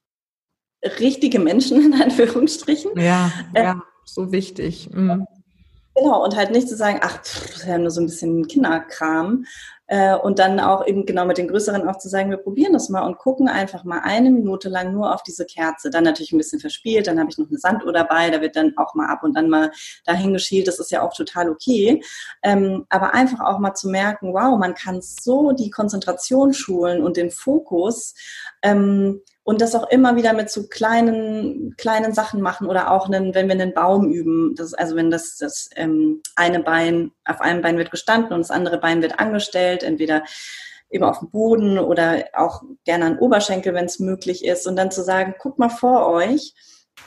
richtige 1.00 1.40
Menschen 1.40 1.94
in 1.94 2.02
Anführungsstrichen. 2.02 3.00
Ja, 3.00 3.32
äh, 3.54 3.64
ja 3.64 3.82
so 4.06 4.32
wichtig. 4.32 4.90
Mhm. 4.92 5.26
Genau, 5.96 6.24
und 6.24 6.36
halt 6.36 6.52
nicht 6.52 6.70
zu 6.70 6.76
sagen, 6.76 7.00
ach, 7.02 7.22
pff, 7.24 7.48
das 7.48 7.58
ist 7.58 7.68
ja 7.68 7.78
nur 7.78 7.92
so 7.92 8.02
ein 8.02 8.08
bisschen 8.08 8.48
Kinderkram. 8.48 9.46
Äh, 9.90 10.16
und 10.16 10.38
dann 10.38 10.60
auch 10.60 10.86
eben 10.86 11.08
genau 11.08 11.26
mit 11.26 11.40
den 11.40 11.48
Größeren 11.48 11.88
auch 11.88 11.98
zu 11.98 12.10
sagen, 12.10 12.30
wir 12.30 12.38
probieren 12.38 12.74
das 12.74 12.90
mal 12.90 13.02
und 13.02 13.18
gucken 13.18 13.48
einfach 13.48 13.84
mal 13.84 14.02
eine 14.04 14.30
Minute 14.30 14.70
lang 14.70 14.94
nur 14.94 15.16
auf 15.16 15.24
diese 15.24 15.46
Kerze. 15.46 15.90
Dann 15.90 16.04
natürlich 16.04 16.32
ein 16.32 16.38
bisschen 16.38 16.60
verspielt, 16.60 17.08
dann 17.08 17.20
habe 17.20 17.32
ich 17.32 17.40
noch 17.40 17.50
eine 17.50 17.58
Sanduhr 17.58 17.92
dabei, 17.92 18.30
da 18.30 18.40
wird 18.40 18.56
dann 18.56 18.78
auch 18.78 18.94
mal 18.94 19.08
ab 19.08 19.24
und 19.24 19.36
an 19.36 19.50
mal 19.50 19.72
dahin 20.06 20.32
geschielt, 20.32 20.68
das 20.68 20.78
ist 20.78 20.92
ja 20.92 21.02
auch 21.02 21.16
total 21.16 21.50
okay. 21.50 22.04
Ähm, 22.44 22.86
aber 22.90 23.16
einfach 23.16 23.40
auch 23.40 23.58
mal 23.58 23.74
zu 23.74 23.90
merken, 23.90 24.32
wow, 24.32 24.60
man 24.60 24.76
kann 24.76 25.02
so 25.02 25.54
die 25.54 25.72
Konzentration 25.72 26.54
schulen 26.54 27.02
und 27.02 27.18
den 27.18 27.32
Fokus. 27.32 28.14
Ähm, 28.62 29.22
und 29.44 29.62
das 29.62 29.76
auch 29.76 29.90
immer 29.90 30.16
wieder 30.16 30.34
mit 30.34 30.50
so 30.50 30.68
kleinen, 30.68 31.76
kleinen 31.78 32.14
Sachen 32.14 32.42
machen 32.42 32.68
oder 32.68 32.92
auch 32.92 33.08
einen, 33.08 33.34
wenn 33.34 33.48
wir 33.48 33.54
einen 33.54 33.74
Baum 33.74 34.12
üben, 34.12 34.54
das, 34.56 34.74
also 34.74 34.96
wenn 34.96 35.10
das, 35.10 35.38
das 35.38 35.70
ähm, 35.76 36.22
eine 36.36 36.60
Bein, 36.60 37.12
auf 37.26 37.42
einem 37.42 37.62
Bein 37.62 37.78
wird 37.78 37.92
gestanden 37.92 38.34
und 38.34 38.40
das 38.40 38.52
andere 38.52 38.80
Bein 38.80 39.02
wird 39.02 39.20
angestellt, 39.20 39.84
entweder 39.84 40.24
eben 40.90 41.04
auf 41.04 41.20
dem 41.20 41.30
Boden 41.30 41.78
oder 41.78 42.26
auch 42.34 42.64
gerne 42.84 43.06
an 43.06 43.20
Oberschenkel, 43.20 43.74
wenn 43.74 43.86
es 43.86 44.00
möglich 44.00 44.44
ist. 44.44 44.68
Und 44.68 44.76
dann 44.76 44.92
zu 44.92 45.04
sagen, 45.04 45.36
guck 45.40 45.60
mal 45.60 45.70
vor 45.70 46.08
euch, 46.08 46.54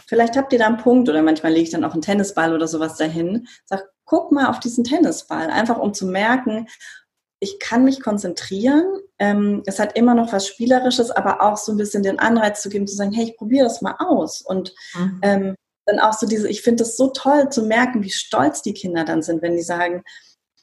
vielleicht 0.06 0.36
habt 0.36 0.52
ihr 0.52 0.58
da 0.58 0.66
einen 0.66 0.76
Punkt 0.76 1.08
oder 1.08 1.22
manchmal 1.22 1.52
lege 1.52 1.64
ich 1.64 1.70
dann 1.70 1.84
auch 1.84 1.92
einen 1.92 2.02
Tennisball 2.02 2.54
oder 2.54 2.68
sowas 2.68 2.96
dahin. 2.96 3.46
Sag, 3.64 3.84
guck 4.04 4.32
mal 4.32 4.48
auf 4.48 4.60
diesen 4.60 4.84
Tennisball, 4.84 5.50
einfach 5.50 5.78
um 5.78 5.94
zu 5.94 6.06
merken, 6.06 6.68
ich 7.42 7.58
kann 7.58 7.82
mich 7.82 8.00
konzentrieren. 8.00 8.84
Ähm, 9.18 9.64
es 9.66 9.80
hat 9.80 9.96
immer 9.96 10.14
noch 10.14 10.32
was 10.32 10.46
Spielerisches, 10.46 11.10
aber 11.10 11.40
auch 11.42 11.56
so 11.56 11.72
ein 11.72 11.76
bisschen 11.76 12.04
den 12.04 12.20
Anreiz 12.20 12.62
zu 12.62 12.68
geben, 12.68 12.86
zu 12.86 12.94
sagen, 12.94 13.12
hey, 13.12 13.24
ich 13.24 13.36
probiere 13.36 13.64
das 13.64 13.82
mal 13.82 13.96
aus. 13.98 14.42
Und 14.42 14.72
mhm. 14.94 15.18
ähm, 15.22 15.54
dann 15.84 15.98
auch 15.98 16.12
so 16.12 16.26
diese, 16.26 16.48
ich 16.48 16.62
finde 16.62 16.84
es 16.84 16.96
so 16.96 17.08
toll 17.08 17.48
zu 17.48 17.64
merken, 17.64 18.04
wie 18.04 18.10
stolz 18.10 18.62
die 18.62 18.74
Kinder 18.74 19.04
dann 19.04 19.22
sind, 19.22 19.42
wenn 19.42 19.56
die 19.56 19.62
sagen, 19.62 20.04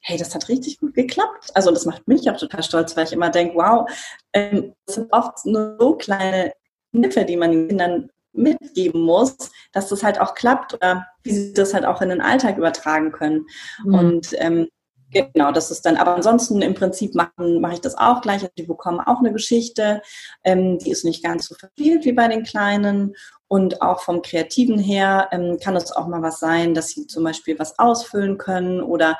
hey, 0.00 0.16
das 0.16 0.34
hat 0.34 0.48
richtig 0.48 0.78
gut 0.78 0.94
geklappt. 0.94 1.50
Also 1.52 1.70
das 1.70 1.84
macht 1.84 2.08
mich 2.08 2.30
auch 2.30 2.38
total 2.38 2.62
stolz, 2.62 2.96
weil 2.96 3.04
ich 3.04 3.12
immer 3.12 3.28
denke, 3.28 3.56
wow, 3.56 3.86
ähm, 4.32 4.72
das 4.86 4.94
sind 4.94 5.12
oft 5.12 5.44
nur 5.44 5.76
so 5.78 5.96
kleine 5.96 6.54
Kniffe, 6.92 7.26
die 7.26 7.36
man 7.36 7.52
den 7.52 7.68
Kindern 7.68 8.10
mitgeben 8.32 9.02
muss, 9.02 9.36
dass 9.72 9.90
das 9.90 10.02
halt 10.02 10.18
auch 10.18 10.34
klappt 10.34 10.72
oder 10.72 11.06
wie 11.24 11.32
sie 11.32 11.52
das 11.52 11.74
halt 11.74 11.84
auch 11.84 12.00
in 12.00 12.08
den 12.08 12.22
Alltag 12.22 12.56
übertragen 12.56 13.12
können. 13.12 13.44
Mhm. 13.84 13.94
Und 13.94 14.30
ähm, 14.38 14.68
Genau, 15.12 15.50
das 15.50 15.70
ist 15.70 15.84
dann, 15.86 15.96
aber 15.96 16.14
ansonsten 16.14 16.62
im 16.62 16.74
Prinzip 16.74 17.14
machen, 17.14 17.60
mache 17.60 17.74
ich 17.74 17.80
das 17.80 17.96
auch 17.98 18.20
gleich. 18.20 18.42
Also 18.42 18.52
die 18.56 18.62
bekommen 18.62 19.00
auch 19.00 19.18
eine 19.18 19.32
Geschichte, 19.32 20.02
ähm, 20.44 20.78
die 20.78 20.90
ist 20.90 21.04
nicht 21.04 21.24
ganz 21.24 21.46
so 21.46 21.54
verspielt 21.54 22.04
wie 22.04 22.12
bei 22.12 22.28
den 22.28 22.44
Kleinen. 22.44 23.14
Und 23.48 23.82
auch 23.82 24.02
vom 24.02 24.22
Kreativen 24.22 24.78
her 24.78 25.28
ähm, 25.32 25.58
kann 25.60 25.74
es 25.74 25.90
auch 25.90 26.06
mal 26.06 26.22
was 26.22 26.38
sein, 26.38 26.72
dass 26.72 26.90
sie 26.90 27.08
zum 27.08 27.24
Beispiel 27.24 27.58
was 27.58 27.76
ausfüllen 27.80 28.38
können 28.38 28.80
oder 28.80 29.18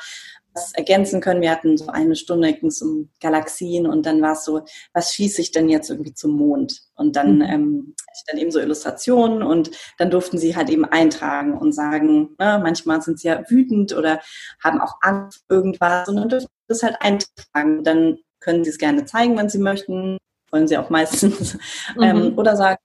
was 0.55 0.73
ergänzen 0.75 1.21
können. 1.21 1.41
Wir 1.41 1.51
hatten 1.51 1.77
so 1.77 1.89
eine 1.89 2.17
Stunde 2.17 2.53
ging 2.53 2.69
es 2.69 2.83
um 2.83 3.11
Galaxien 3.21 3.87
und 3.87 4.07
dann 4.07 4.21
war 4.23 4.33
es 4.33 4.45
so, 4.45 4.63
was 4.93 5.15
schieße 5.15 5.41
ich 5.41 5.53
denn 5.53 5.69
jetzt 5.69 5.91
irgendwie 5.91 6.15
zum 6.15 6.33
Mond? 6.33 6.83
Und 6.95 7.17
dann 7.17 7.37
mhm. 7.37 7.43
ähm, 7.43 7.95
dann 8.31 8.39
eben 8.39 8.51
so 8.51 8.61
Illustrationen 8.61 9.43
und 9.43 9.71
dann 9.99 10.11
durften 10.11 10.39
sie 10.39 10.57
halt 10.57 10.71
eben 10.71 10.85
eintragen 10.85 11.57
und 11.57 11.73
sagen, 11.73 12.35
ne, 12.39 12.61
manchmal 12.63 13.03
sind 13.03 13.19
sie 13.19 13.29
ja 13.29 13.43
wütend 13.49 13.97
oder 13.97 14.21
haben 14.63 14.81
auch 14.81 14.95
Angst 15.01 15.45
irgendwas 15.49 16.09
und 16.09 16.17
dann 16.17 16.29
dürfen 16.29 16.47
sie 16.47 16.69
das 16.69 16.83
halt 16.83 16.97
eintragen. 17.01 17.85
Dann 17.85 18.19
können 18.41 18.65
sie 18.65 18.71
es 18.71 18.79
gerne 18.79 19.05
zeigen, 19.05 19.37
wenn 19.37 19.49
sie 19.49 19.59
möchten, 19.59 20.19
wollen 20.51 20.69
sie 20.69 20.79
auch 20.79 20.91
meistens. 20.91 21.59
Mhm. 21.97 22.03
Ähm, 22.03 22.39
oder 22.39 22.57
sagen, 22.57 22.79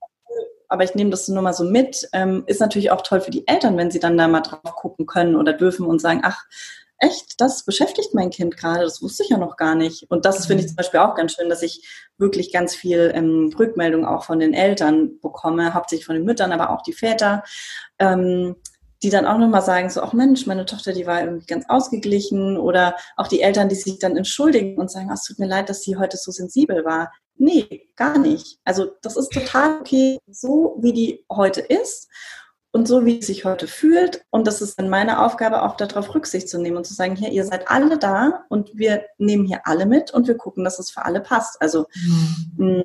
aber 0.68 0.84
ich 0.84 0.96
nehme 0.96 1.12
das 1.12 1.28
nur 1.28 1.44
mal 1.44 1.54
so 1.54 1.64
mit. 1.64 2.08
Ähm, 2.12 2.44
ist 2.48 2.60
natürlich 2.60 2.90
auch 2.90 3.02
toll 3.02 3.22
für 3.22 3.30
die 3.30 3.48
Eltern, 3.48 3.78
wenn 3.78 3.92
sie 3.92 4.00
dann 4.00 4.18
da 4.18 4.28
mal 4.28 4.42
drauf 4.42 4.76
gucken 4.76 5.06
können 5.06 5.36
oder 5.36 5.54
dürfen 5.54 5.86
und 5.86 6.02
sagen, 6.02 6.22
ach, 6.24 6.44
echt, 6.98 7.40
das 7.42 7.66
beschäftigt 7.66 8.14
mein 8.14 8.30
Kind 8.30 8.58
gerade, 8.58 8.84
das 8.84 9.02
wusste 9.02 9.24
ich 9.24 9.30
ja 9.30 9.38
noch 9.38 9.58
gar 9.58 9.76
nicht. 9.76 10.10
Und 10.10 10.26
das 10.26 10.46
finde 10.46 10.62
ich 10.62 10.66
mhm. 10.66 10.70
zum 10.70 10.76
Beispiel 10.78 11.00
auch 11.02 11.16
ganz 11.16 11.34
schön, 11.34 11.50
dass 11.50 11.62
ich 11.62 11.88
wirklich 12.18 12.52
ganz 12.52 12.76
viel 12.76 13.12
ähm, 13.14 13.54
Rückmeldung 13.58 14.06
auch 14.06 14.24
von 14.24 14.40
den 14.40 14.54
Eltern 14.54 15.20
bekomme, 15.22 15.74
hauptsächlich 15.74 16.06
von 16.06 16.16
den 16.16 16.26
Müttern, 16.26 16.52
aber 16.52 16.70
auch 16.70 16.82
die 16.82 16.94
Väter, 16.94 17.44
ähm, 18.00 18.56
die 19.04 19.10
dann 19.10 19.26
auch 19.26 19.38
nochmal 19.38 19.62
sagen, 19.62 19.90
so, 19.90 20.02
ach 20.02 20.14
Mensch, 20.14 20.48
meine 20.48 20.66
Tochter, 20.66 20.94
die 20.94 21.06
war 21.06 21.22
irgendwie 21.22 21.46
ganz 21.46 21.66
ausgeglichen 21.68 22.58
oder 22.58 22.96
auch 23.18 23.28
die 23.28 23.42
Eltern, 23.42 23.70
die 23.70 23.76
sich 23.76 24.00
dann 24.00 24.16
entschuldigen 24.16 24.80
und 24.80 24.90
sagen, 24.90 25.10
ach, 25.12 25.16
es 25.16 25.26
tut 25.26 25.38
mir 25.38 25.48
leid, 25.48 25.70
dass 25.70 25.82
sie 25.82 25.98
heute 25.98 26.18
so 26.18 26.32
sensibel 26.32 26.86
war. 26.86 27.12
Nee, 27.38 27.90
gar 27.98 28.18
nicht. 28.18 28.60
Also 28.64 28.92
das 29.02 29.18
ist 29.18 29.32
total 29.34 29.80
okay, 29.82 30.18
so 30.28 30.78
wie 30.80 30.94
die 30.94 31.26
heute 31.30 31.60
ist 31.60 32.10
und 32.76 32.90
so, 32.90 33.06
wie 33.06 33.22
sie 33.22 33.28
sich 33.28 33.46
heute 33.46 33.68
fühlt. 33.68 34.26
Und 34.32 34.48
das 34.48 34.62
ist 34.62 34.78
dann 34.78 34.90
meine 34.90 35.24
Aufgabe, 35.24 35.62
auch 35.62 35.78
darauf 35.78 36.14
Rücksicht 36.14 36.50
zu 36.50 36.60
nehmen 36.60 36.76
und 36.76 36.86
zu 36.86 36.94
sagen, 36.94 37.16
hier, 37.16 37.32
ihr 37.32 37.46
seid 37.46 37.72
alle 37.72 37.98
da 37.98 38.44
und 38.50 38.72
wir 38.74 39.06
nehmen 39.18 39.46
hier 39.46 39.62
alle 39.64 39.86
mit 39.86 40.12
und 40.12 40.28
wir 40.28 40.36
gucken, 40.36 40.66
dass 40.66 40.78
es 40.78 40.92
für 40.92 41.06
alle 41.06 41.22
passt. 41.22 41.62
Also 41.62 41.86
mhm. 42.58 42.84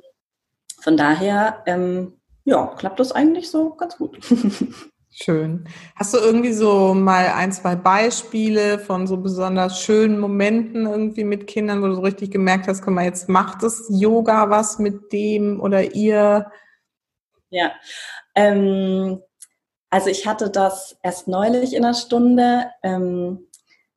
von 0.79 0.95
daher, 0.95 1.61
ähm, 1.65 2.13
ja, 2.45 2.67
klappt 2.77 3.01
das 3.01 3.11
eigentlich 3.11 3.51
so 3.51 3.71
ganz 3.75 3.97
gut. 3.97 4.17
Schön. 5.09 5.67
Hast 5.97 6.13
du 6.13 6.19
irgendwie 6.19 6.53
so 6.53 6.93
mal 6.93 7.25
ein, 7.25 7.51
zwei 7.51 7.75
Beispiele 7.75 8.79
von 8.79 9.07
so 9.07 9.17
besonders 9.17 9.81
schönen 9.81 10.21
Momenten 10.21 10.85
irgendwie 10.85 11.25
mit 11.25 11.47
Kindern, 11.47 11.81
wo 11.81 11.87
du 11.87 11.95
so 11.95 12.01
richtig 12.01 12.31
gemerkt 12.31 12.69
hast, 12.69 12.81
guck 12.81 12.93
mal, 12.93 13.03
jetzt 13.03 13.27
macht 13.27 13.61
das 13.61 13.87
Yoga 13.89 14.49
was 14.49 14.79
mit 14.79 15.11
dem 15.11 15.59
oder 15.59 15.93
ihr? 15.93 16.49
Ja, 17.49 17.73
ähm, 18.35 19.21
also 19.91 20.09
ich 20.09 20.25
hatte 20.25 20.49
das 20.49 20.97
erst 21.03 21.27
neulich 21.27 21.75
in 21.75 21.83
der 21.83 21.93
Stunde. 21.93 22.71
Ähm, 22.81 23.47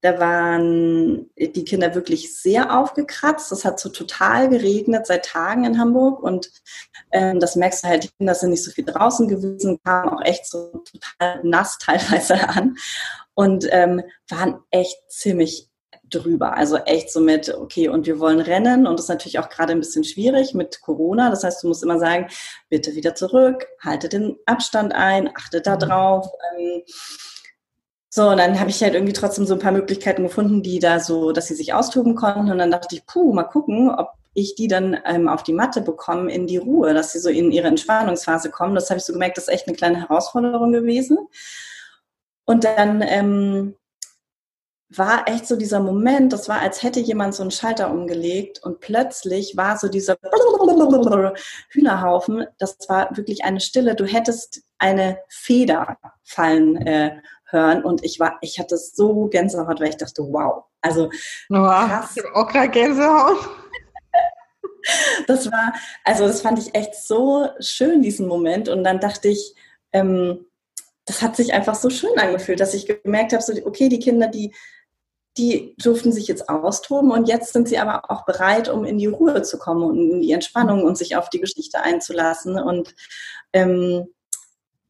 da 0.03 0.19
waren 0.19 1.31
die 1.39 1.65
Kinder 1.65 1.95
wirklich 1.95 2.39
sehr 2.39 2.79
aufgekratzt. 2.79 3.51
Es 3.53 3.65
hat 3.65 3.81
so 3.81 3.89
total 3.89 4.51
geregnet 4.51 5.07
seit 5.07 5.25
Tagen 5.25 5.65
in 5.65 5.79
Hamburg 5.79 6.23
und 6.23 6.51
ähm, 7.11 7.41
das 7.41 7.57
merkst 7.57 7.85
du 7.85 7.89
halt, 7.89 8.05
die 8.05 8.11
Kinder 8.19 8.35
sind 8.35 8.51
nicht 8.51 8.65
so 8.65 8.71
viel 8.71 8.85
draußen 8.85 9.29
gewesen, 9.29 9.81
kamen 9.83 10.11
auch 10.11 10.21
echt 10.21 10.47
so 10.47 10.83
total 10.85 11.43
nass 11.43 11.79
teilweise 11.79 12.49
an 12.51 12.77
und 13.33 13.67
ähm, 13.71 14.03
waren 14.29 14.59
echt 14.71 14.99
ziemlich 15.09 15.71
drüber. 16.15 16.57
Also 16.57 16.77
echt 16.77 17.12
so 17.12 17.21
mit, 17.21 17.55
okay, 17.55 17.89
und 17.89 18.07
wir 18.07 18.19
wollen 18.21 18.41
rennen 18.41 18.87
und 18.87 18.99
das 18.99 19.07
ist 19.07 19.11
natürlich 19.11 19.39
auch 19.39 19.49
gerade 19.49 19.73
ein 19.73 19.81
bisschen 19.81 20.05
schwierig 20.05 20.55
mit 20.55 20.81
Corona. 20.81 21.31
Das 21.31 21.45
heißt, 21.45 21.62
du 21.62 21.69
musst 21.69 21.83
immer 21.83 21.99
sagen, 21.99 22.29
bitte 22.69 22.95
wieder 22.95 23.15
zurück, 23.15 23.67
halte 23.81 24.09
den 24.09 24.37
Abstand 24.47 24.95
ein, 24.95 25.31
achte 25.37 25.61
da 25.61 25.75
mhm. 25.75 25.81
drauf. 25.81 26.27
Ähm, 26.57 26.83
So, 28.17 28.29
und 28.29 28.37
dann 28.39 28.61
habe 28.61 28.71
ich 28.71 28.81
halt 28.81 28.95
irgendwie 28.95 29.12
trotzdem 29.12 29.45
so 29.45 29.55
ein 29.55 29.61
paar 29.61 29.73
Möglichkeiten 29.73 30.23
gefunden, 30.23 30.62
die 30.62 30.79
da 30.79 31.01
so, 31.01 31.33
dass 31.33 31.49
sie 31.49 31.57
sich 31.57 31.75
austoben 31.75 32.15
konnten. 32.15 32.49
Und 32.49 32.59
dann 32.59 32.71
dachte 32.71 32.95
ich, 32.95 33.05
puh, 33.07 33.33
mal 33.33 33.43
gucken, 33.43 33.91
ob 33.91 34.11
ich 34.35 34.55
die 34.55 34.69
dann 34.69 34.97
ähm, 35.05 35.29
auf 35.29 35.43
die 35.43 35.53
Matte 35.53 35.81
bekomme 35.81 36.33
in 36.33 36.47
die 36.47 36.59
Ruhe, 36.59 36.95
dass 36.95 37.11
sie 37.11 37.19
so 37.19 37.29
in 37.29 37.51
ihre 37.51 37.67
Entspannungsphase 37.67 38.51
kommen. 38.51 38.77
Das 38.77 38.89
habe 38.89 38.99
ich 38.99 39.05
so 39.05 39.12
gemerkt, 39.12 39.37
das 39.37 39.49
ist 39.49 39.53
echt 39.53 39.67
eine 39.67 39.77
kleine 39.77 40.01
Herausforderung 40.01 40.71
gewesen. 40.71 41.19
Und 42.45 42.62
dann 42.62 43.03
ähm, 43.03 43.75
war 44.99 45.29
echt 45.29 45.47
so 45.47 45.57
dieser 45.57 45.81
Moment, 45.81 46.33
das 46.33 46.49
war, 46.49 46.61
als 46.61 46.83
hätte 46.83 47.01
jemand 47.01 47.35
so 47.35 47.43
einen 47.43 47.51
Schalter 47.51 47.91
umgelegt 47.91 48.63
und 48.63 48.81
plötzlich 48.81 49.57
war 49.57 49.79
so 49.79 49.89
dieser 49.89 50.17
Hühnerhaufen, 51.71 52.47
das 52.59 52.77
war 52.89 53.17
wirklich 53.17 53.45
eine 53.45 53.61
Stille, 53.61 53.95
du 53.95 54.05
hättest 54.05 54.63
eine 54.79 55.19
Feder 55.29 55.97
fallen 56.23 56.77
äh, 56.77 57.21
hören 57.47 57.85
und 57.85 58.05
ich 58.05 58.21
war, 58.21 58.39
ich 58.41 58.59
hatte 58.59 58.77
so 58.77 59.27
Gänsehaut, 59.27 59.81
weil 59.81 59.91
ich 59.91 59.97
dachte, 59.97 60.23
wow, 60.23 60.65
also 60.81 61.11
wow, 61.49 61.89
krass. 61.89 62.15
auch 62.35 62.49
gerade 62.49 62.71
Gänsehaut. 62.71 63.39
Das 65.27 65.51
war, 65.51 65.73
also 66.05 66.27
das 66.27 66.43
fand 66.43 66.59
ich 66.59 66.75
echt 66.75 66.95
so 66.95 67.49
schön, 67.59 68.03
diesen 68.03 68.29
Moment 68.29 68.69
und 68.69 68.85
dann 68.85 69.01
dachte 69.01 69.29
ich, 69.29 69.55
ähm, 69.93 70.45
das 71.07 71.23
hat 71.23 71.37
sich 71.37 71.55
einfach 71.55 71.75
so 71.75 71.89
schön 71.89 72.19
angefühlt, 72.19 72.61
dass 72.61 72.75
ich 72.75 72.87
gemerkt 73.03 73.33
habe, 73.33 73.43
so, 73.43 73.55
okay, 73.65 73.89
die 73.89 73.99
Kinder, 73.99 74.29
die 74.29 74.55
die 75.37 75.74
durften 75.78 76.12
sich 76.12 76.28
jetzt 76.28 76.49
austoben 76.49 77.11
und 77.11 77.28
jetzt 77.28 77.53
sind 77.53 77.68
sie 77.68 77.78
aber 77.78 78.11
auch 78.11 78.24
bereit, 78.24 78.68
um 78.68 78.85
in 78.85 78.99
die 78.99 79.07
Ruhe 79.07 79.43
zu 79.43 79.59
kommen 79.59 79.82
und 79.82 80.11
in 80.11 80.20
die 80.20 80.32
Entspannung 80.32 80.85
und 80.85 80.97
sich 80.97 81.16
auf 81.16 81.28
die 81.28 81.41
Geschichte 81.41 81.82
einzulassen. 81.82 82.57
Und 82.57 82.95
ähm, 83.53 84.07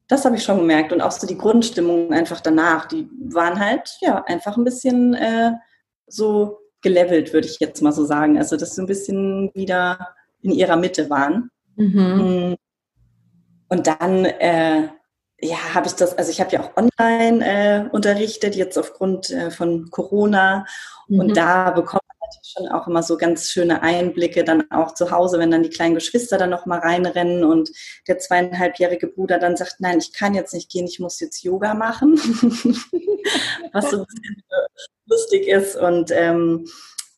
das 0.07 0.25
habe 0.25 0.37
ich 0.37 0.45
schon 0.45 0.59
gemerkt. 0.59 0.93
Und 0.93 1.01
auch 1.01 1.13
so 1.13 1.27
die 1.27 1.39
Grundstimmung 1.39 2.13
einfach 2.13 2.41
danach, 2.41 2.87
die 2.87 3.09
waren 3.19 3.59
halt 3.59 3.97
ja 4.01 4.23
einfach 4.25 4.57
ein 4.57 4.65
bisschen 4.65 5.15
äh, 5.15 5.53
so 6.07 6.59
gelevelt, 6.83 7.33
würde 7.33 7.49
ich 7.49 7.59
jetzt 7.59 7.81
mal 7.81 7.93
so 7.93 8.05
sagen. 8.05 8.37
Also 8.37 8.59
dass 8.59 8.75
sie 8.75 8.83
ein 8.83 8.87
bisschen 8.87 9.51
wieder 9.55 10.15
in 10.43 10.51
ihrer 10.51 10.77
Mitte 10.77 11.09
waren. 11.09 11.51
Mhm. 11.77 12.51
Mm. 12.51 12.57
Und 13.71 13.87
dann 13.87 14.27
äh, 14.27 14.89
ja, 15.45 15.75
habe 15.75 15.87
ich 15.87 15.95
das, 15.95 16.17
also 16.17 16.31
ich 16.31 16.41
habe 16.41 16.51
ja 16.53 16.63
auch 16.63 16.77
online 16.77 17.45
äh, 17.45 17.89
unterrichtet, 17.91 18.57
jetzt 18.57 18.79
aufgrund 18.79 19.31
äh, 19.31 19.51
von 19.51 19.91
Corona. 19.91 20.67
Mhm. 21.09 21.21
Und 21.21 21.37
da 21.37 21.71
bekommt 21.71 22.03
man 22.09 22.29
natürlich 22.29 22.55
schon 22.57 22.69
auch 22.69 22.87
immer 22.87 23.03
so 23.03 23.19
ganz 23.19 23.51
schöne 23.51 23.83
Einblicke 23.83 24.45
dann 24.45 24.71
auch 24.71 24.95
zu 24.95 25.11
Hause, 25.11 25.39
wenn 25.39 25.51
dann 25.51 25.63
die 25.63 25.71
kleinen 25.71 25.95
Geschwister 25.95 26.39
dann 26.39 26.49
nochmal 26.49 26.79
reinrennen 26.79 27.45
und 27.45 27.71
der 28.09 28.19
zweieinhalbjährige 28.19 29.09
Bruder 29.09 29.39
dann 29.39 29.57
sagt, 29.57 29.77
nein, 29.81 29.99
ich 29.99 30.15
kann 30.15 30.35
jetzt 30.35 30.55
nicht 30.55 30.71
gehen, 30.71 30.87
ich 30.87 30.99
muss 30.99 31.21
jetzt 31.21 31.43
Yoga 31.43 31.75
machen. 31.75 32.17
Was 33.73 33.91
so 33.91 33.99
ein 33.99 34.07
bisschen 34.07 34.43
lustig 35.07 35.49
ist. 35.49 35.77
Und 35.77 36.11
ähm, 36.11 36.67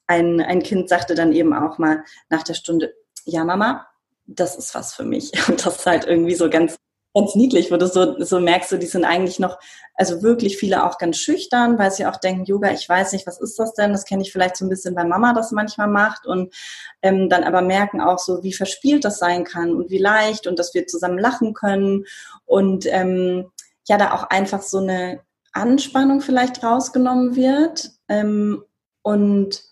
ein, 0.08 0.40
ein 0.40 0.62
Kind 0.62 0.88
sagte 0.88 1.14
dann 1.14 1.32
eben 1.32 1.54
auch 1.54 1.78
mal 1.78 2.02
nach 2.28 2.42
der 2.42 2.54
Stunde, 2.54 2.92
ja, 3.24 3.44
Mama, 3.44 3.86
das 4.26 4.56
ist 4.56 4.74
was 4.74 4.94
für 4.94 5.04
mich. 5.04 5.30
Und 5.48 5.64
das 5.64 5.76
ist 5.76 5.86
halt 5.86 6.06
irgendwie 6.06 6.34
so 6.34 6.50
ganz 6.50 6.76
ganz 7.16 7.34
niedlich, 7.34 7.72
wo 7.72 7.78
du 7.78 7.88
so, 7.88 8.22
so 8.22 8.40
merkst, 8.40 8.70
du, 8.70 8.78
die 8.78 8.86
sind 8.86 9.06
eigentlich 9.06 9.38
noch, 9.38 9.58
also 9.94 10.22
wirklich 10.22 10.58
viele 10.58 10.84
auch 10.84 10.98
ganz 10.98 11.16
schüchtern, 11.16 11.78
weil 11.78 11.90
sie 11.90 12.04
auch 12.04 12.18
denken, 12.18 12.44
Yoga, 12.44 12.72
ich 12.72 12.86
weiß 12.86 13.12
nicht, 13.12 13.26
was 13.26 13.40
ist 13.40 13.58
das 13.58 13.72
denn? 13.72 13.92
Das 13.92 14.04
kenne 14.04 14.22
ich 14.22 14.32
vielleicht 14.32 14.56
so 14.56 14.66
ein 14.66 14.68
bisschen, 14.68 14.94
weil 14.94 15.06
Mama 15.06 15.32
das 15.32 15.50
manchmal 15.50 15.88
macht 15.88 16.26
und 16.26 16.54
ähm, 17.00 17.30
dann 17.30 17.42
aber 17.42 17.62
merken 17.62 18.02
auch 18.02 18.18
so, 18.18 18.42
wie 18.42 18.52
verspielt 18.52 19.04
das 19.06 19.18
sein 19.18 19.44
kann 19.44 19.74
und 19.74 19.88
wie 19.90 19.98
leicht 19.98 20.46
und 20.46 20.58
dass 20.58 20.74
wir 20.74 20.86
zusammen 20.86 21.18
lachen 21.18 21.54
können 21.54 22.04
und 22.44 22.84
ähm, 22.86 23.50
ja, 23.88 23.96
da 23.96 24.12
auch 24.12 24.24
einfach 24.24 24.60
so 24.60 24.78
eine 24.78 25.20
Anspannung 25.52 26.20
vielleicht 26.20 26.62
rausgenommen 26.62 27.34
wird 27.34 27.92
ähm, 28.08 28.62
und 29.00 29.62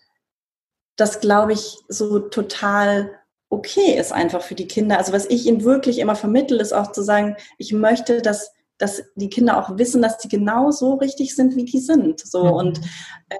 das, 0.95 1.19
glaube 1.19 1.53
ich, 1.53 1.77
so 1.89 2.19
total 2.19 3.11
okay 3.49 3.97
ist 3.97 4.11
einfach 4.11 4.41
für 4.41 4.55
die 4.55 4.67
Kinder. 4.67 4.97
Also 4.97 5.13
was 5.13 5.25
ich 5.25 5.45
ihnen 5.45 5.63
wirklich 5.63 5.99
immer 5.99 6.15
vermittle, 6.15 6.61
ist 6.61 6.73
auch 6.73 6.91
zu 6.91 7.03
sagen, 7.03 7.35
ich 7.57 7.73
möchte, 7.73 8.21
dass, 8.21 8.51
dass 8.77 9.03
die 9.15 9.29
Kinder 9.29 9.57
auch 9.57 9.77
wissen, 9.77 10.01
dass 10.01 10.17
die 10.17 10.29
genau 10.29 10.71
so 10.71 10.95
richtig 10.95 11.35
sind, 11.35 11.55
wie 11.55 11.65
die 11.65 11.79
sind. 11.79 12.19
So 12.19 12.43
mhm. 12.43 12.51
und 12.51 12.81
ähm, 13.29 13.39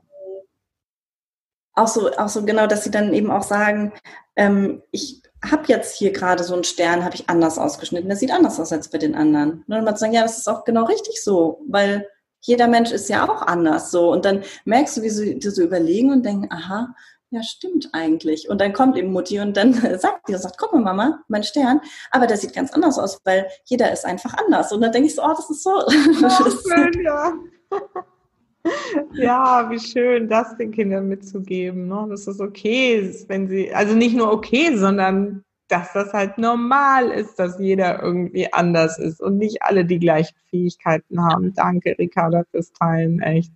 auch 1.74 1.88
so, 1.88 2.12
auch 2.14 2.30
so 2.30 2.44
genau, 2.46 2.68
dass 2.68 2.84
sie 2.84 2.92
dann 2.92 3.14
eben 3.14 3.30
auch 3.30 3.44
sagen, 3.44 3.92
ähm, 4.36 4.82
ich 4.92 5.22
habe 5.44 5.64
jetzt 5.68 5.98
hier 5.98 6.12
gerade 6.12 6.44
so 6.44 6.54
einen 6.54 6.64
Stern, 6.64 7.04
habe 7.04 7.16
ich 7.16 7.30
anders 7.30 7.58
ausgeschnitten, 7.58 8.08
der 8.08 8.18
sieht 8.18 8.32
anders 8.32 8.60
aus 8.60 8.72
als 8.72 8.90
bei 8.90 8.98
den 8.98 9.16
anderen. 9.16 9.52
Und 9.52 9.70
dann 9.70 9.84
mal 9.84 9.98
sagen, 9.98 10.14
ja, 10.14 10.24
das 10.24 10.38
ist 10.38 10.48
auch 10.48 10.64
genau 10.64 10.86
richtig 10.86 11.24
so, 11.24 11.62
weil 11.68 12.08
jeder 12.42 12.68
Mensch 12.68 12.92
ist 12.92 13.10
ja 13.10 13.28
auch 13.28 13.42
anders 13.42 13.92
so. 13.92 14.12
Und 14.12 14.26
dann 14.26 14.44
merkst 14.66 14.98
du, 14.98 15.02
wie 15.02 15.10
sie 15.10 15.40
so 15.42 15.62
überlegen 15.62 16.12
und 16.12 16.26
denken, 16.26 16.48
aha, 16.52 16.96
ja, 17.36 17.44
stimmt 17.44 17.90
eigentlich. 17.92 18.50
Und 18.50 18.62
dann 18.62 18.72
kommt 18.72 18.98
eben 18.98 19.12
Mutti 19.12 19.40
und 19.40 19.58
dann 19.58 19.74
sagt 20.00 20.30
die, 20.30 20.36
sagt, 20.36 20.58
guck 20.58 20.74
mal, 20.74 20.82
Mama, 20.82 21.20
mein 21.28 21.44
Stern, 21.44 21.82
aber 22.12 22.28
der 22.28 22.38
sieht 22.38 22.56
ganz 22.56 22.72
anders 22.72 22.98
aus, 22.98 23.20
weil 23.26 23.48
jeder 23.66 23.92
ist 23.92 24.06
einfach 24.06 24.36
anders. 24.38 24.72
Und 24.72 24.82
dann 24.82 24.94
denke 24.94 25.08
ich 25.08 25.16
so, 25.16 25.22
oh, 25.22 25.34
das 25.36 25.50
ist 25.50 25.64
so. 25.64 25.70
Oh, 25.76 26.50
schön, 26.70 27.04
ja. 27.04 27.34
ja, 29.14 29.70
wie 29.70 29.80
schön, 29.80 30.30
das 30.30 30.56
den 30.58 30.72
Kindern 30.72 31.08
mitzugeben, 31.10 31.88
ne? 31.88 32.08
dass 32.10 32.26
es 32.26 32.40
okay 32.40 32.96
ist, 32.96 33.28
wenn 33.28 33.48
sie, 33.48 33.74
also 33.74 33.94
nicht 33.94 34.16
nur 34.16 34.32
okay, 34.32 34.76
sondern 34.76 35.44
dass 35.68 35.92
das 35.94 36.14
halt 36.14 36.38
normal 36.38 37.10
ist, 37.10 37.38
dass 37.38 37.60
jeder 37.60 38.02
irgendwie 38.02 38.52
anders 38.54 38.98
ist 38.98 39.20
und 39.22 39.38
nicht 39.38 39.62
alle 39.62 39.84
die 39.84 40.00
gleichen 40.00 40.36
Fähigkeiten 40.50 41.22
haben. 41.22 41.54
Danke, 41.54 41.96
Ricarda, 41.98 42.44
fürs 42.52 42.72
Teilen, 42.72 43.20
echt. 43.22 43.52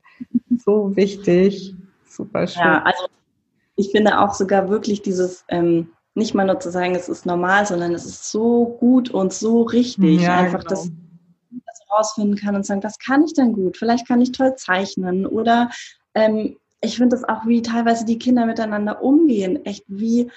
So 0.58 0.96
wichtig. 0.96 1.76
Super 2.08 2.48
schön. 2.48 2.64
Ja, 2.64 2.84
also 2.84 3.06
ich 3.80 3.92
finde 3.92 4.20
auch 4.20 4.34
sogar 4.34 4.70
wirklich 4.70 5.02
dieses, 5.02 5.46
ähm, 5.48 5.92
nicht 6.14 6.36
mal 6.36 6.46
nur 6.46 6.60
zu 6.60 6.70
sagen, 6.70 6.96
es 6.96 7.08
ist 7.08 7.26
normal, 7.26 7.66
sondern 7.66 7.94
es 7.94 8.06
ist 8.06 8.30
so 8.30 8.66
gut 8.80 9.10
und 9.10 9.32
so 9.32 9.62
richtig. 9.62 10.22
Ja, 10.22 10.36
Einfach, 10.36 10.66
genau. 10.66 10.70
dass 10.72 10.92
das 11.50 11.88
herausfinden 11.88 12.36
kann 12.36 12.56
und 12.56 12.66
sagen, 12.66 12.84
was 12.84 13.00
kann 13.00 13.24
ich 13.24 13.34
denn 13.34 13.54
gut? 13.54 13.78
Vielleicht 13.78 14.06
kann 14.06 14.20
ich 14.20 14.34
toll 14.34 14.54
zeichnen 14.56 15.26
oder 15.26 15.70
ähm, 16.14 16.58
ich 16.82 16.98
finde 16.98 17.16
das 17.16 17.24
auch, 17.24 17.46
wie 17.46 17.62
teilweise 17.62 18.04
die 18.04 18.20
Kinder 18.20 18.46
miteinander 18.46 19.02
umgehen, 19.02 19.66
echt 19.66 19.86
wie 19.88 20.30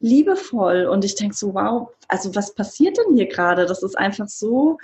liebevoll. 0.00 0.86
Und 0.86 1.04
ich 1.04 1.14
denke 1.14 1.36
so, 1.36 1.54
wow, 1.54 1.90
also 2.08 2.34
was 2.34 2.54
passiert 2.54 2.98
denn 2.98 3.14
hier 3.14 3.26
gerade? 3.26 3.66
Das 3.66 3.84
ist 3.84 3.96
einfach 3.96 4.28
so 4.28 4.78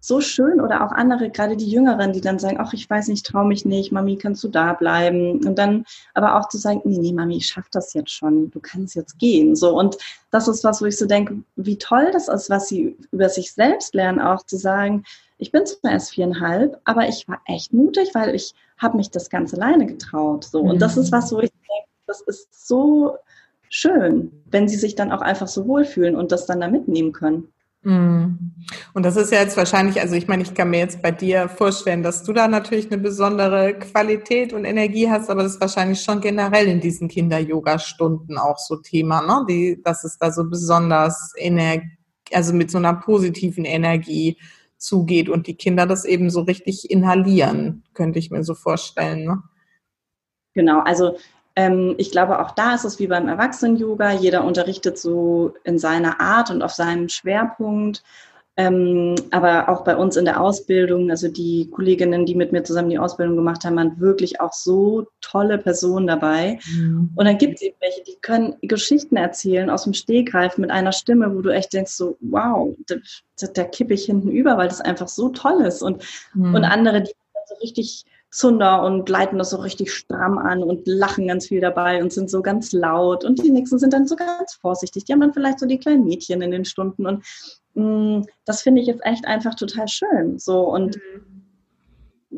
so 0.00 0.20
schön 0.20 0.60
oder 0.60 0.84
auch 0.84 0.92
andere, 0.92 1.30
gerade 1.30 1.56
die 1.56 1.68
Jüngeren, 1.68 2.12
die 2.12 2.20
dann 2.20 2.38
sagen, 2.38 2.58
ach, 2.60 2.72
ich 2.72 2.88
weiß 2.88 3.08
nicht, 3.08 3.26
traue 3.26 3.46
mich 3.46 3.64
nicht, 3.64 3.92
Mami, 3.92 4.16
kannst 4.16 4.44
du 4.44 4.48
da 4.48 4.72
bleiben? 4.72 5.44
Und 5.44 5.56
dann 5.58 5.84
aber 6.14 6.36
auch 6.36 6.48
zu 6.48 6.58
sagen, 6.58 6.82
nee, 6.84 6.98
nee, 6.98 7.12
Mami, 7.12 7.38
ich 7.38 7.46
schaffe 7.46 7.68
das 7.72 7.92
jetzt 7.94 8.12
schon, 8.12 8.50
du 8.50 8.60
kannst 8.60 8.94
jetzt 8.94 9.18
gehen. 9.18 9.56
So 9.56 9.76
und 9.76 9.96
das 10.30 10.48
ist 10.48 10.64
was, 10.64 10.80
wo 10.80 10.86
ich 10.86 10.96
so 10.96 11.06
denke, 11.06 11.42
wie 11.56 11.78
toll 11.78 12.10
das 12.12 12.28
ist, 12.28 12.50
was 12.50 12.68
sie 12.68 12.96
über 13.10 13.28
sich 13.28 13.52
selbst 13.52 13.94
lernen, 13.94 14.20
auch 14.20 14.44
zu 14.44 14.56
sagen, 14.56 15.04
ich 15.38 15.52
bin 15.52 15.66
zwar 15.66 15.92
erst 15.92 16.12
viereinhalb, 16.12 16.80
aber 16.84 17.08
ich 17.08 17.26
war 17.28 17.40
echt 17.46 17.72
mutig, 17.72 18.10
weil 18.14 18.34
ich 18.34 18.54
habe 18.78 18.96
mich 18.96 19.10
das 19.10 19.28
ganz 19.28 19.52
alleine 19.54 19.86
getraut. 19.86 20.44
So 20.44 20.60
und 20.60 20.80
das 20.80 20.96
ist 20.96 21.12
was, 21.12 21.32
wo 21.32 21.40
ich 21.40 21.50
denke, 21.50 21.88
das 22.06 22.20
ist 22.22 22.66
so 22.66 23.16
schön, 23.68 24.42
wenn 24.46 24.68
sie 24.68 24.76
sich 24.76 24.94
dann 24.94 25.12
auch 25.12 25.20
einfach 25.20 25.48
so 25.48 25.66
wohlfühlen 25.66 26.16
und 26.16 26.32
das 26.32 26.46
dann 26.46 26.60
da 26.60 26.68
mitnehmen 26.68 27.12
können. 27.12 27.52
Mhm. 27.86 28.52
Und 28.94 29.04
das 29.04 29.14
ist 29.14 29.30
ja 29.30 29.38
jetzt 29.38 29.56
wahrscheinlich, 29.56 30.00
also 30.00 30.16
ich 30.16 30.26
meine, 30.26 30.42
ich 30.42 30.54
kann 30.54 30.70
mir 30.70 30.80
jetzt 30.80 31.02
bei 31.02 31.12
dir 31.12 31.48
vorstellen, 31.48 32.02
dass 32.02 32.24
du 32.24 32.32
da 32.32 32.48
natürlich 32.48 32.90
eine 32.90 33.00
besondere 33.00 33.74
Qualität 33.78 34.52
und 34.52 34.64
Energie 34.64 35.08
hast, 35.08 35.30
aber 35.30 35.44
das 35.44 35.52
ist 35.52 35.60
wahrscheinlich 35.60 36.02
schon 36.02 36.20
generell 36.20 36.66
in 36.66 36.80
diesen 36.80 37.06
Kinder-Yoga-Stunden 37.06 38.38
auch 38.38 38.58
so 38.58 38.74
Thema, 38.74 39.22
ne? 39.22 39.46
Die, 39.48 39.80
dass 39.84 40.02
es 40.02 40.18
da 40.18 40.32
so 40.32 40.50
besonders 40.50 41.32
Energie, 41.36 41.86
also 42.32 42.52
mit 42.54 42.72
so 42.72 42.78
einer 42.78 42.94
positiven 42.94 43.64
Energie 43.64 44.36
zugeht 44.78 45.28
und 45.28 45.46
die 45.46 45.54
Kinder 45.54 45.86
das 45.86 46.04
eben 46.04 46.28
so 46.28 46.40
richtig 46.40 46.90
inhalieren, 46.90 47.84
könnte 47.94 48.18
ich 48.18 48.32
mir 48.32 48.42
so 48.42 48.56
vorstellen. 48.56 49.26
Ne? 49.26 49.42
Genau, 50.54 50.80
also 50.80 51.16
ich 51.96 52.10
glaube, 52.10 52.40
auch 52.40 52.50
da 52.50 52.74
ist 52.74 52.84
es 52.84 52.98
wie 52.98 53.06
beim 53.06 53.28
Erwachsenen-Yoga. 53.28 54.12
Jeder 54.12 54.44
unterrichtet 54.44 54.98
so 54.98 55.54
in 55.64 55.78
seiner 55.78 56.20
Art 56.20 56.50
und 56.50 56.62
auf 56.62 56.72
seinem 56.72 57.08
Schwerpunkt. 57.08 58.02
Ähm, 58.58 59.14
aber 59.32 59.68
auch 59.68 59.84
bei 59.84 59.96
uns 59.96 60.16
in 60.16 60.24
der 60.24 60.40
Ausbildung, 60.40 61.10
also 61.10 61.28
die 61.28 61.68
Kolleginnen, 61.70 62.24
die 62.24 62.34
mit 62.34 62.52
mir 62.52 62.62
zusammen 62.62 62.88
die 62.88 62.98
Ausbildung 62.98 63.36
gemacht 63.36 63.64
haben, 63.64 63.76
waren 63.76 64.00
wirklich 64.00 64.40
auch 64.40 64.54
so 64.54 65.06
tolle 65.20 65.58
Personen 65.58 66.06
dabei. 66.06 66.58
Mhm. 66.74 67.10
Und 67.14 67.24
dann 67.26 67.36
gibt 67.36 67.56
es 67.56 67.62
eben 67.62 67.76
welche, 67.80 68.02
die 68.04 68.16
können 68.22 68.56
Geschichten 68.62 69.16
erzählen 69.16 69.68
aus 69.68 69.84
dem 69.84 69.92
Stegreif 69.92 70.56
mit 70.56 70.70
einer 70.70 70.92
Stimme, 70.92 71.34
wo 71.34 71.42
du 71.42 71.50
echt 71.50 71.74
denkst 71.74 71.92
so, 71.92 72.16
wow, 72.20 72.74
da, 72.86 72.96
da 73.54 73.64
kippe 73.64 73.92
ich 73.92 74.06
hinten 74.06 74.30
über, 74.30 74.56
weil 74.56 74.68
das 74.68 74.80
einfach 74.80 75.08
so 75.08 75.28
toll 75.28 75.62
ist. 75.62 75.82
Und, 75.82 76.02
mhm. 76.32 76.54
und 76.54 76.64
andere, 76.64 77.02
die 77.02 77.12
so 77.46 77.54
richtig 77.56 78.04
Zunder 78.36 78.82
und 78.82 79.08
leiten 79.08 79.38
das 79.38 79.50
so 79.50 79.56
richtig 79.56 79.92
stramm 79.92 80.38
an 80.38 80.62
und 80.62 80.86
lachen 80.86 81.26
ganz 81.26 81.48
viel 81.48 81.60
dabei 81.60 82.02
und 82.02 82.12
sind 82.12 82.30
so 82.30 82.42
ganz 82.42 82.72
laut. 82.72 83.24
Und 83.24 83.42
die 83.42 83.50
nächsten 83.50 83.78
sind 83.78 83.92
dann 83.92 84.06
so 84.06 84.16
ganz 84.16 84.54
vorsichtig. 84.54 85.04
Die 85.04 85.12
haben 85.12 85.20
dann 85.20 85.32
vielleicht 85.32 85.58
so 85.58 85.66
die 85.66 85.78
kleinen 85.78 86.04
Mädchen 86.04 86.42
in 86.42 86.50
den 86.50 86.64
Stunden. 86.64 87.06
Und 87.06 87.24
mh, 87.74 87.84
mm, 87.84 88.26
das 88.44 88.62
finde 88.62 88.82
ich 88.82 88.86
jetzt 88.86 89.04
echt 89.04 89.26
einfach 89.26 89.54
total 89.54 89.88
schön. 89.88 90.38
So 90.38 90.60
und 90.60 90.96
mhm 90.96 91.36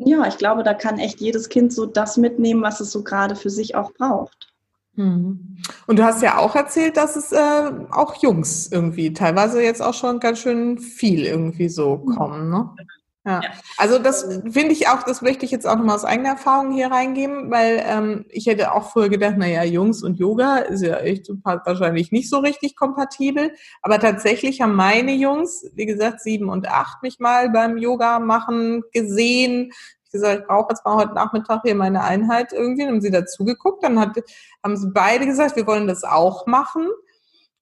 ja, 0.05 0.27
ich 0.27 0.37
glaube, 0.37 0.63
da 0.63 0.73
kann 0.73 0.99
echt 0.99 1.19
jedes 1.19 1.49
Kind 1.49 1.73
so 1.73 1.85
das 1.85 2.17
mitnehmen, 2.17 2.61
was 2.61 2.79
es 2.79 2.91
so 2.91 3.03
gerade 3.03 3.35
für 3.35 3.49
sich 3.49 3.75
auch 3.75 3.91
braucht. 3.93 4.53
Mhm. 4.95 5.57
Und 5.87 5.99
du 5.99 6.03
hast 6.03 6.21
ja 6.21 6.37
auch 6.37 6.55
erzählt, 6.55 6.97
dass 6.97 7.15
es 7.15 7.31
äh, 7.31 7.71
auch 7.91 8.15
Jungs 8.21 8.71
irgendwie 8.71 9.13
teilweise 9.13 9.61
jetzt 9.61 9.81
auch 9.81 9.93
schon 9.93 10.19
ganz 10.19 10.39
schön 10.39 10.77
viel 10.79 11.25
irgendwie 11.25 11.69
so 11.69 11.97
mhm. 11.97 12.15
kommen, 12.15 12.49
ne? 12.49 12.69
Ja. 13.25 13.41
Also 13.77 13.99
das 13.99 14.23
finde 14.49 14.71
ich 14.71 14.87
auch, 14.87 15.03
das 15.03 15.21
möchte 15.21 15.43
ich 15.43 15.51
jetzt 15.51 15.67
auch 15.67 15.75
nochmal 15.75 15.95
aus 15.95 16.05
eigener 16.05 16.29
Erfahrung 16.29 16.71
hier 16.71 16.89
reingeben, 16.89 17.51
weil 17.51 17.83
ähm, 17.85 18.25
ich 18.29 18.47
hätte 18.47 18.71
auch 18.73 18.91
früher 18.91 19.09
gedacht, 19.09 19.37
naja, 19.37 19.63
Jungs 19.63 20.03
und 20.03 20.19
Yoga 20.19 20.57
ist 20.59 20.81
ja 20.81 20.97
echt 20.97 21.29
wahrscheinlich 21.43 22.11
nicht 22.13 22.29
so 22.29 22.39
richtig 22.39 22.77
kompatibel. 22.77 23.51
Aber 23.81 23.99
tatsächlich 23.99 24.61
haben 24.61 24.73
meine 24.73 25.13
Jungs, 25.13 25.69
wie 25.73 25.85
gesagt, 25.85 26.21
sieben 26.21 26.49
und 26.49 26.69
acht 26.69 27.03
mich 27.03 27.19
mal 27.19 27.49
beim 27.49 27.77
Yoga 27.77 28.19
machen 28.19 28.83
gesehen. 28.93 29.71
Ich 30.05 30.11
gesagt, 30.11 30.41
ich 30.41 30.47
brauche 30.47 30.69
jetzt 30.71 30.85
mal 30.85 30.95
heute 30.95 31.13
Nachmittag 31.13 31.61
hier 31.63 31.75
meine 31.75 32.03
Einheit 32.03 32.53
irgendwie. 32.53 32.83
Dann 32.83 32.93
haben 32.93 33.01
sie 33.01 33.11
dazu 33.11 33.43
geguckt, 33.43 33.83
dann 33.83 33.99
hat, 33.99 34.17
haben 34.63 34.77
sie 34.77 34.89
beide 34.91 35.25
gesagt, 35.25 35.57
wir 35.57 35.67
wollen 35.67 35.87
das 35.87 36.03
auch 36.03 36.47
machen. 36.47 36.87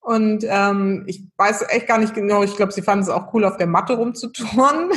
Und 0.07 0.45
ähm, 0.47 1.03
ich 1.05 1.21
weiß 1.35 1.65
echt 1.67 1.85
gar 1.85 1.97
nicht 1.97 2.13
genau, 2.13 2.41
ich 2.41 2.55
glaube, 2.55 2.71
sie 2.71 2.81
fanden 2.81 3.03
es 3.03 3.09
auch 3.09 3.33
cool, 3.33 3.43
auf 3.43 3.57
der 3.57 3.67
Matte 3.67 3.97
rumzuturnen. 3.97 4.91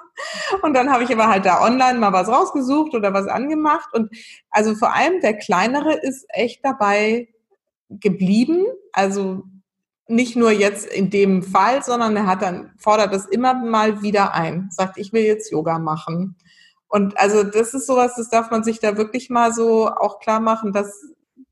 und 0.62 0.74
dann 0.74 0.90
habe 0.90 1.04
ich 1.04 1.12
aber 1.12 1.28
halt 1.28 1.46
da 1.46 1.64
online 1.64 2.00
mal 2.00 2.12
was 2.12 2.26
rausgesucht 2.26 2.92
oder 2.92 3.14
was 3.14 3.28
angemacht. 3.28 3.88
Und 3.94 4.10
also 4.50 4.74
vor 4.74 4.92
allem 4.92 5.20
der 5.20 5.38
Kleinere 5.38 5.94
ist 5.94 6.26
echt 6.30 6.64
dabei 6.64 7.28
geblieben. 7.88 8.64
Also 8.92 9.44
nicht 10.08 10.34
nur 10.34 10.50
jetzt 10.50 10.86
in 10.86 11.08
dem 11.08 11.44
Fall, 11.44 11.84
sondern 11.84 12.16
er 12.16 12.26
hat 12.26 12.42
dann, 12.42 12.72
fordert 12.78 13.14
es 13.14 13.26
immer 13.26 13.54
mal 13.54 14.02
wieder 14.02 14.34
ein, 14.34 14.70
sagt, 14.72 14.98
ich 14.98 15.12
will 15.12 15.22
jetzt 15.22 15.52
Yoga 15.52 15.78
machen. 15.78 16.34
Und 16.88 17.16
also 17.16 17.44
das 17.44 17.74
ist 17.74 17.86
sowas, 17.86 18.16
das 18.16 18.28
darf 18.28 18.50
man 18.50 18.64
sich 18.64 18.80
da 18.80 18.96
wirklich 18.96 19.30
mal 19.30 19.52
so 19.52 19.86
auch 19.88 20.18
klar 20.18 20.40
machen, 20.40 20.72
dass 20.72 21.00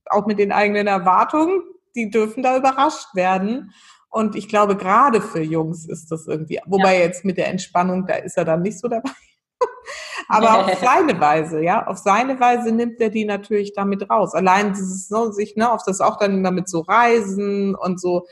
auch 0.06 0.26
mit 0.26 0.40
den 0.40 0.50
eigenen 0.50 0.88
Erwartungen, 0.88 1.62
die 1.96 2.10
dürfen 2.10 2.42
da 2.42 2.56
überrascht 2.56 3.14
werden. 3.14 3.72
Und 4.08 4.36
ich 4.36 4.48
glaube, 4.48 4.76
gerade 4.76 5.20
für 5.20 5.42
Jungs 5.42 5.86
ist 5.86 6.10
das 6.12 6.26
irgendwie, 6.26 6.60
wobei 6.66 6.98
ja. 6.98 7.02
jetzt 7.02 7.24
mit 7.24 7.36
der 7.36 7.48
Entspannung, 7.48 8.06
da 8.06 8.14
ist 8.14 8.36
er 8.36 8.44
dann 8.44 8.62
nicht 8.62 8.78
so 8.78 8.88
dabei. 8.88 9.10
Aber 10.28 10.60
auf 10.60 10.78
seine 10.80 11.18
Weise, 11.20 11.62
ja, 11.62 11.86
auf 11.86 11.98
seine 11.98 12.38
Weise 12.38 12.72
nimmt 12.72 13.00
er 13.00 13.10
die 13.10 13.24
natürlich 13.24 13.72
damit 13.74 14.08
raus. 14.08 14.34
Allein 14.34 14.72
dieses, 14.72 15.10
ne, 15.10 15.32
sich, 15.32 15.56
ne, 15.56 15.70
auf 15.70 15.82
das 15.84 16.00
auch 16.00 16.18
dann 16.18 16.38
immer 16.38 16.50
mit 16.50 16.68
so 16.68 16.80
Reisen 16.80 17.74
und 17.74 18.00
so, 18.00 18.26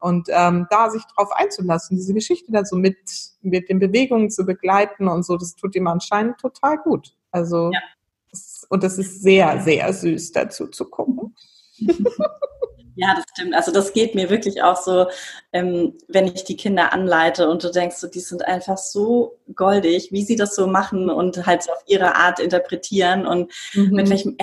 und 0.00 0.28
ähm, 0.30 0.66
da 0.70 0.90
sich 0.90 1.02
drauf 1.14 1.30
einzulassen, 1.32 1.96
diese 1.96 2.14
Geschichte 2.14 2.50
dann 2.50 2.64
so 2.64 2.76
mit, 2.76 2.96
mit 3.42 3.68
den 3.68 3.78
Bewegungen 3.78 4.30
zu 4.30 4.46
begleiten 4.46 5.08
und 5.08 5.24
so, 5.24 5.36
das 5.36 5.54
tut 5.56 5.76
ihm 5.76 5.86
anscheinend 5.86 6.38
total 6.38 6.78
gut. 6.78 7.14
Also, 7.30 7.70
ja. 7.70 7.80
und 8.70 8.82
das 8.82 8.96
ist 8.96 9.22
sehr, 9.22 9.60
sehr 9.60 9.92
süß 9.92 10.32
dazu 10.32 10.68
zu 10.68 10.88
gucken. 10.88 11.36
Ja, 13.00 13.14
das 13.14 13.24
stimmt. 13.30 13.54
Also 13.54 13.72
das 13.72 13.94
geht 13.94 14.14
mir 14.14 14.28
wirklich 14.28 14.62
auch 14.62 14.76
so, 14.76 15.06
ähm, 15.54 15.96
wenn 16.08 16.26
ich 16.26 16.44
die 16.44 16.56
Kinder 16.56 16.92
anleite 16.92 17.48
und 17.48 17.64
du 17.64 17.70
denkst, 17.70 17.96
so, 17.96 18.08
die 18.08 18.20
sind 18.20 18.44
einfach 18.46 18.76
so 18.76 19.38
goldig, 19.54 20.12
wie 20.12 20.22
sie 20.22 20.36
das 20.36 20.54
so 20.54 20.66
machen 20.66 21.08
und 21.08 21.46
halt 21.46 21.62
so 21.62 21.72
auf 21.72 21.82
ihre 21.86 22.16
Art 22.16 22.40
interpretieren 22.40 23.26
und 23.26 23.50
mhm. 23.72 23.90
mit 23.92 24.10
welchem 24.10 24.36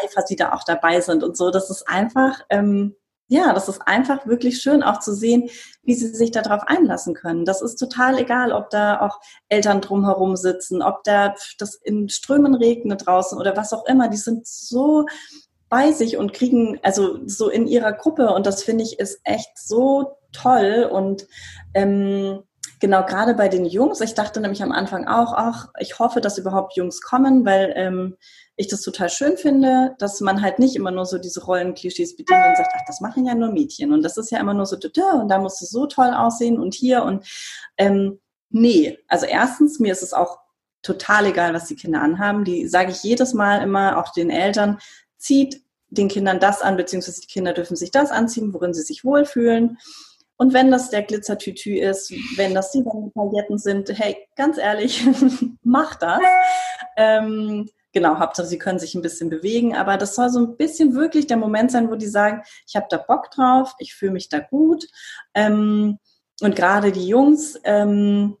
Eifer 0.00 0.22
sie 0.24 0.36
da 0.36 0.52
auch 0.52 0.62
dabei 0.62 1.00
sind 1.00 1.24
und 1.24 1.36
so. 1.36 1.50
Das 1.50 1.70
ist 1.70 1.88
einfach, 1.88 2.44
ähm, 2.50 2.94
ja, 3.26 3.52
das 3.52 3.68
ist 3.68 3.80
einfach 3.84 4.28
wirklich 4.28 4.62
schön 4.62 4.84
auch 4.84 5.00
zu 5.00 5.12
sehen, 5.12 5.50
wie 5.82 5.94
sie 5.94 6.06
sich 6.14 6.30
darauf 6.30 6.62
einlassen 6.68 7.14
können. 7.14 7.44
Das 7.44 7.62
ist 7.62 7.76
total 7.76 8.18
egal, 8.20 8.52
ob 8.52 8.70
da 8.70 9.00
auch 9.00 9.18
Eltern 9.48 9.80
drumherum 9.80 10.36
sitzen, 10.36 10.82
ob 10.82 11.02
da 11.02 11.34
das 11.58 11.74
in 11.74 12.08
Strömen 12.08 12.54
regnet 12.54 13.06
draußen 13.06 13.36
oder 13.38 13.56
was 13.56 13.72
auch 13.72 13.86
immer. 13.86 14.08
Die 14.08 14.16
sind 14.16 14.46
so 14.46 15.04
bei 15.68 15.92
sich 15.92 16.16
und 16.16 16.32
kriegen, 16.32 16.78
also 16.82 17.18
so 17.26 17.48
in 17.48 17.66
ihrer 17.66 17.92
Gruppe. 17.92 18.32
Und 18.32 18.46
das 18.46 18.62
finde 18.62 18.84
ich 18.84 18.98
ist 18.98 19.20
echt 19.24 19.58
so 19.58 20.16
toll. 20.32 20.88
Und 20.90 21.26
ähm, 21.74 22.42
genau, 22.80 23.04
gerade 23.04 23.34
bei 23.34 23.48
den 23.48 23.66
Jungs, 23.66 24.00
ich 24.00 24.14
dachte 24.14 24.40
nämlich 24.40 24.62
am 24.62 24.72
Anfang 24.72 25.06
auch, 25.06 25.34
ach, 25.34 25.68
ich 25.78 25.98
hoffe, 25.98 26.20
dass 26.20 26.38
überhaupt 26.38 26.76
Jungs 26.76 27.00
kommen, 27.00 27.44
weil 27.44 27.72
ähm, 27.76 28.16
ich 28.56 28.68
das 28.68 28.82
total 28.82 29.08
schön 29.08 29.36
finde, 29.36 29.94
dass 29.98 30.20
man 30.20 30.42
halt 30.42 30.58
nicht 30.58 30.74
immer 30.74 30.90
nur 30.90 31.06
so 31.06 31.18
diese 31.18 31.44
Rollenklischees 31.44 32.16
bedient 32.16 32.44
und 32.48 32.56
sagt, 32.56 32.72
ach, 32.74 32.84
das 32.86 33.00
machen 33.00 33.24
ja 33.24 33.34
nur 33.34 33.52
Mädchen. 33.52 33.92
Und 33.92 34.02
das 34.02 34.16
ist 34.16 34.30
ja 34.30 34.40
immer 34.40 34.54
nur 34.54 34.66
so, 34.66 34.76
und 34.76 35.28
da 35.28 35.38
muss 35.38 35.62
es 35.62 35.70
so 35.70 35.86
toll 35.86 36.12
aussehen 36.12 36.58
und 36.58 36.74
hier 36.74 37.04
und 37.04 37.24
ähm, 37.76 38.20
nee. 38.50 38.98
Also 39.06 39.26
erstens, 39.26 39.78
mir 39.78 39.92
ist 39.92 40.02
es 40.02 40.12
auch 40.12 40.38
total 40.82 41.26
egal, 41.26 41.54
was 41.54 41.66
die 41.66 41.76
Kinder 41.76 42.02
anhaben. 42.02 42.44
Die 42.44 42.66
sage 42.66 42.90
ich 42.90 43.02
jedes 43.02 43.32
Mal 43.34 43.62
immer, 43.62 43.98
auch 43.98 44.12
den 44.12 44.30
Eltern, 44.30 44.78
zieht 45.18 45.62
den 45.90 46.08
Kindern 46.08 46.40
das 46.40 46.62
an, 46.62 46.76
beziehungsweise 46.76 47.20
die 47.20 47.26
Kinder 47.26 47.52
dürfen 47.52 47.76
sich 47.76 47.90
das 47.90 48.10
anziehen, 48.10 48.52
worin 48.52 48.74
sie 48.74 48.82
sich 48.82 49.04
wohlfühlen. 49.04 49.78
Und 50.36 50.52
wenn 50.54 50.70
das 50.70 50.90
der 50.90 51.02
Glitzertütü 51.02 51.78
ist, 51.78 52.12
wenn 52.36 52.54
das 52.54 52.70
die 52.70 52.82
Pailletten 52.82 53.58
sind, 53.58 53.90
hey, 53.98 54.16
ganz 54.36 54.56
ehrlich, 54.56 55.04
mach 55.62 55.96
das. 55.96 56.20
Ähm, 56.96 57.68
genau, 57.92 58.18
Hauptsache, 58.18 58.46
sie 58.46 58.58
können 58.58 58.78
sich 58.78 58.94
ein 58.94 59.02
bisschen 59.02 59.30
bewegen, 59.30 59.74
aber 59.74 59.96
das 59.96 60.14
soll 60.14 60.30
so 60.30 60.38
ein 60.38 60.56
bisschen 60.56 60.94
wirklich 60.94 61.26
der 61.26 61.38
Moment 61.38 61.72
sein, 61.72 61.90
wo 61.90 61.96
die 61.96 62.06
sagen, 62.06 62.42
ich 62.68 62.76
habe 62.76 62.86
da 62.88 62.98
Bock 62.98 63.32
drauf, 63.32 63.74
ich 63.80 63.94
fühle 63.94 64.12
mich 64.12 64.28
da 64.28 64.38
gut. 64.38 64.86
Ähm, 65.34 65.98
und 66.40 66.54
gerade 66.54 66.92
die 66.92 67.08
Jungs, 67.08 67.58
ähm, 67.64 68.36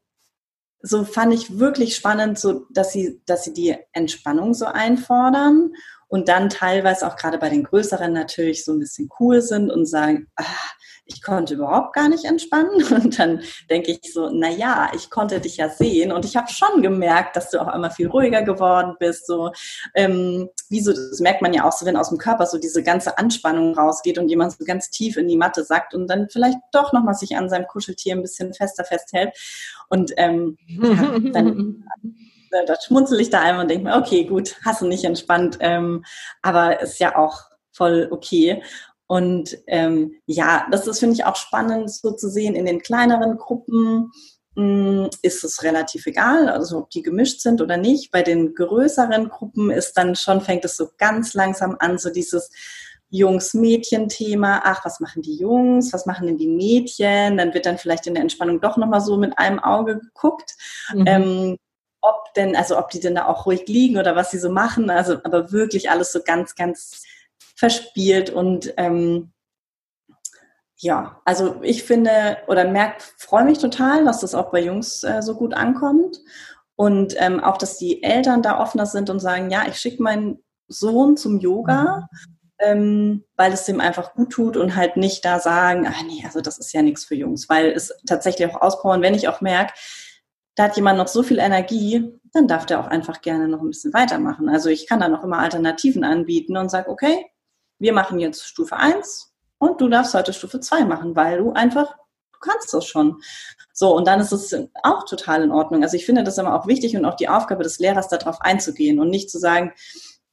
so 0.80 1.04
fand 1.04 1.34
ich 1.34 1.58
wirklich 1.58 1.96
spannend, 1.96 2.38
so 2.38 2.66
dass 2.70 2.92
sie, 2.92 3.20
dass 3.26 3.42
sie 3.42 3.52
die 3.52 3.76
Entspannung 3.92 4.54
so 4.54 4.66
einfordern 4.66 5.72
und 6.08 6.28
dann 6.28 6.48
teilweise 6.48 7.06
auch 7.06 7.16
gerade 7.16 7.38
bei 7.38 7.50
den 7.50 7.64
größeren 7.64 8.12
natürlich 8.12 8.64
so 8.64 8.72
ein 8.72 8.78
bisschen 8.78 9.08
cool 9.20 9.40
sind 9.42 9.70
und 9.70 9.86
sagen, 9.86 10.26
ah, 10.36 10.44
ich 11.08 11.22
konnte 11.22 11.54
überhaupt 11.54 11.94
gar 11.94 12.08
nicht 12.08 12.24
entspannen. 12.24 12.82
Und 13.02 13.18
dann 13.18 13.40
denke 13.70 13.92
ich 13.92 14.12
so, 14.12 14.30
na 14.30 14.50
ja, 14.50 14.90
ich 14.94 15.10
konnte 15.10 15.40
dich 15.40 15.56
ja 15.56 15.68
sehen 15.68 16.12
und 16.12 16.24
ich 16.24 16.36
habe 16.36 16.48
schon 16.52 16.82
gemerkt, 16.82 17.34
dass 17.34 17.50
du 17.50 17.60
auch 17.60 17.74
immer 17.74 17.90
viel 17.90 18.08
ruhiger 18.08 18.42
geworden 18.42 18.94
bist. 18.98 19.26
So, 19.26 19.52
ähm, 19.94 20.50
wie 20.68 20.80
so, 20.80 20.92
das 20.92 21.20
merkt 21.20 21.40
man 21.40 21.54
ja 21.54 21.64
auch 21.64 21.72
so, 21.72 21.86
wenn 21.86 21.96
aus 21.96 22.10
dem 22.10 22.18
Körper 22.18 22.46
so 22.46 22.58
diese 22.58 22.82
ganze 22.82 23.16
Anspannung 23.16 23.74
rausgeht 23.74 24.18
und 24.18 24.28
jemand 24.28 24.52
so 24.52 24.64
ganz 24.64 24.90
tief 24.90 25.16
in 25.16 25.28
die 25.28 25.36
Matte 25.36 25.64
sackt 25.64 25.94
und 25.94 26.08
dann 26.08 26.28
vielleicht 26.30 26.58
doch 26.72 26.92
nochmal 26.92 27.14
sich 27.14 27.36
an 27.36 27.48
seinem 27.48 27.66
Kuscheltier 27.66 28.14
ein 28.14 28.22
bisschen 28.22 28.52
fester 28.52 28.84
festhält. 28.84 29.30
Und 29.88 30.12
ähm, 30.16 30.58
ja, 30.68 31.18
da 32.66 32.74
schmunzel 32.80 33.20
ich 33.20 33.30
da 33.30 33.40
einmal 33.40 33.62
und 33.62 33.70
denke 33.70 33.84
mir, 33.84 33.96
okay, 33.96 34.24
gut, 34.24 34.56
hast 34.64 34.82
du 34.82 34.86
nicht 34.86 35.04
entspannt, 35.04 35.58
ähm, 35.60 36.04
aber 36.42 36.80
ist 36.80 36.98
ja 36.98 37.16
auch 37.16 37.44
voll 37.72 38.08
okay. 38.10 38.62
Und 39.06 39.56
ähm, 39.66 40.14
ja, 40.26 40.66
das 40.70 40.86
ist, 40.86 41.00
finde 41.00 41.14
ich, 41.14 41.24
auch 41.24 41.36
spannend 41.36 41.90
so 41.90 42.12
zu 42.12 42.28
sehen 42.28 42.54
in 42.54 42.66
den 42.66 42.80
kleineren 42.80 43.38
Gruppen. 43.38 44.12
Hm, 44.54 45.08
ist 45.22 45.44
es 45.44 45.62
relativ 45.62 46.06
egal, 46.06 46.48
also 46.48 46.78
ob 46.78 46.90
die 46.90 47.02
gemischt 47.02 47.40
sind 47.40 47.62
oder 47.62 47.76
nicht. 47.76 48.10
Bei 48.10 48.22
den 48.22 48.54
größeren 48.54 49.28
Gruppen 49.28 49.70
ist 49.70 49.94
dann 49.94 50.16
schon, 50.16 50.40
fängt 50.40 50.64
es 50.64 50.76
so 50.76 50.88
ganz 50.98 51.32
langsam 51.34 51.76
an, 51.78 51.96
so 51.96 52.10
dieses 52.10 52.50
Jungs-Mädchen-Thema. 53.10 54.62
Ach, 54.64 54.84
was 54.84 55.00
machen 55.00 55.22
die 55.22 55.36
Jungs? 55.36 55.92
Was 55.92 56.06
machen 56.06 56.26
denn 56.26 56.38
die 56.38 56.48
Mädchen? 56.48 57.36
Dann 57.36 57.54
wird 57.54 57.66
dann 57.66 57.78
vielleicht 57.78 58.06
in 58.06 58.14
der 58.14 58.22
Entspannung 58.22 58.60
doch 58.60 58.76
nochmal 58.76 59.00
so 59.00 59.16
mit 59.16 59.38
einem 59.38 59.58
Auge 59.58 60.00
geguckt. 60.00 60.54
Mhm. 60.92 61.04
Ähm, 61.06 61.58
ob 62.00 62.32
denn, 62.34 62.56
also 62.56 62.78
ob 62.78 62.90
die 62.90 63.00
denn 63.00 63.14
da 63.14 63.26
auch 63.26 63.46
ruhig 63.46 63.66
liegen 63.66 63.98
oder 63.98 64.16
was 64.16 64.30
sie 64.30 64.38
so 64.38 64.50
machen. 64.50 64.90
Also 64.90 65.18
aber 65.24 65.52
wirklich 65.52 65.90
alles 65.90 66.12
so 66.12 66.20
ganz, 66.22 66.54
ganz 66.54 67.02
verspielt 67.56 68.30
und 68.30 68.72
ähm, 68.76 69.32
ja, 70.80 71.20
also 71.24 71.56
ich 71.62 71.82
finde 71.82 72.38
oder 72.46 72.68
merke, 72.68 73.02
freue 73.16 73.44
mich 73.44 73.58
total, 73.58 74.04
dass 74.04 74.20
das 74.20 74.34
auch 74.34 74.52
bei 74.52 74.62
Jungs 74.62 75.02
äh, 75.02 75.22
so 75.22 75.34
gut 75.34 75.54
ankommt 75.54 76.20
und 76.76 77.16
ähm, 77.18 77.42
auch, 77.42 77.56
dass 77.56 77.76
die 77.76 78.04
Eltern 78.04 78.42
da 78.42 78.60
offener 78.60 78.86
sind 78.86 79.10
und 79.10 79.18
sagen, 79.18 79.50
ja, 79.50 79.66
ich 79.66 79.80
schicke 79.80 80.00
meinen 80.00 80.38
Sohn 80.68 81.16
zum 81.16 81.40
Yoga, 81.40 82.08
mhm. 82.12 82.18
ähm, 82.60 83.24
weil 83.34 83.52
es 83.52 83.64
dem 83.64 83.80
einfach 83.80 84.14
gut 84.14 84.30
tut 84.30 84.56
und 84.56 84.76
halt 84.76 84.96
nicht 84.96 85.24
da 85.24 85.40
sagen, 85.40 85.88
ah 85.88 86.02
nee, 86.06 86.22
also 86.24 86.40
das 86.40 86.58
ist 86.58 86.72
ja 86.72 86.82
nichts 86.82 87.04
für 87.04 87.16
Jungs, 87.16 87.48
weil 87.48 87.72
es 87.72 87.92
tatsächlich 88.06 88.48
auch 88.48 88.60
auspowern, 88.60 89.02
wenn 89.02 89.14
ich 89.14 89.26
auch 89.26 89.40
merke, 89.40 89.72
da 90.58 90.64
hat 90.64 90.76
jemand 90.76 90.98
noch 90.98 91.06
so 91.06 91.22
viel 91.22 91.38
Energie, 91.38 92.12
dann 92.32 92.48
darf 92.48 92.66
der 92.66 92.80
auch 92.80 92.88
einfach 92.88 93.20
gerne 93.20 93.46
noch 93.46 93.60
ein 93.60 93.68
bisschen 93.68 93.92
weitermachen. 93.94 94.48
Also 94.48 94.68
ich 94.68 94.88
kann 94.88 94.98
da 94.98 95.08
noch 95.08 95.22
immer 95.22 95.38
Alternativen 95.38 96.02
anbieten 96.02 96.56
und 96.56 96.68
sage, 96.68 96.90
okay, 96.90 97.26
wir 97.78 97.92
machen 97.92 98.18
jetzt 98.18 98.44
Stufe 98.44 98.76
1 98.76 99.32
und 99.58 99.80
du 99.80 99.88
darfst 99.88 100.14
heute 100.14 100.32
Stufe 100.32 100.58
2 100.58 100.84
machen, 100.84 101.14
weil 101.14 101.38
du 101.38 101.52
einfach, 101.52 101.96
du 102.32 102.38
kannst 102.40 102.74
das 102.74 102.86
schon. 102.86 103.20
So, 103.72 103.94
und 103.94 104.08
dann 104.08 104.18
ist 104.18 104.32
es 104.32 104.52
auch 104.82 105.04
total 105.04 105.44
in 105.44 105.52
Ordnung. 105.52 105.84
Also 105.84 105.96
ich 105.96 106.04
finde 106.04 106.24
das 106.24 106.38
immer 106.38 106.58
auch 106.58 106.66
wichtig 106.66 106.96
und 106.96 107.04
auch 107.04 107.14
die 107.14 107.28
Aufgabe 107.28 107.62
des 107.62 107.78
Lehrers, 107.78 108.08
darauf 108.08 108.40
einzugehen 108.40 108.98
und 108.98 109.10
nicht 109.10 109.30
zu 109.30 109.38
sagen, 109.38 109.72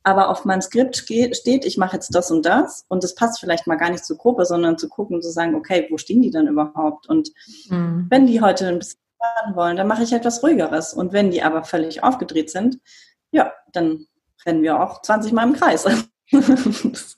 aber 0.01 0.29
auf 0.29 0.43
meinem 0.43 0.61
Skript 0.61 0.97
steht, 0.97 1.65
ich 1.65 1.77
mache 1.77 1.97
jetzt 1.97 2.15
das 2.15 2.31
und 2.31 2.47
das 2.47 2.85
und 2.87 3.03
das 3.03 3.13
passt 3.13 3.39
vielleicht 3.39 3.67
mal 3.67 3.75
gar 3.75 3.91
nicht 3.91 4.05
zur 4.05 4.17
Gruppe, 4.17 4.45
sondern 4.45 4.79
zu 4.79 4.89
gucken 4.89 5.17
und 5.17 5.21
zu 5.21 5.31
sagen, 5.31 5.53
okay, 5.53 5.87
wo 5.91 5.99
stehen 5.99 6.23
die 6.23 6.31
dann 6.31 6.47
überhaupt? 6.47 7.07
Und 7.07 7.29
mhm. 7.69 8.07
wenn 8.09 8.25
die 8.25 8.41
heute 8.41 8.67
ein 8.67 8.79
bisschen 8.79 9.04
entspannen 9.25 9.55
wollen, 9.55 9.77
dann 9.77 9.87
mache 9.87 10.03
ich 10.03 10.13
etwas 10.13 10.43
ruhigeres. 10.43 10.93
Und 10.93 11.13
wenn 11.13 11.31
die 11.31 11.43
aber 11.43 11.63
völlig 11.63 12.03
aufgedreht 12.03 12.49
sind, 12.49 12.79
ja, 13.31 13.51
dann 13.73 14.05
rennen 14.45 14.63
wir 14.63 14.81
auch 14.81 15.01
20 15.01 15.33
Mal 15.33 15.47
im 15.47 15.53
Kreis. 15.53 15.85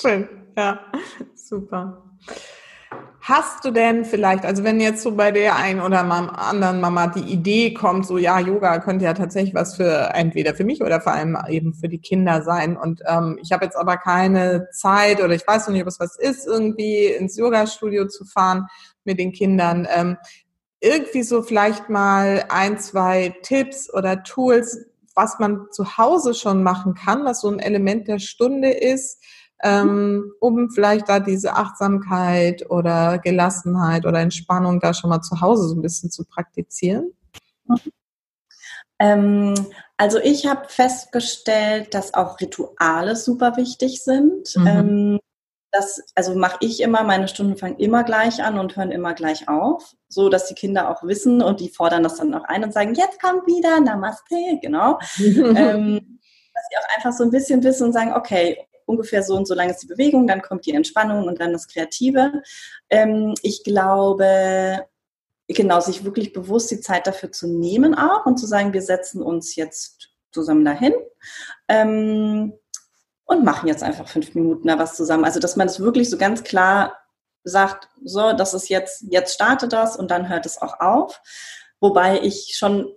Schön, 0.00 0.28
ja, 0.56 0.80
super. 1.34 2.04
Hast 3.24 3.64
du 3.64 3.70
denn 3.70 4.04
vielleicht, 4.04 4.44
also 4.44 4.64
wenn 4.64 4.80
jetzt 4.80 5.02
so 5.04 5.14
bei 5.14 5.30
der 5.30 5.54
einen 5.54 5.80
oder 5.80 6.00
anderen 6.00 6.80
Mama 6.80 7.06
die 7.06 7.32
Idee 7.32 7.72
kommt, 7.72 8.04
so 8.04 8.18
ja, 8.18 8.40
Yoga 8.40 8.80
könnte 8.80 9.04
ja 9.04 9.14
tatsächlich 9.14 9.54
was 9.54 9.76
für 9.76 10.10
entweder 10.12 10.56
für 10.56 10.64
mich 10.64 10.82
oder 10.82 11.00
vor 11.00 11.12
allem 11.12 11.38
eben 11.48 11.72
für 11.72 11.88
die 11.88 12.00
Kinder 12.00 12.42
sein 12.42 12.76
und 12.76 13.00
ähm, 13.06 13.38
ich 13.40 13.52
habe 13.52 13.64
jetzt 13.64 13.76
aber 13.76 13.96
keine 13.96 14.68
Zeit 14.72 15.22
oder 15.22 15.34
ich 15.34 15.46
weiß 15.46 15.68
noch 15.68 15.72
nicht, 15.72 15.82
ob 15.82 15.88
es 15.88 16.00
was 16.00 16.16
ist, 16.16 16.48
irgendwie 16.48 17.06
ins 17.06 17.36
Yoga-Studio 17.36 18.08
zu 18.08 18.24
fahren 18.24 18.66
mit 19.04 19.20
den 19.20 19.32
Kindern. 19.32 19.86
Ähm, 19.94 20.16
irgendwie 20.82 21.22
so 21.22 21.42
vielleicht 21.42 21.88
mal 21.88 22.44
ein, 22.48 22.78
zwei 22.78 23.34
Tipps 23.42 23.92
oder 23.92 24.22
Tools, 24.24 24.84
was 25.14 25.38
man 25.38 25.66
zu 25.70 25.96
Hause 25.96 26.34
schon 26.34 26.62
machen 26.62 26.94
kann, 26.94 27.24
was 27.24 27.40
so 27.40 27.48
ein 27.48 27.60
Element 27.60 28.08
der 28.08 28.18
Stunde 28.18 28.70
ist, 28.70 29.22
ähm, 29.62 30.32
um 30.40 30.70
vielleicht 30.70 31.08
da 31.08 31.20
diese 31.20 31.54
Achtsamkeit 31.54 32.68
oder 32.68 33.18
Gelassenheit 33.18 34.06
oder 34.06 34.18
Entspannung 34.18 34.80
da 34.80 34.92
schon 34.92 35.10
mal 35.10 35.22
zu 35.22 35.40
Hause 35.40 35.68
so 35.68 35.76
ein 35.76 35.82
bisschen 35.82 36.10
zu 36.10 36.24
praktizieren? 36.24 37.12
Ähm, 38.98 39.54
also 39.96 40.18
ich 40.18 40.46
habe 40.46 40.68
festgestellt, 40.68 41.94
dass 41.94 42.14
auch 42.14 42.40
Rituale 42.40 43.14
super 43.14 43.56
wichtig 43.56 44.02
sind. 44.02 44.56
Mhm. 44.56 44.66
Ähm, 44.66 45.20
das, 45.72 46.02
also 46.14 46.34
mache 46.34 46.58
ich 46.60 46.80
immer, 46.80 47.02
meine 47.02 47.28
Stunden 47.28 47.56
fangen 47.56 47.78
immer 47.78 48.04
gleich 48.04 48.42
an 48.42 48.58
und 48.58 48.76
hören 48.76 48.92
immer 48.92 49.14
gleich 49.14 49.48
auf, 49.48 49.94
so 50.08 50.28
dass 50.28 50.46
die 50.46 50.54
Kinder 50.54 50.90
auch 50.90 51.02
wissen 51.02 51.42
und 51.42 51.60
die 51.60 51.70
fordern 51.70 52.02
das 52.02 52.16
dann 52.16 52.34
auch 52.34 52.44
ein 52.44 52.62
und 52.62 52.74
sagen, 52.74 52.94
jetzt 52.94 53.20
kommt 53.20 53.46
wieder 53.46 53.80
Namaste, 53.80 54.58
genau. 54.60 54.98
ähm, 55.18 56.20
dass 56.54 56.64
sie 56.68 56.76
auch 56.76 56.96
einfach 56.96 57.12
so 57.12 57.24
ein 57.24 57.30
bisschen 57.30 57.64
wissen 57.64 57.84
und 57.84 57.92
sagen, 57.94 58.12
okay, 58.12 58.58
ungefähr 58.84 59.22
so 59.22 59.34
und 59.34 59.48
so 59.48 59.54
lang 59.54 59.70
ist 59.70 59.82
die 59.82 59.86
Bewegung, 59.86 60.26
dann 60.26 60.42
kommt 60.42 60.66
die 60.66 60.74
Entspannung 60.74 61.26
und 61.26 61.40
dann 61.40 61.52
das 61.52 61.66
Kreative. 61.66 62.42
Ähm, 62.90 63.34
ich 63.42 63.64
glaube, 63.64 64.86
genau, 65.48 65.80
sich 65.80 66.04
wirklich 66.04 66.34
bewusst 66.34 66.70
die 66.70 66.80
Zeit 66.80 67.06
dafür 67.06 67.32
zu 67.32 67.48
nehmen 67.48 67.94
auch 67.94 68.26
und 68.26 68.38
zu 68.38 68.46
sagen, 68.46 68.74
wir 68.74 68.82
setzen 68.82 69.22
uns 69.22 69.56
jetzt 69.56 70.10
zusammen 70.32 70.66
dahin. 70.66 70.92
Ähm, 71.68 72.52
und 73.32 73.44
machen 73.44 73.68
jetzt 73.68 73.82
einfach 73.82 74.08
fünf 74.08 74.34
Minuten 74.34 74.68
da 74.68 74.78
was 74.78 74.96
zusammen. 74.96 75.24
Also, 75.24 75.40
dass 75.40 75.56
man 75.56 75.66
es 75.66 75.74
das 75.74 75.84
wirklich 75.84 76.10
so 76.10 76.18
ganz 76.18 76.44
klar 76.44 76.96
sagt, 77.44 77.88
so, 78.04 78.32
das 78.32 78.54
ist 78.54 78.68
jetzt, 78.68 79.04
jetzt 79.10 79.34
startet 79.34 79.72
das 79.72 79.96
und 79.96 80.10
dann 80.10 80.28
hört 80.28 80.46
es 80.46 80.60
auch 80.60 80.80
auf. 80.80 81.20
Wobei 81.80 82.20
ich 82.20 82.54
schon 82.56 82.92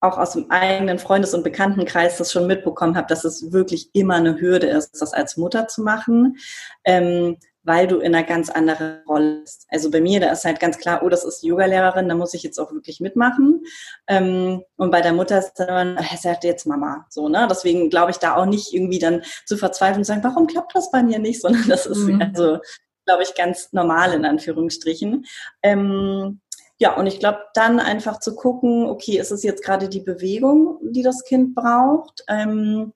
auch 0.00 0.18
aus 0.18 0.32
dem 0.32 0.50
eigenen 0.50 0.98
Freundes- 0.98 1.34
und 1.34 1.42
Bekanntenkreis 1.42 2.18
das 2.18 2.30
schon 2.30 2.46
mitbekommen 2.46 2.96
habe, 2.96 3.06
dass 3.08 3.24
es 3.24 3.52
wirklich 3.52 3.90
immer 3.94 4.16
eine 4.16 4.38
Hürde 4.38 4.66
ist, 4.66 5.00
das 5.00 5.14
als 5.14 5.36
Mutter 5.36 5.68
zu 5.68 5.82
machen, 5.82 6.36
ähm, 6.84 7.38
weil 7.66 7.88
du 7.88 7.98
in 7.98 8.14
einer 8.14 8.24
ganz 8.24 8.48
anderen 8.48 9.02
Rolle 9.08 9.40
bist. 9.40 9.66
Also 9.68 9.90
bei 9.90 10.00
mir, 10.00 10.20
da 10.20 10.30
ist 10.30 10.44
halt 10.44 10.60
ganz 10.60 10.78
klar, 10.78 11.02
oh, 11.02 11.08
das 11.08 11.24
ist 11.24 11.42
Yogalehrerin, 11.42 12.08
da 12.08 12.14
muss 12.14 12.32
ich 12.32 12.44
jetzt 12.44 12.60
auch 12.60 12.72
wirklich 12.72 13.00
mitmachen. 13.00 13.64
Ähm, 14.06 14.62
und 14.76 14.90
bei 14.92 15.00
der 15.00 15.12
Mutter 15.12 15.40
ist 15.40 15.54
dann, 15.54 15.96
er 15.96 16.16
sagt 16.16 16.44
jetzt 16.44 16.66
Mama, 16.66 17.06
so, 17.10 17.28
ne? 17.28 17.48
Deswegen 17.50 17.90
glaube 17.90 18.12
ich 18.12 18.18
da 18.18 18.36
auch 18.36 18.46
nicht 18.46 18.72
irgendwie 18.72 19.00
dann 19.00 19.22
zu 19.46 19.56
verzweifeln 19.56 19.98
und 19.98 20.04
sagen, 20.04 20.22
warum 20.22 20.46
klappt 20.46 20.76
das 20.76 20.92
bei 20.92 21.02
mir 21.02 21.18
nicht, 21.18 21.40
sondern 21.42 21.68
das 21.68 21.86
ist 21.86 21.98
mhm. 21.98 22.22
also, 22.22 22.58
glaube 23.04 23.24
ich, 23.24 23.34
ganz 23.34 23.72
normal 23.72 24.12
in 24.12 24.24
Anführungsstrichen. 24.24 25.26
Ähm, 25.62 26.40
ja, 26.78 26.94
und 26.94 27.06
ich 27.06 27.18
glaube, 27.18 27.40
dann 27.54 27.80
einfach 27.80 28.20
zu 28.20 28.36
gucken, 28.36 28.86
okay, 28.86 29.18
ist 29.18 29.32
es 29.32 29.42
jetzt 29.42 29.64
gerade 29.64 29.88
die 29.88 30.02
Bewegung, 30.02 30.78
die 30.82 31.02
das 31.02 31.24
Kind 31.24 31.54
braucht? 31.54 32.22
Ähm, 32.28 32.92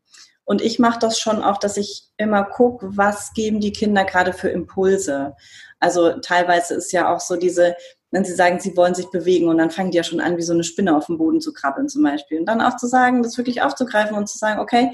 und 0.51 0.63
ich 0.63 0.81
mache 0.81 0.99
das 0.99 1.21
schon 1.21 1.45
auch, 1.45 1.59
dass 1.59 1.77
ich 1.77 2.09
immer 2.17 2.43
gucke, 2.43 2.97
was 2.97 3.35
geben 3.35 3.61
die 3.61 3.71
Kinder 3.71 4.05
gerade 4.05 4.33
für 4.33 4.49
Impulse. 4.49 5.37
Also 5.79 6.15
teilweise 6.19 6.75
ist 6.75 6.91
ja 6.91 7.15
auch 7.15 7.21
so 7.21 7.37
diese, 7.37 7.77
wenn 8.11 8.25
sie 8.25 8.35
sagen, 8.35 8.59
sie 8.59 8.77
wollen 8.77 8.97
sich 8.97 9.09
bewegen 9.13 9.49
und 9.49 9.59
dann 9.59 9.71
fangen 9.71 9.93
die 9.93 9.99
ja 9.99 10.03
schon 10.03 10.19
an, 10.21 10.39
wie 10.39 10.43
so 10.43 10.53
eine 10.53 10.65
Spinne 10.65 10.97
auf 10.97 11.07
dem 11.07 11.19
Boden 11.19 11.41
zu 11.41 11.53
krabbeln 11.53 11.89
zum 11.89 12.03
Beispiel. 12.03 12.41
Und 12.41 12.47
dann 12.47 12.61
auch 12.61 12.77
zu 12.77 12.89
sagen, 12.89 13.23
das 13.23 13.39
wirklich 13.39 13.63
aufzugreifen 13.63 14.17
und 14.17 14.29
zu 14.29 14.39
sagen, 14.39 14.59
okay, 14.59 14.91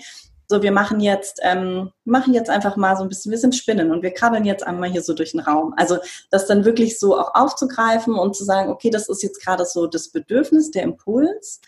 so, 0.47 0.61
wir 0.61 0.73
machen 0.73 1.01
jetzt, 1.01 1.41
ähm, 1.43 1.91
machen 2.05 2.35
jetzt 2.35 2.51
einfach 2.51 2.77
mal 2.77 2.95
so 2.95 3.05
ein 3.05 3.09
bisschen, 3.09 3.33
wir 3.33 3.39
sind 3.39 3.57
Spinnen 3.57 3.93
und 3.93 4.03
wir 4.03 4.13
krabbeln 4.13 4.45
jetzt 4.45 4.67
einmal 4.67 4.91
hier 4.91 5.01
so 5.01 5.15
durch 5.15 5.31
den 5.31 5.41
Raum. 5.41 5.73
Also 5.79 5.97
das 6.31 6.47
dann 6.47 6.67
wirklich 6.67 6.99
so 6.99 7.19
auch 7.19 7.35
aufzugreifen 7.35 8.15
und 8.15 8.37
zu 8.37 8.45
sagen, 8.45 8.69
okay, 8.69 8.91
das 8.91 9.09
ist 9.09 9.23
jetzt 9.23 9.43
gerade 9.43 9.65
so 9.65 9.87
das 9.87 10.11
Bedürfnis, 10.11 10.71
der 10.71 10.83
Impuls. 10.83 11.63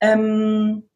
Ähm, 0.00 0.88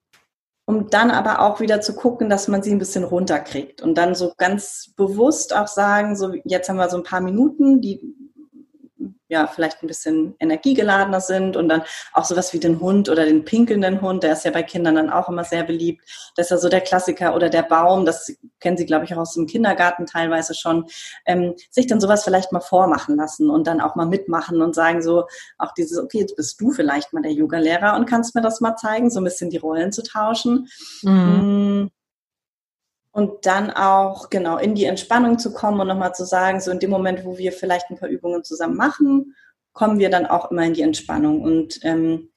um 0.69 0.91
dann 0.91 1.11
aber 1.11 1.41
auch 1.41 1.61
wieder 1.61 1.81
zu 1.81 1.95
gucken, 1.95 2.29
dass 2.29 2.47
man 2.47 2.62
sie 2.62 2.73
ein 2.73 2.79
bisschen 2.79 3.03
runterkriegt 3.03 3.81
und 3.81 3.97
dann 3.97 4.14
so 4.14 4.35
ganz 4.37 4.93
bewusst 4.99 5.57
auch 5.57 5.66
sagen, 5.66 6.14
so 6.14 6.35
jetzt 6.45 6.69
haben 6.69 6.77
wir 6.77 6.91
so 6.91 6.99
ein 6.99 7.05
paar 7.05 7.23
Minuten, 7.23 7.81
die 7.81 8.14
ja, 9.29 9.47
vielleicht 9.47 9.83
ein 9.83 9.87
bisschen 9.87 10.35
energiegeladener 10.41 11.20
sind 11.20 11.57
und 11.57 11.68
dann 11.68 11.83
auch 12.12 12.24
sowas 12.24 12.53
wie 12.53 12.61
den 12.61 12.81
Hund 12.81 13.09
oder 13.09 13.24
den 13.24 13.45
pinkelnden 13.45 14.01
Hund, 14.01 14.22
der 14.22 14.33
ist 14.33 14.45
ja 14.45 14.51
bei 14.51 14.62
Kindern 14.62 14.95
dann 14.95 15.11
auch 15.11 15.29
immer 15.29 15.45
sehr 15.45 15.64
beliebt. 15.64 16.03
Das 16.37 16.47
ist 16.47 16.51
ja 16.51 16.57
so 16.57 16.68
der 16.68 16.81
Klassiker 16.81 17.35
oder 17.37 17.51
der 17.51 17.62
Baum, 17.62 18.07
das 18.07 18.33
kennen 18.61 18.76
Sie, 18.76 18.87
glaube 18.87 19.05
ich, 19.05 19.14
auch 19.14 19.18
aus 19.18 19.35
dem 19.35 19.47
Kindergarten 19.47 20.07
teilweise 20.07 20.55
schon, 20.55 20.87
ähm, 21.26 21.55
sich 21.70 21.87
dann 21.87 22.01
sowas 22.01 22.24
vielleicht 22.24 22.53
mal 22.53 22.61
vormachen 22.61 23.16
lassen 23.16 23.51
und 23.51 23.66
dann 23.66 23.81
auch 23.81 23.95
mal 23.95 24.07
mitmachen 24.07 24.62
und 24.62 24.74
sagen 24.74 25.03
so, 25.03 25.26
auch 25.59 25.72
dieses, 25.72 25.99
okay, 25.99 26.20
jetzt 26.20 26.37
bist 26.37 26.61
du 26.61 26.70
vielleicht 26.70 27.12
mal 27.12 27.22
der 27.22 27.33
Yoga-Lehrer 27.33 27.97
und 27.97 28.07
kannst 28.07 28.35
mir 28.35 28.43
das 28.43 28.61
mal 28.61 28.76
zeigen, 28.76 29.11
so 29.11 29.20
ein 29.20 29.24
bisschen 29.24 29.51
die 29.51 29.59
Rollen 29.59 29.93
zu 29.93 30.03
tauschen. 30.03 30.68
Mhm. 31.03 31.91
Und 33.11 33.47
dann 33.47 33.71
auch 33.71 34.31
genau 34.31 34.59
in 34.59 34.75
die 34.75 34.85
Entspannung 34.85 35.39
zu 35.39 35.53
kommen 35.53 35.81
und 35.81 35.89
nochmal 35.89 36.15
zu 36.15 36.25
sagen, 36.25 36.61
so 36.61 36.71
in 36.71 36.79
dem 36.79 36.91
Moment, 36.91 37.25
wo 37.25 37.39
wir 37.39 37.53
vielleicht 37.53 37.91
ein 37.91 37.99
paar 37.99 38.09
Übungen 38.09 38.45
zusammen 38.45 38.77
machen, 38.77 39.35
kommen 39.73 39.99
wir 39.99 40.11
dann 40.11 40.27
auch 40.27 40.51
immer 40.51 40.65
in 40.65 40.75
die 40.75 40.83
Entspannung. 40.83 41.43
Und 41.43 41.81
ähm, 41.83 42.31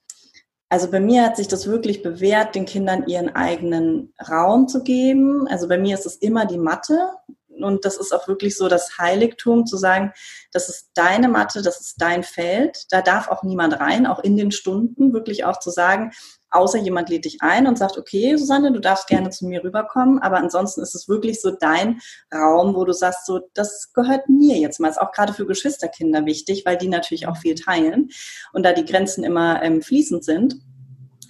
also 0.69 0.89
bei 0.89 1.01
mir 1.01 1.25
hat 1.25 1.35
sich 1.35 1.49
das 1.49 1.67
wirklich 1.67 2.01
bewährt, 2.01 2.55
den 2.55 2.65
Kindern 2.65 3.05
ihren 3.05 3.35
eigenen 3.35 4.13
Raum 4.29 4.69
zu 4.69 4.83
geben. 4.83 5.45
Also 5.49 5.67
bei 5.67 5.77
mir 5.77 5.95
ist 5.95 6.05
es 6.05 6.15
immer 6.15 6.45
die 6.45 6.57
Matte. 6.57 7.09
Und 7.49 7.83
das 7.83 7.97
ist 7.97 8.13
auch 8.13 8.27
wirklich 8.29 8.55
so 8.57 8.69
das 8.69 8.97
Heiligtum, 8.97 9.65
zu 9.65 9.75
sagen, 9.75 10.13
das 10.53 10.69
ist 10.69 10.91
deine 10.93 11.27
Matte, 11.27 11.61
das 11.61 11.81
ist 11.81 12.01
dein 12.01 12.23
Feld. 12.23 12.85
Da 12.89 13.01
darf 13.01 13.27
auch 13.27 13.43
niemand 13.43 13.79
rein, 13.81 14.07
auch 14.07 14.19
in 14.19 14.37
den 14.37 14.51
Stunden, 14.51 15.11
wirklich 15.13 15.43
auch 15.43 15.59
zu 15.59 15.71
sagen, 15.71 16.11
außer 16.51 16.77
jemand 16.77 17.09
lädt 17.09 17.25
dich 17.25 17.41
ein 17.41 17.67
und 17.67 17.77
sagt, 17.77 17.97
okay, 17.97 18.35
Susanne, 18.35 18.71
du 18.71 18.79
darfst 18.79 19.07
gerne 19.07 19.29
zu 19.29 19.47
mir 19.47 19.63
rüberkommen, 19.63 20.19
aber 20.19 20.37
ansonsten 20.37 20.81
ist 20.81 20.95
es 20.95 21.07
wirklich 21.07 21.41
so 21.41 21.51
dein 21.51 22.01
Raum, 22.33 22.75
wo 22.75 22.85
du 22.85 22.93
sagst, 22.93 23.25
so, 23.25 23.41
das 23.53 23.91
gehört 23.93 24.29
mir 24.29 24.57
jetzt 24.57 24.79
mal. 24.79 24.89
Ist 24.89 25.01
auch 25.01 25.11
gerade 25.11 25.33
für 25.33 25.45
Geschwisterkinder 25.45 26.25
wichtig, 26.25 26.65
weil 26.65 26.77
die 26.77 26.89
natürlich 26.89 27.27
auch 27.27 27.37
viel 27.37 27.55
teilen 27.55 28.09
und 28.53 28.63
da 28.63 28.73
die 28.73 28.85
Grenzen 28.85 29.23
immer 29.23 29.63
ähm, 29.63 29.81
fließend 29.81 30.23
sind, 30.23 30.55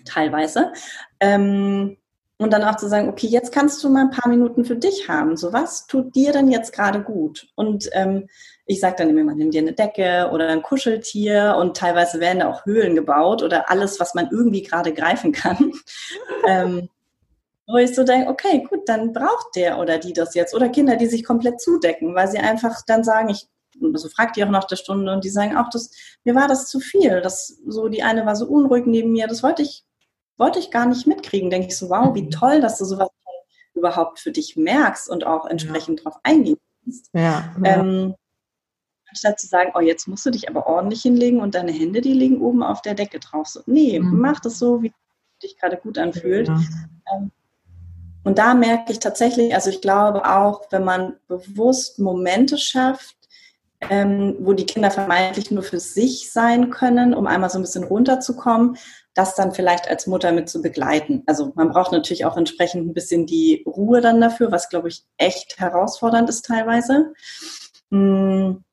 teilweise. 0.05 0.73
Ähm, 1.19 1.97
und 2.41 2.51
dann 2.51 2.63
auch 2.63 2.75
zu 2.75 2.89
sagen, 2.89 3.07
okay, 3.07 3.27
jetzt 3.27 3.51
kannst 3.51 3.83
du 3.83 3.89
mal 3.89 4.01
ein 4.01 4.09
paar 4.09 4.27
Minuten 4.27 4.65
für 4.65 4.75
dich 4.75 5.07
haben. 5.07 5.37
So, 5.37 5.53
was 5.53 5.85
tut 5.85 6.15
dir 6.15 6.31
denn 6.31 6.49
jetzt 6.49 6.73
gerade 6.73 7.03
gut? 7.03 7.47
Und 7.53 7.87
ähm, 7.93 8.27
ich 8.71 8.79
sage 8.79 8.95
dann 8.99 9.17
immer, 9.17 9.35
nimm 9.35 9.51
dir 9.51 9.61
eine 9.61 9.73
Decke 9.73 10.29
oder 10.31 10.47
ein 10.47 10.61
Kuscheltier 10.61 11.55
und 11.59 11.75
teilweise 11.75 12.19
werden 12.19 12.39
da 12.39 12.49
auch 12.49 12.65
Höhlen 12.65 12.95
gebaut 12.95 13.43
oder 13.43 13.69
alles, 13.69 13.99
was 13.99 14.13
man 14.13 14.29
irgendwie 14.31 14.63
gerade 14.63 14.93
greifen 14.93 15.31
kann. 15.31 15.73
ähm, 16.47 16.89
wo 17.67 17.77
ich 17.77 17.95
so 17.95 18.03
denke, 18.03 18.29
okay, 18.29 18.65
gut, 18.69 18.81
dann 18.87 19.13
braucht 19.13 19.55
der 19.55 19.79
oder 19.79 19.97
die 19.97 20.13
das 20.13 20.35
jetzt. 20.35 20.53
Oder 20.53 20.69
Kinder, 20.69 20.95
die 20.95 21.07
sich 21.07 21.23
komplett 21.23 21.61
zudecken, 21.61 22.15
weil 22.15 22.27
sie 22.27 22.39
einfach 22.39 22.81
dann 22.85 23.03
sagen, 23.03 23.29
ich 23.29 23.47
so 23.93 24.09
fragt 24.09 24.35
die 24.35 24.43
auch 24.43 24.49
nach 24.49 24.65
der 24.65 24.75
Stunde 24.75 25.11
und 25.11 25.23
die 25.23 25.29
sagen 25.29 25.55
auch, 25.55 25.69
das, 25.69 25.91
mir 26.23 26.35
war 26.35 26.47
das 26.47 26.67
zu 26.67 26.79
viel. 26.79 27.21
Das, 27.21 27.59
so, 27.65 27.87
die 27.87 28.03
eine 28.03 28.25
war 28.25 28.35
so 28.35 28.45
unruhig 28.45 28.85
neben 28.85 29.11
mir, 29.11 29.27
das 29.27 29.43
wollte 29.43 29.63
ich, 29.63 29.85
wollte 30.37 30.59
ich 30.59 30.71
gar 30.71 30.85
nicht 30.85 31.07
mitkriegen. 31.07 31.49
Denke 31.49 31.67
ich 31.67 31.77
so, 31.77 31.89
wow, 31.89 32.13
wie 32.13 32.23
mhm. 32.23 32.31
toll, 32.31 32.61
dass 32.61 32.77
du 32.77 32.85
sowas 32.85 33.09
überhaupt 33.73 34.19
für 34.19 34.31
dich 34.31 34.57
merkst 34.57 35.09
und 35.09 35.25
auch 35.25 35.45
entsprechend 35.45 35.99
ja. 35.99 36.03
drauf 36.03 36.19
eingehen 36.23 36.57
kannst. 36.83 37.09
Ja, 37.13 37.55
ja. 37.63 37.79
Ähm, 37.79 38.15
Anstatt 39.11 39.39
zu 39.39 39.47
sagen, 39.47 39.73
oh, 39.75 39.81
jetzt 39.81 40.07
musst 40.07 40.25
du 40.25 40.31
dich 40.31 40.49
aber 40.49 40.65
ordentlich 40.65 41.01
hinlegen 41.01 41.41
und 41.41 41.53
deine 41.53 41.71
Hände, 41.71 42.01
die 42.01 42.13
liegen 42.13 42.41
oben 42.41 42.63
auf 42.63 42.81
der 42.81 42.95
Decke 42.95 43.19
drauf. 43.19 43.47
So, 43.47 43.61
nee, 43.65 43.99
mhm. 43.99 44.19
mach 44.19 44.39
das 44.39 44.57
so, 44.57 44.81
wie 44.81 44.87
es 44.87 45.39
dich 45.43 45.57
gerade 45.57 45.77
gut 45.77 45.97
anfühlt. 45.97 46.47
Ja. 46.47 46.59
Ähm, 47.13 47.31
und 48.23 48.37
da 48.37 48.53
merke 48.53 48.91
ich 48.91 48.99
tatsächlich, 48.99 49.53
also 49.53 49.69
ich 49.69 49.81
glaube 49.81 50.25
auch, 50.25 50.61
wenn 50.71 50.83
man 50.83 51.17
bewusst 51.27 51.99
Momente 51.99 52.57
schafft, 52.57 53.17
ähm, 53.89 54.37
wo 54.39 54.53
die 54.53 54.65
Kinder 54.65 54.91
vermeintlich 54.91 55.51
nur 55.51 55.63
für 55.63 55.79
sich 55.79 56.31
sein 56.31 56.69
können, 56.69 57.13
um 57.13 57.27
einmal 57.27 57.49
so 57.49 57.57
ein 57.57 57.63
bisschen 57.63 57.83
runterzukommen, 57.83 58.77
das 59.13 59.35
dann 59.35 59.51
vielleicht 59.51 59.89
als 59.89 60.07
Mutter 60.07 60.31
mit 60.31 60.49
zu 60.49 60.61
begleiten. 60.61 61.23
Also 61.25 61.51
man 61.55 61.69
braucht 61.69 61.91
natürlich 61.91 62.25
auch 62.25 62.37
entsprechend 62.37 62.87
ein 62.87 62.93
bisschen 62.93 63.25
die 63.25 63.63
Ruhe 63.65 63.99
dann 64.01 64.21
dafür, 64.21 64.51
was 64.51 64.69
glaube 64.69 64.87
ich 64.87 65.03
echt 65.17 65.59
herausfordernd 65.59 66.29
ist 66.29 66.45
teilweise. 66.45 67.13
Hm. 67.89 68.63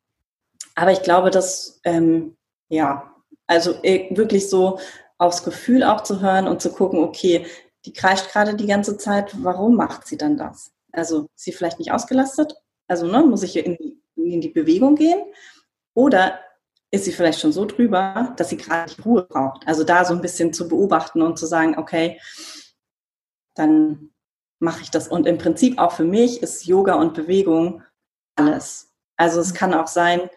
Aber 0.79 0.93
ich 0.93 1.03
glaube, 1.03 1.31
dass, 1.31 1.81
ähm, 1.83 2.37
ja, 2.69 3.13
Also 3.49 3.83
äh, 3.83 4.17
wirklich 4.17 4.49
so 4.49 4.79
aufs 5.19 5.43
Gefühl 5.43 5.83
auch 5.83 6.03
zu 6.03 6.21
hören 6.21 6.47
und 6.47 6.63
zu 6.63 6.71
gucken, 6.73 7.03
okay, 7.03 7.47
die 7.85 7.93
kreischt 7.93 8.31
gerade 8.31 8.55
die 8.55 8.67
ganze 8.67 8.97
Zeit, 8.97 9.35
warum 9.43 9.75
macht 9.75 10.07
sie 10.07 10.17
dann 10.17 10.37
das? 10.37 10.71
Also 10.93 11.23
ist 11.35 11.45
sie 11.45 11.53
vielleicht 11.53 11.81
nicht 11.81 11.91
ausgelastet? 11.91 12.55
Also 12.87 13.07
ne, 13.07 13.23
muss 13.25 13.43
ich 13.43 13.57
in 13.57 13.77
die, 13.77 14.01
in 14.35 14.41
die 14.41 14.51
Bewegung 14.51 14.95
gehen? 14.95 15.21
Oder 15.95 16.39
ist 16.93 17.07
sie 17.07 17.13
vielleicht 17.13 17.41
schon 17.41 17.53
so 17.53 17.65
drüber, 17.65 18.35
dass 18.37 18.51
sie 18.51 18.57
gerade 18.57 18.93
Ruhe 19.03 19.25
braucht? 19.25 19.67
Also 19.67 19.83
da 19.83 20.05
so 20.05 20.15
ein 20.15 20.21
bisschen 20.21 20.53
zu 20.53 20.69
beobachten 20.69 21.23
und 21.23 21.41
zu 21.41 21.47
sagen, 21.47 21.77
okay, 21.77 22.21
dann 23.57 24.11
mache 24.61 24.83
ich 24.83 24.91
das. 24.93 25.09
Und 25.09 25.27
im 25.27 25.39
Prinzip 25.39 25.79
auch 25.79 25.93
für 25.93 26.05
mich 26.05 26.41
ist 26.41 26.67
Yoga 26.67 26.95
und 26.95 27.15
Bewegung 27.15 27.83
alles. 28.37 28.93
Also 29.17 29.41
es 29.41 29.55
kann 29.55 29.75
auch 29.75 29.89
sein, 29.89 30.31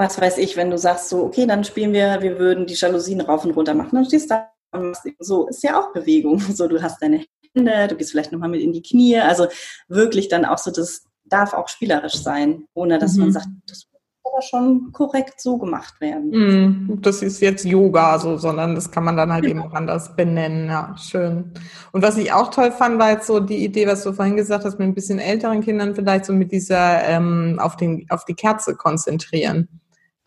was 0.00 0.20
weiß 0.20 0.38
ich, 0.38 0.56
wenn 0.56 0.70
du 0.70 0.78
sagst 0.78 1.08
so, 1.08 1.24
okay, 1.24 1.46
dann 1.46 1.64
spielen 1.64 1.92
wir, 1.92 2.22
wir 2.22 2.38
würden 2.38 2.66
die 2.66 2.74
Jalousien 2.74 3.20
rauf 3.20 3.44
und 3.44 3.52
runter 3.52 3.74
machen, 3.74 3.94
dann 3.94 4.04
stehst 4.04 4.30
du 4.30 4.34
da 4.34 4.50
und 4.72 4.88
machst 4.88 5.08
so, 5.18 5.48
ist 5.48 5.62
ja 5.62 5.78
auch 5.80 5.92
Bewegung. 5.92 6.40
So, 6.54 6.68
du 6.68 6.82
hast 6.82 7.02
deine 7.02 7.24
Hände, 7.54 7.88
du 7.88 7.96
gehst 7.96 8.10
vielleicht 8.10 8.32
nochmal 8.32 8.48
mit 8.48 8.62
in 8.62 8.72
die 8.72 8.82
Knie. 8.82 9.18
Also 9.18 9.46
wirklich 9.88 10.28
dann 10.28 10.44
auch 10.44 10.58
so, 10.58 10.70
das 10.70 11.04
darf 11.24 11.54
auch 11.54 11.68
spielerisch 11.68 12.16
sein, 12.22 12.64
ohne 12.74 12.98
dass 12.98 13.14
mhm. 13.14 13.24
man 13.24 13.32
sagt, 13.32 13.48
das 13.66 13.90
aber 14.32 14.42
schon 14.42 14.92
korrekt 14.92 15.40
so 15.40 15.58
gemacht 15.58 16.00
werden. 16.00 16.30
Mm, 16.30 17.00
das 17.00 17.22
ist 17.22 17.40
jetzt 17.40 17.64
Yoga 17.64 18.18
so, 18.18 18.36
sondern 18.36 18.74
das 18.74 18.90
kann 18.90 19.04
man 19.04 19.16
dann 19.16 19.32
halt 19.32 19.44
eben 19.44 19.60
auch 19.60 19.72
anders 19.72 20.14
benennen. 20.16 20.68
Ja, 20.68 20.94
schön. 20.96 21.52
Und 21.92 22.02
was 22.02 22.16
ich 22.16 22.32
auch 22.32 22.50
toll 22.50 22.72
fand, 22.72 22.98
war 22.98 23.10
jetzt 23.10 23.26
so 23.26 23.40
die 23.40 23.64
Idee, 23.64 23.86
was 23.86 24.02
du 24.02 24.12
vorhin 24.12 24.36
gesagt 24.36 24.64
hast, 24.64 24.78
mit 24.78 24.88
ein 24.88 24.94
bisschen 24.94 25.18
älteren 25.18 25.60
Kindern 25.62 25.94
vielleicht 25.94 26.24
so 26.24 26.32
mit 26.32 26.52
dieser 26.52 27.04
ähm, 27.04 27.58
auf, 27.60 27.76
den, 27.76 28.06
auf 28.10 28.24
die 28.24 28.34
Kerze 28.34 28.74
konzentrieren. 28.74 29.68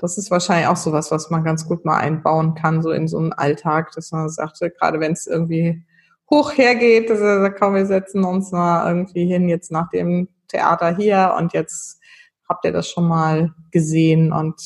Das 0.04 0.18
ist 0.18 0.32
wahrscheinlich 0.32 0.68
auch 0.68 0.76
sowas, 0.76 1.12
was 1.12 1.30
man 1.30 1.46
ganz 1.46 1.66
gut 1.66 1.86
mal 1.86 1.96
einbauen 1.96 2.56
kann, 2.56 2.82
so 2.82 2.92
in 2.92 3.08
so 3.08 3.18
einen 3.20 3.32
Alltag, 3.32 3.94
dass 3.94 4.12
man 4.12 4.28
sagte, 4.28 4.70
gerade 4.70 5.00
wenn 5.00 5.14
es 5.14 5.28
irgendwie 5.28 5.82
hoch 6.30 6.58
hergeht, 6.58 7.10
dass 7.10 7.22
er 7.22 7.40
sagt, 7.40 7.58
komm, 7.58 7.76
wir 7.76 7.86
setzen 7.86 8.26
uns 8.26 8.52
mal 8.52 8.86
irgendwie 8.86 9.26
hin, 9.26 9.48
jetzt 9.48 9.72
nach 9.72 9.90
dem 9.92 10.28
Theater 10.50 10.94
hier 10.94 11.36
und 11.38 11.54
jetzt 11.54 12.02
habt 12.50 12.66
ihr 12.66 12.74
das 12.74 12.90
schon 12.90 13.08
mal 13.08 13.54
gesehen 13.72 14.34
und 14.34 14.62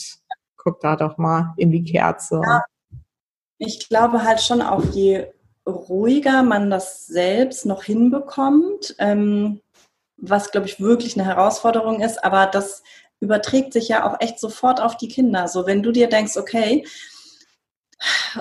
guckt 0.55 0.83
da 0.83 0.95
doch 0.95 1.19
mal 1.19 1.53
in 1.57 1.69
die 1.69 1.83
Kerze. 1.83 2.41
Ja, 2.43 2.63
ich 3.59 3.87
glaube 3.89 4.23
halt 4.23 4.41
schon 4.41 4.63
auch, 4.63 4.85
je 4.85 5.27
ruhiger 5.67 6.41
man 6.41 6.71
das 6.71 7.05
selbst 7.05 7.63
noch 7.67 7.83
hinbekommt, 7.83 8.95
ähm, 8.97 9.61
was, 10.19 10.49
glaube 10.49 10.65
ich, 10.65 10.79
wirklich 10.79 11.15
eine 11.15 11.27
Herausforderung 11.27 12.01
ist, 12.01 12.23
aber 12.23 12.47
das 12.47 12.81
überträgt 13.19 13.73
sich 13.73 13.87
ja 13.87 14.05
auch 14.05 14.19
echt 14.19 14.39
sofort 14.39 14.81
auf 14.81 14.97
die 14.97 15.07
Kinder. 15.07 15.47
So, 15.47 15.65
wenn 15.65 15.83
du 15.83 15.91
dir 15.91 16.07
denkst, 16.07 16.37
okay, 16.37 16.85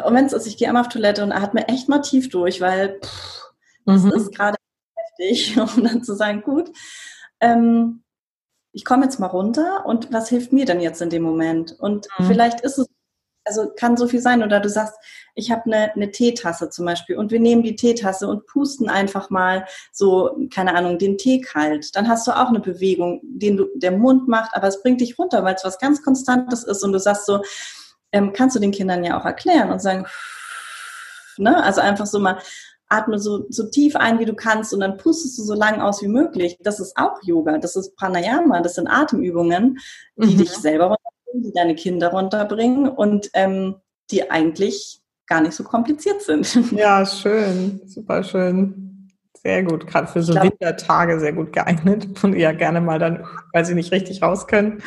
und 0.05 0.14
wenn 0.14 0.27
es 0.27 0.33
ist, 0.33 0.47
ich 0.47 0.59
gehe 0.59 0.68
einmal 0.68 0.83
auf 0.83 0.91
Toilette 0.91 1.22
und 1.22 1.33
atme 1.33 1.66
echt 1.68 1.89
mal 1.89 2.01
tief 2.01 2.29
durch, 2.29 2.61
weil 2.61 3.01
pff, 3.01 3.53
das 3.87 4.03
mhm. 4.03 4.12
ist 4.12 4.35
gerade 4.35 4.57
heftig, 4.95 5.59
um 5.77 5.85
dann 5.85 6.05
zu 6.05 6.14
sagen, 6.14 6.43
gut, 6.43 6.70
ähm, 7.41 8.03
ich 8.72 8.85
komme 8.85 9.05
jetzt 9.05 9.18
mal 9.18 9.29
runter 9.29 9.87
und 9.87 10.12
was 10.12 10.29
hilft 10.29 10.53
mir 10.53 10.66
denn 10.66 10.81
jetzt 10.81 11.01
in 11.01 11.09
dem 11.09 11.22
Moment? 11.22 11.72
Und 11.79 12.09
mhm. 12.18 12.27
vielleicht 12.27 12.61
ist 12.61 12.79
es, 12.79 12.87
also 13.47 13.70
kann 13.76 13.97
so 13.97 14.07
viel 14.09 14.20
sein, 14.20 14.42
oder 14.42 14.61
du 14.61 14.68
sagst, 14.68 14.94
ich 15.34 15.51
habe 15.51 15.62
eine, 15.66 15.92
eine 15.94 16.11
Teetasse 16.11 16.70
zum 16.70 16.86
Beispiel 16.86 17.16
und 17.16 17.30
wir 17.30 17.40
nehmen 17.40 17.62
die 17.62 17.76
Teetasse 17.76 18.26
und 18.26 18.47
pusten 18.47 18.88
einfach 18.88 19.30
mal 19.30 19.66
so, 19.92 20.36
keine 20.53 20.74
Ahnung, 20.74 20.99
den 20.99 21.18
Tee 21.18 21.40
kalt. 21.40 21.94
Dann 21.94 22.09
hast 22.09 22.26
du 22.26 22.32
auch 22.32 22.49
eine 22.49 22.61
Bewegung, 22.61 23.20
den 23.22 23.57
du, 23.57 23.66
der 23.74 23.92
Mund 23.92 24.28
macht, 24.28 24.55
aber 24.55 24.66
es 24.68 24.82
bringt 24.82 25.01
dich 25.01 25.18
runter, 25.18 25.44
weil 25.44 25.55
es 25.55 25.64
was 25.64 25.78
ganz 25.78 26.03
Konstantes 26.03 26.64
ist 26.64 26.82
und 26.82 26.92
du 26.92 26.99
sagst 26.99 27.26
so, 27.26 27.42
ähm, 28.12 28.32
kannst 28.32 28.57
du 28.57 28.61
den 28.61 28.72
Kindern 28.72 29.05
ja 29.05 29.20
auch 29.20 29.24
erklären 29.24 29.70
und 29.70 29.80
sagen, 29.80 30.07
ne, 31.38 31.62
also 31.62 31.80
einfach 31.80 32.07
so 32.07 32.18
mal 32.18 32.38
atme 32.88 33.18
so, 33.18 33.47
so 33.51 33.68
tief 33.68 33.97
ein, 33.97 34.18
wie 34.18 34.24
du 34.24 34.34
kannst 34.34 34.72
und 34.72 34.80
dann 34.80 34.97
pustest 34.97 35.38
du 35.38 35.42
so 35.42 35.55
lang 35.55 35.80
aus 35.80 36.03
wie 36.03 36.09
möglich. 36.09 36.57
Das 36.61 36.80
ist 36.80 36.97
auch 36.97 37.20
Yoga, 37.22 37.59
das 37.59 37.76
ist 37.76 37.97
Pranayama, 37.97 38.61
das 38.61 38.74
sind 38.74 38.86
Atemübungen, 38.88 39.78
die 40.16 40.34
mhm. 40.34 40.38
dich 40.38 40.51
selber 40.51 40.86
runterbringen, 40.86 41.15
die 41.43 41.53
deine 41.53 41.74
Kinder 41.74 42.09
runterbringen 42.09 42.89
und 42.89 43.30
ähm, 43.34 43.76
die 44.11 44.30
eigentlich 44.30 45.01
gar 45.26 45.41
nicht 45.41 45.55
so 45.55 45.64
kompliziert 45.64 46.22
sind. 46.22 46.72
Ja, 46.72 47.05
schön, 47.05 47.80
super 47.87 48.22
schön. 48.22 49.11
Sehr 49.43 49.62
gut, 49.62 49.87
gerade 49.87 50.07
für 50.07 50.22
so 50.22 50.32
glaub, 50.32 50.45
Wintertage 50.45 51.20
sehr 51.20 51.32
gut 51.32 51.53
geeignet 51.53 52.22
und 52.22 52.37
ja 52.37 52.53
gerne 52.53 52.80
mal 52.80 52.99
dann, 52.99 53.24
weil 53.53 53.64
sie 53.64 53.74
nicht 53.74 53.93
richtig 53.93 54.22
raus 54.22 54.47
können. 54.47 54.82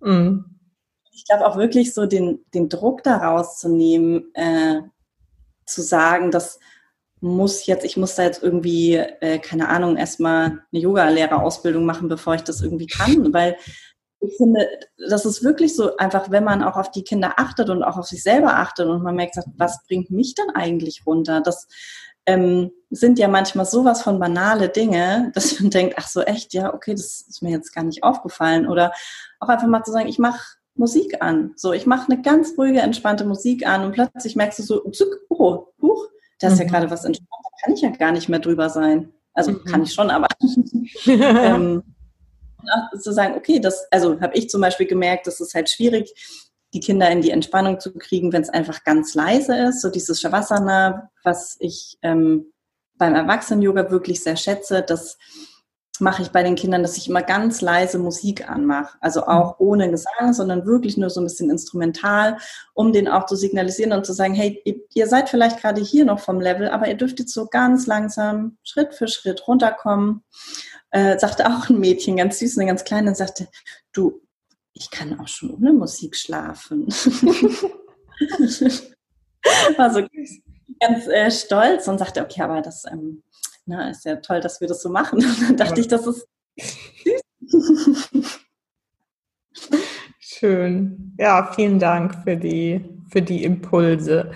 Mhm. 0.00 0.44
Ich 1.12 1.24
glaube 1.26 1.46
auch 1.46 1.56
wirklich 1.56 1.94
so 1.94 2.06
den, 2.06 2.40
den 2.52 2.68
Druck 2.68 3.02
daraus 3.04 3.58
zu 3.58 3.68
nehmen, 3.68 4.34
äh, 4.34 4.80
zu 5.66 5.82
sagen, 5.82 6.30
dass 6.30 6.58
muss 7.22 7.66
jetzt, 7.66 7.84
ich 7.84 7.96
muss 7.96 8.16
da 8.16 8.24
jetzt 8.24 8.42
irgendwie, 8.42 8.96
äh, 8.96 9.38
keine 9.38 9.68
Ahnung, 9.68 9.96
erstmal 9.96 10.44
eine 10.72 10.82
Yoga-Lehrerausbildung 10.82 11.84
machen, 11.84 12.08
bevor 12.08 12.34
ich 12.34 12.42
das 12.42 12.60
irgendwie 12.60 12.88
kann, 12.88 13.32
weil 13.32 13.56
ich 14.22 14.36
finde, 14.36 14.68
das 15.08 15.26
ist 15.26 15.42
wirklich 15.42 15.74
so 15.74 15.96
einfach, 15.96 16.30
wenn 16.30 16.44
man 16.44 16.62
auch 16.62 16.76
auf 16.76 16.90
die 16.90 17.02
Kinder 17.02 17.34
achtet 17.36 17.70
und 17.70 17.82
auch 17.82 17.96
auf 17.98 18.06
sich 18.06 18.22
selber 18.22 18.56
achtet 18.56 18.86
und 18.86 19.02
man 19.02 19.16
merkt, 19.16 19.36
was 19.56 19.82
bringt 19.86 20.10
mich 20.10 20.34
denn 20.34 20.50
eigentlich 20.54 21.02
runter? 21.06 21.40
Das 21.40 21.66
ähm, 22.26 22.70
sind 22.90 23.18
ja 23.18 23.26
manchmal 23.26 23.66
sowas 23.66 24.02
von 24.02 24.20
banale 24.20 24.68
Dinge, 24.68 25.30
dass 25.34 25.58
man 25.60 25.70
denkt, 25.70 25.94
ach 25.98 26.06
so 26.06 26.22
echt, 26.22 26.54
ja, 26.54 26.72
okay, 26.72 26.92
das 26.92 27.22
ist 27.28 27.42
mir 27.42 27.50
jetzt 27.50 27.74
gar 27.74 27.82
nicht 27.82 28.04
aufgefallen. 28.04 28.68
Oder 28.68 28.92
auch 29.40 29.48
einfach 29.48 29.66
mal 29.66 29.82
zu 29.82 29.92
sagen, 29.92 30.08
ich 30.08 30.18
mache 30.18 30.40
Musik 30.74 31.20
an. 31.20 31.52
So, 31.56 31.72
ich 31.72 31.86
mache 31.86 32.10
eine 32.10 32.22
ganz 32.22 32.54
ruhige, 32.56 32.80
entspannte 32.80 33.24
Musik 33.24 33.66
an 33.66 33.84
und 33.84 33.92
plötzlich 33.92 34.36
merkst 34.36 34.60
du 34.60 34.62
so, 34.62 34.82
oh, 35.28 35.66
huch, 35.80 36.06
da 36.38 36.48
ist 36.48 36.54
mhm. 36.54 36.60
ja 36.60 36.66
gerade 36.66 36.90
was 36.90 37.04
entspannt, 37.04 37.28
da 37.30 37.64
kann 37.64 37.74
ich 37.74 37.82
ja 37.82 37.90
gar 37.90 38.12
nicht 38.12 38.28
mehr 38.28 38.38
drüber 38.38 38.70
sein. 38.70 39.12
Also 39.34 39.52
mhm. 39.52 39.64
kann 39.64 39.82
ich 39.82 39.92
schon, 39.92 40.10
aber 40.10 40.28
ähm, 41.06 41.82
zu 43.00 43.12
sagen, 43.12 43.34
okay, 43.36 43.60
das, 43.60 43.86
also 43.90 44.20
habe 44.20 44.36
ich 44.36 44.48
zum 44.48 44.60
Beispiel 44.60 44.86
gemerkt, 44.86 45.26
das 45.26 45.40
ist 45.40 45.54
halt 45.54 45.70
schwierig, 45.70 46.12
die 46.74 46.80
Kinder 46.80 47.10
in 47.10 47.20
die 47.20 47.30
Entspannung 47.30 47.80
zu 47.80 47.92
kriegen, 47.92 48.32
wenn 48.32 48.42
es 48.42 48.48
einfach 48.48 48.84
ganz 48.84 49.14
leise 49.14 49.56
ist. 49.56 49.82
So 49.82 49.90
dieses 49.90 50.20
Shavasana, 50.20 51.10
was 51.22 51.56
ich 51.60 51.98
ähm, 52.02 52.52
beim 52.96 53.14
Erwachsenen-Yoga 53.14 53.90
wirklich 53.90 54.22
sehr 54.22 54.36
schätze, 54.36 54.82
dass 54.82 55.18
mache 56.00 56.22
ich 56.22 56.30
bei 56.30 56.42
den 56.42 56.54
Kindern, 56.54 56.82
dass 56.82 56.96
ich 56.96 57.08
immer 57.08 57.22
ganz 57.22 57.60
leise 57.60 57.98
Musik 57.98 58.48
anmache. 58.48 58.96
Also 59.00 59.26
auch 59.26 59.58
mhm. 59.58 59.66
ohne 59.66 59.90
Gesang, 59.90 60.32
sondern 60.32 60.64
wirklich 60.66 60.96
nur 60.96 61.10
so 61.10 61.20
ein 61.20 61.24
bisschen 61.24 61.50
instrumental, 61.50 62.38
um 62.74 62.92
den 62.92 63.08
auch 63.08 63.26
zu 63.26 63.36
signalisieren 63.36 63.92
und 63.92 64.06
zu 64.06 64.12
sagen, 64.12 64.34
hey, 64.34 64.62
ihr 64.94 65.06
seid 65.06 65.28
vielleicht 65.28 65.60
gerade 65.60 65.80
hier 65.80 66.04
noch 66.04 66.20
vom 66.20 66.40
Level, 66.40 66.68
aber 66.68 66.88
ihr 66.88 66.96
dürft 66.96 67.18
jetzt 67.18 67.34
so 67.34 67.46
ganz 67.46 67.86
langsam 67.86 68.56
Schritt 68.62 68.94
für 68.94 69.08
Schritt 69.08 69.46
runterkommen. 69.46 70.22
Äh, 70.90 71.18
sagte 71.18 71.46
auch 71.46 71.68
ein 71.68 71.78
Mädchen, 71.78 72.16
ganz 72.16 72.38
süß, 72.38 72.58
eine 72.58 72.66
ganz 72.66 72.84
kleine, 72.84 73.14
sagte, 73.14 73.48
du, 73.92 74.20
ich 74.72 74.90
kann 74.90 75.20
auch 75.20 75.28
schon 75.28 75.50
ohne 75.50 75.72
Musik 75.72 76.16
schlafen. 76.16 76.86
War 79.76 79.92
so 79.92 80.06
ganz 80.80 81.06
äh, 81.06 81.30
stolz 81.30 81.88
und 81.88 81.98
sagte, 81.98 82.22
okay, 82.22 82.42
aber 82.42 82.62
das 82.62 82.84
ähm, 82.90 83.22
na, 83.72 83.90
ist 83.90 84.04
ja 84.04 84.16
toll, 84.16 84.40
dass 84.40 84.60
wir 84.60 84.68
das 84.68 84.82
so 84.82 84.90
machen. 84.90 85.24
Und 85.24 85.42
dann 85.48 85.56
dachte 85.56 85.76
ja. 85.76 85.80
ich, 85.80 85.88
das 85.88 86.06
ist 86.06 86.28
süß. 87.02 88.38
Schön. 90.18 91.14
Ja, 91.18 91.52
vielen 91.54 91.78
Dank 91.78 92.14
für 92.24 92.36
die, 92.36 92.84
für 93.10 93.22
die 93.22 93.44
Impulse. 93.44 94.32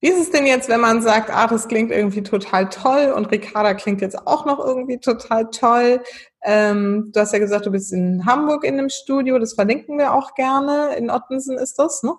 Wie 0.00 0.08
ist 0.08 0.20
es 0.20 0.30
denn 0.30 0.46
jetzt, 0.46 0.68
wenn 0.68 0.80
man 0.80 1.02
sagt, 1.02 1.30
ah, 1.30 1.46
das 1.46 1.68
klingt 1.68 1.90
irgendwie 1.90 2.22
total 2.22 2.68
toll 2.68 3.12
und 3.16 3.26
Ricarda 3.26 3.74
klingt 3.74 4.00
jetzt 4.00 4.26
auch 4.26 4.46
noch 4.46 4.64
irgendwie 4.64 4.98
total 4.98 5.50
toll? 5.50 6.02
Ähm, 6.42 7.10
du 7.12 7.20
hast 7.20 7.32
ja 7.32 7.38
gesagt, 7.38 7.66
du 7.66 7.70
bist 7.70 7.92
in 7.92 8.24
Hamburg 8.24 8.64
in 8.64 8.78
einem 8.78 8.88
Studio, 8.88 9.38
das 9.38 9.54
verlinken 9.54 9.98
wir 9.98 10.12
auch 10.14 10.34
gerne. 10.34 10.94
In 10.96 11.10
Ottensen 11.10 11.58
ist 11.58 11.78
das, 11.78 12.02
ne? 12.02 12.14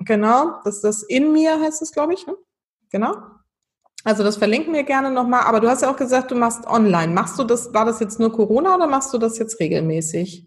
Genau, 0.00 0.60
das 0.64 0.76
ist 0.76 0.84
das 0.84 1.02
in 1.02 1.32
mir, 1.32 1.60
heißt 1.60 1.82
es, 1.82 1.92
glaube 1.92 2.14
ich, 2.14 2.26
ne? 2.26 2.36
Genau. 2.90 3.14
Also 4.06 4.22
das 4.22 4.36
verlinken 4.36 4.72
wir 4.72 4.84
gerne 4.84 5.10
nochmal. 5.10 5.42
Aber 5.46 5.58
du 5.58 5.68
hast 5.68 5.82
ja 5.82 5.90
auch 5.90 5.96
gesagt, 5.96 6.30
du 6.30 6.36
machst 6.36 6.64
online. 6.68 7.12
Machst 7.12 7.40
du 7.40 7.42
das, 7.42 7.74
war 7.74 7.84
das 7.84 7.98
jetzt 7.98 8.20
nur 8.20 8.32
Corona 8.32 8.76
oder 8.76 8.86
machst 8.86 9.12
du 9.12 9.18
das 9.18 9.36
jetzt 9.36 9.58
regelmäßig? 9.58 10.46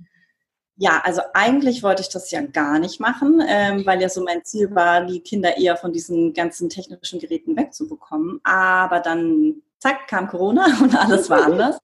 Ja, 0.78 1.02
also 1.04 1.22
eigentlich 1.34 1.84
wollte 1.84 2.02
ich 2.02 2.08
das 2.08 2.32
ja 2.32 2.40
gar 2.40 2.80
nicht 2.80 3.02
machen, 3.02 3.44
ähm, 3.46 3.86
weil 3.86 4.02
ja 4.02 4.08
so 4.08 4.24
mein 4.24 4.46
Ziel 4.46 4.74
war, 4.74 5.06
die 5.06 5.20
Kinder 5.20 5.58
eher 5.58 5.76
von 5.76 5.92
diesen 5.92 6.34
ganzen 6.34 6.70
technischen 6.70 7.20
Geräten 7.20 7.58
wegzubekommen. 7.58 8.40
Aber 8.46 9.02
dann, 9.02 9.56
zack, 9.80 10.08
kam 10.08 10.30
Corona 10.30 10.66
und 10.82 10.96
alles 10.96 11.30
war 11.30 11.44
anders. 11.46 11.80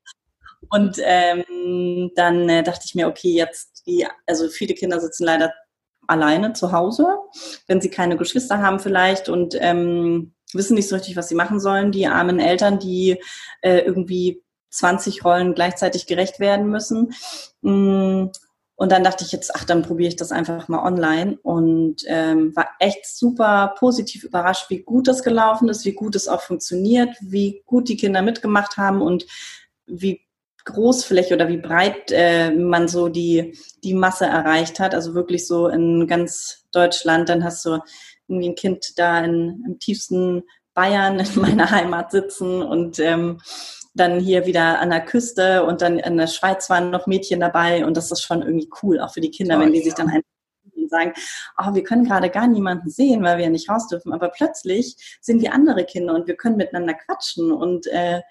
Und 0.70 0.98
ähm, 1.04 2.12
dann 2.16 2.48
äh, 2.48 2.64
dachte 2.64 2.84
ich 2.86 2.96
mir, 2.96 3.10
okay, 3.10 3.34
jetzt 3.34 3.86
die, 3.86 4.08
also 4.26 4.48
viele 4.48 4.76
Kinder 4.76 5.02
sitzen 5.02 5.26
leider 5.26 5.54
alleine 6.08 6.54
zu 6.54 6.72
Hause, 6.72 7.06
wenn 7.68 7.82
sie 7.82 7.90
keine 7.90 8.16
Geschwister 8.16 8.60
haben 8.60 8.80
vielleicht 8.80 9.28
und 9.28 9.58
ähm, 9.60 10.35
wissen 10.54 10.76
nicht 10.76 10.88
so 10.88 10.96
richtig, 10.96 11.16
was 11.16 11.30
sie 11.30 11.36
machen 11.36 11.60
sollen. 11.60 11.92
Die 11.92 12.08
armen 12.08 12.40
Eltern, 12.40 12.80
die 12.80 13.22
äh, 13.62 13.80
irgendwie 13.80 14.44
20 14.70 15.24
Rollen 15.24 15.54
gleichzeitig 15.56 16.06
gerecht 16.06 16.40
werden 16.40 16.70
müssen. 16.70 17.14
Mm, 17.62 18.28
Und 18.78 18.92
dann 18.92 19.04
dachte 19.04 19.24
ich 19.24 19.32
jetzt, 19.32 19.56
ach, 19.56 19.64
dann 19.64 19.84
probiere 19.84 20.10
ich 20.10 20.18
das 20.18 20.32
einfach 20.34 20.68
mal 20.68 20.84
online 20.86 21.38
und 21.44 22.04
ähm, 22.08 22.54
war 22.56 22.68
echt 22.80 23.06
super 23.06 23.74
positiv 23.80 24.26
überrascht, 24.26 24.70
wie 24.70 24.80
gut 24.84 25.08
das 25.08 25.24
gelaufen 25.24 25.70
ist, 25.70 25.86
wie 25.86 25.94
gut 25.94 26.16
es 26.16 26.28
auch 26.28 26.42
funktioniert, 26.42 27.16
wie 27.22 27.64
gut 27.66 27.88
die 27.88 27.96
Kinder 27.96 28.22
mitgemacht 28.22 28.76
haben 28.76 29.02
und 29.02 29.26
wie 29.86 30.22
großflächig 30.66 31.34
oder 31.34 31.48
wie 31.48 31.58
breit 31.58 32.12
äh, 32.12 32.52
man 32.52 32.88
so 32.88 33.08
die, 33.08 33.58
die 33.84 33.94
Masse 33.94 34.26
erreicht 34.26 34.80
hat. 34.80 34.94
Also 34.94 35.14
wirklich 35.14 35.48
so 35.48 35.68
in 35.70 36.08
ganz 36.08 36.66
Deutschland. 36.72 37.30
Dann 37.30 37.44
hast 37.44 37.64
du 37.66 37.80
irgendwie 38.28 38.50
ein 38.50 38.56
Kind 38.56 38.98
da 38.98 39.20
in, 39.20 39.64
im 39.66 39.80
tiefsten 39.80 40.44
Bayern 40.74 41.20
in 41.20 41.28
meiner 41.42 41.72
Heimat 41.72 42.12
sitzen 42.12 42.62
und 42.62 43.00
ähm, 43.00 43.42
dann 43.96 44.20
hier 44.20 44.46
wieder 44.46 44.80
an 44.80 44.90
der 44.90 45.06
Küste 45.06 45.64
und 45.64 45.82
dann 45.82 46.00
in 46.00 46.18
der 46.18 46.28
Schweiz 46.28 46.70
waren 46.70 46.92
noch 46.92 47.08
Mädchen 47.08 47.40
dabei 47.40 47.86
und 47.86 47.96
das 47.96 48.12
ist 48.12 48.22
schon 48.22 48.42
irgendwie 48.42 48.70
cool, 48.84 49.00
auch 49.00 49.14
für 49.14 49.22
die 49.22 49.32
Kinder, 49.32 49.56
Toll, 49.56 49.66
wenn 49.66 49.74
die 49.74 49.80
ja. 49.80 49.86
sich 49.86 49.94
dann 49.94 50.10
einfach 50.10 50.30
sagen, 50.90 51.14
oh, 51.58 51.74
wir 51.74 51.84
können 51.84 52.06
gerade 52.06 52.30
gar 52.30 52.48
niemanden 52.48 52.90
sehen, 52.90 53.24
weil 53.24 53.38
wir 53.38 53.46
ja 53.46 53.50
nicht 53.50 53.70
raus 53.70 53.88
dürfen, 53.88 54.14
aber 54.14 54.30
plötzlich 54.30 55.18
sind 55.22 55.42
wir 55.42 55.54
andere 55.54 55.86
Kinder 55.86 56.14
und 56.14 56.28
wir 56.28 56.36
können 56.36 56.58
miteinander 56.58 56.94
quatschen 56.94 57.52
und 57.52 57.88
äh, 57.88 58.22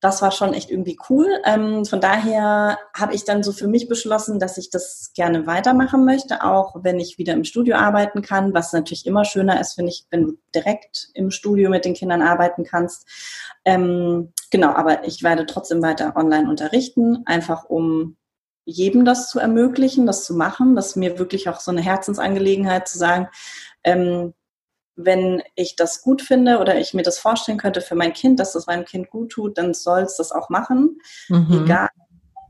das 0.00 0.22
war 0.22 0.30
schon 0.30 0.54
echt 0.54 0.70
irgendwie 0.70 0.96
cool. 1.10 1.26
Ähm, 1.44 1.84
von 1.84 2.00
daher 2.00 2.78
habe 2.94 3.14
ich 3.14 3.24
dann 3.24 3.42
so 3.42 3.52
für 3.52 3.66
mich 3.66 3.88
beschlossen, 3.88 4.38
dass 4.38 4.56
ich 4.56 4.70
das 4.70 5.12
gerne 5.14 5.46
weitermachen 5.46 6.04
möchte, 6.04 6.44
auch 6.44 6.76
wenn 6.82 7.00
ich 7.00 7.18
wieder 7.18 7.32
im 7.32 7.44
Studio 7.44 7.76
arbeiten 7.76 8.22
kann, 8.22 8.54
was 8.54 8.72
natürlich 8.72 9.06
immer 9.06 9.24
schöner 9.24 9.60
ist, 9.60 9.74
finde 9.74 9.90
ich, 9.90 10.06
wenn 10.10 10.22
du 10.22 10.32
direkt 10.54 11.08
im 11.14 11.30
Studio 11.30 11.68
mit 11.68 11.84
den 11.84 11.94
Kindern 11.94 12.22
arbeiten 12.22 12.64
kannst. 12.64 13.06
Ähm, 13.64 14.32
genau, 14.50 14.70
aber 14.70 15.04
ich 15.04 15.22
werde 15.24 15.46
trotzdem 15.46 15.82
weiter 15.82 16.14
online 16.16 16.48
unterrichten, 16.48 17.24
einfach 17.26 17.64
um 17.64 18.16
jedem 18.64 19.04
das 19.04 19.30
zu 19.30 19.40
ermöglichen, 19.40 20.06
das 20.06 20.24
zu 20.24 20.34
machen. 20.34 20.76
Das 20.76 20.88
ist 20.88 20.96
mir 20.96 21.18
wirklich 21.18 21.48
auch 21.48 21.58
so 21.58 21.70
eine 21.70 21.80
Herzensangelegenheit 21.80 22.86
zu 22.86 22.98
sagen, 22.98 23.28
ähm, 23.82 24.34
wenn 25.00 25.42
ich 25.54 25.76
das 25.76 26.02
gut 26.02 26.22
finde 26.22 26.58
oder 26.58 26.78
ich 26.78 26.92
mir 26.92 27.02
das 27.02 27.18
vorstellen 27.18 27.56
könnte 27.56 27.80
für 27.80 27.94
mein 27.94 28.12
Kind, 28.12 28.40
dass 28.40 28.52
das 28.52 28.66
meinem 28.66 28.84
Kind 28.84 29.10
gut 29.10 29.30
tut, 29.30 29.56
dann 29.56 29.72
soll 29.72 30.00
es 30.00 30.16
das 30.16 30.32
auch 30.32 30.50
machen. 30.50 30.98
Mhm. 31.28 31.62
Egal 31.64 31.88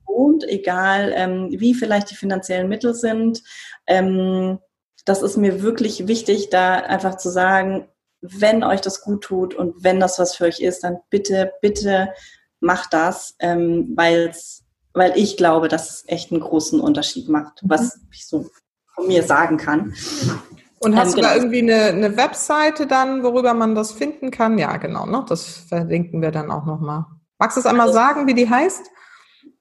wohnt, 0.07 0.45
egal 0.49 1.13
ähm, 1.15 1.49
wie 1.51 1.75
vielleicht 1.75 2.11
die 2.11 2.17
finanziellen 2.17 2.69
Mittel 2.69 2.95
sind. 2.95 3.43
Ähm, 3.87 4.59
das 5.05 5.23
ist 5.23 5.37
mir 5.37 5.63
wirklich 5.63 6.09
wichtig, 6.09 6.51
da 6.51 6.77
einfach 6.77 7.19
zu 7.19 7.31
sagen, 7.31 7.89
wenn 8.21 8.65
euch 8.65 8.81
das 8.81 9.03
gut 9.03 9.23
tut 9.23 9.55
und 9.55 9.85
wenn 9.85 10.01
das 10.01 10.19
was 10.19 10.35
für 10.35 10.45
euch 10.45 10.61
ist, 10.61 10.83
dann 10.85 10.99
bitte, 11.11 11.53
bitte 11.61 12.13
macht 12.61 12.93
das, 12.93 13.37
ähm, 13.39 13.93
weil's, 13.95 14.65
weil 14.95 15.13
ich 15.17 15.37
glaube, 15.37 15.69
dass 15.69 15.91
es 15.91 16.05
echt 16.09 16.33
einen 16.33 16.41
großen 16.41 16.81
Unterschied 16.81 17.29
macht, 17.29 17.61
was 17.63 17.97
mhm. 17.97 18.09
ich 18.13 18.27
so 18.27 18.51
von 18.95 19.07
mir 19.07 19.23
sagen 19.23 19.59
kann. 19.59 19.95
Und 20.81 20.97
hast 20.97 21.11
ähm, 21.11 21.17
du 21.17 21.23
da 21.23 21.35
genau. 21.35 21.41
irgendwie 21.43 21.73
eine, 21.73 21.85
eine 21.85 22.17
Webseite 22.17 22.87
dann, 22.87 23.23
worüber 23.23 23.55
man 23.55 23.75
das 23.75 23.93
finden 23.93 24.31
kann? 24.31 24.59
Ja, 24.59 24.77
genau, 24.77 25.07
ne? 25.07 25.25
Das 25.29 25.47
verlinken 25.47 26.23
wir 26.23 26.31
dann 26.31 26.51
auch 26.51 26.65
nochmal. 26.65 27.07
Magst 27.39 27.57
du 27.57 27.61
es 27.61 27.67
einmal 27.67 27.89
also, 27.89 27.99
sagen, 27.99 28.27
wie 28.27 28.35
die 28.35 28.49
heißt? 28.49 28.91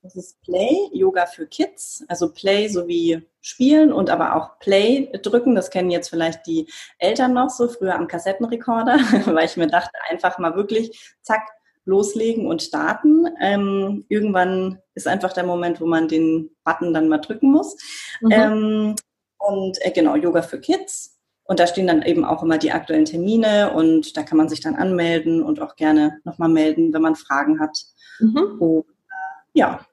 Das 0.02 0.16
ist 0.16 0.42
Play, 0.42 0.90
Yoga 0.94 1.26
für 1.26 1.48
Kids. 1.48 2.04
Also 2.08 2.32
Play 2.32 2.68
sowie 2.68 3.28
spielen 3.42 3.92
und 3.92 4.10
aber 4.10 4.36
auch 4.36 4.60
Play 4.60 5.12
drücken. 5.22 5.56
Das 5.56 5.70
kennen 5.70 5.92
jetzt 5.92 6.10
vielleicht 6.10 6.46
die 6.48 6.68
Eltern 6.98 7.34
noch 7.34 7.50
so, 7.50 7.68
früher 7.68 7.96
am 7.96 8.08
Kassettenrekorder, 8.08 8.96
weil 9.26 9.46
ich 9.46 9.58
mir 9.58 9.68
dachte, 9.68 9.92
einfach 10.10 10.38
mal 10.38 10.56
wirklich, 10.56 11.16
zack, 11.22 11.48
loslegen 11.86 12.48
und 12.48 12.62
starten. 12.62 13.26
Ähm, 13.42 14.06
irgendwann 14.10 14.80
ist 14.94 15.08
einfach 15.08 15.34
der 15.34 15.46
Moment, 15.46 15.82
wo 15.82 15.86
man 15.86 16.08
den 16.08 16.52
Button 16.64 16.94
dann 16.94 17.08
mal 17.08 17.20
drücken 17.20 17.52
muss. 17.52 17.76
Mhm. 18.22 18.32
Ähm, 18.32 18.96
und 19.38 19.78
äh, 19.86 19.92
genau, 19.92 20.16
Yoga 20.16 20.42
für 20.42 20.60
Kids. 20.60 21.18
Und 21.44 21.62
da 21.62 21.68
stehen 21.68 21.88
dann 21.88 22.02
eben 22.02 22.26
auch 22.26 22.44
immer 22.44 22.58
die 22.58 22.74
aktuellen 22.74 23.06
Termine 23.06 23.72
und 23.72 24.18
da 24.18 24.24
kann 24.24 24.38
man 24.38 24.50
sich 24.50 24.60
dann 24.60 24.76
anmelden 24.76 25.42
und 25.42 25.62
auch 25.62 25.78
gerne 25.78 26.20
nochmal 26.26 26.50
melden, 26.50 26.94
wenn 26.94 27.02
man 27.02 27.16
Fragen 27.16 27.62
hat. 27.62 27.86
Mhm. 28.20 28.58
Und, 28.60 28.86
äh, 28.86 29.60
ja. 29.60 29.86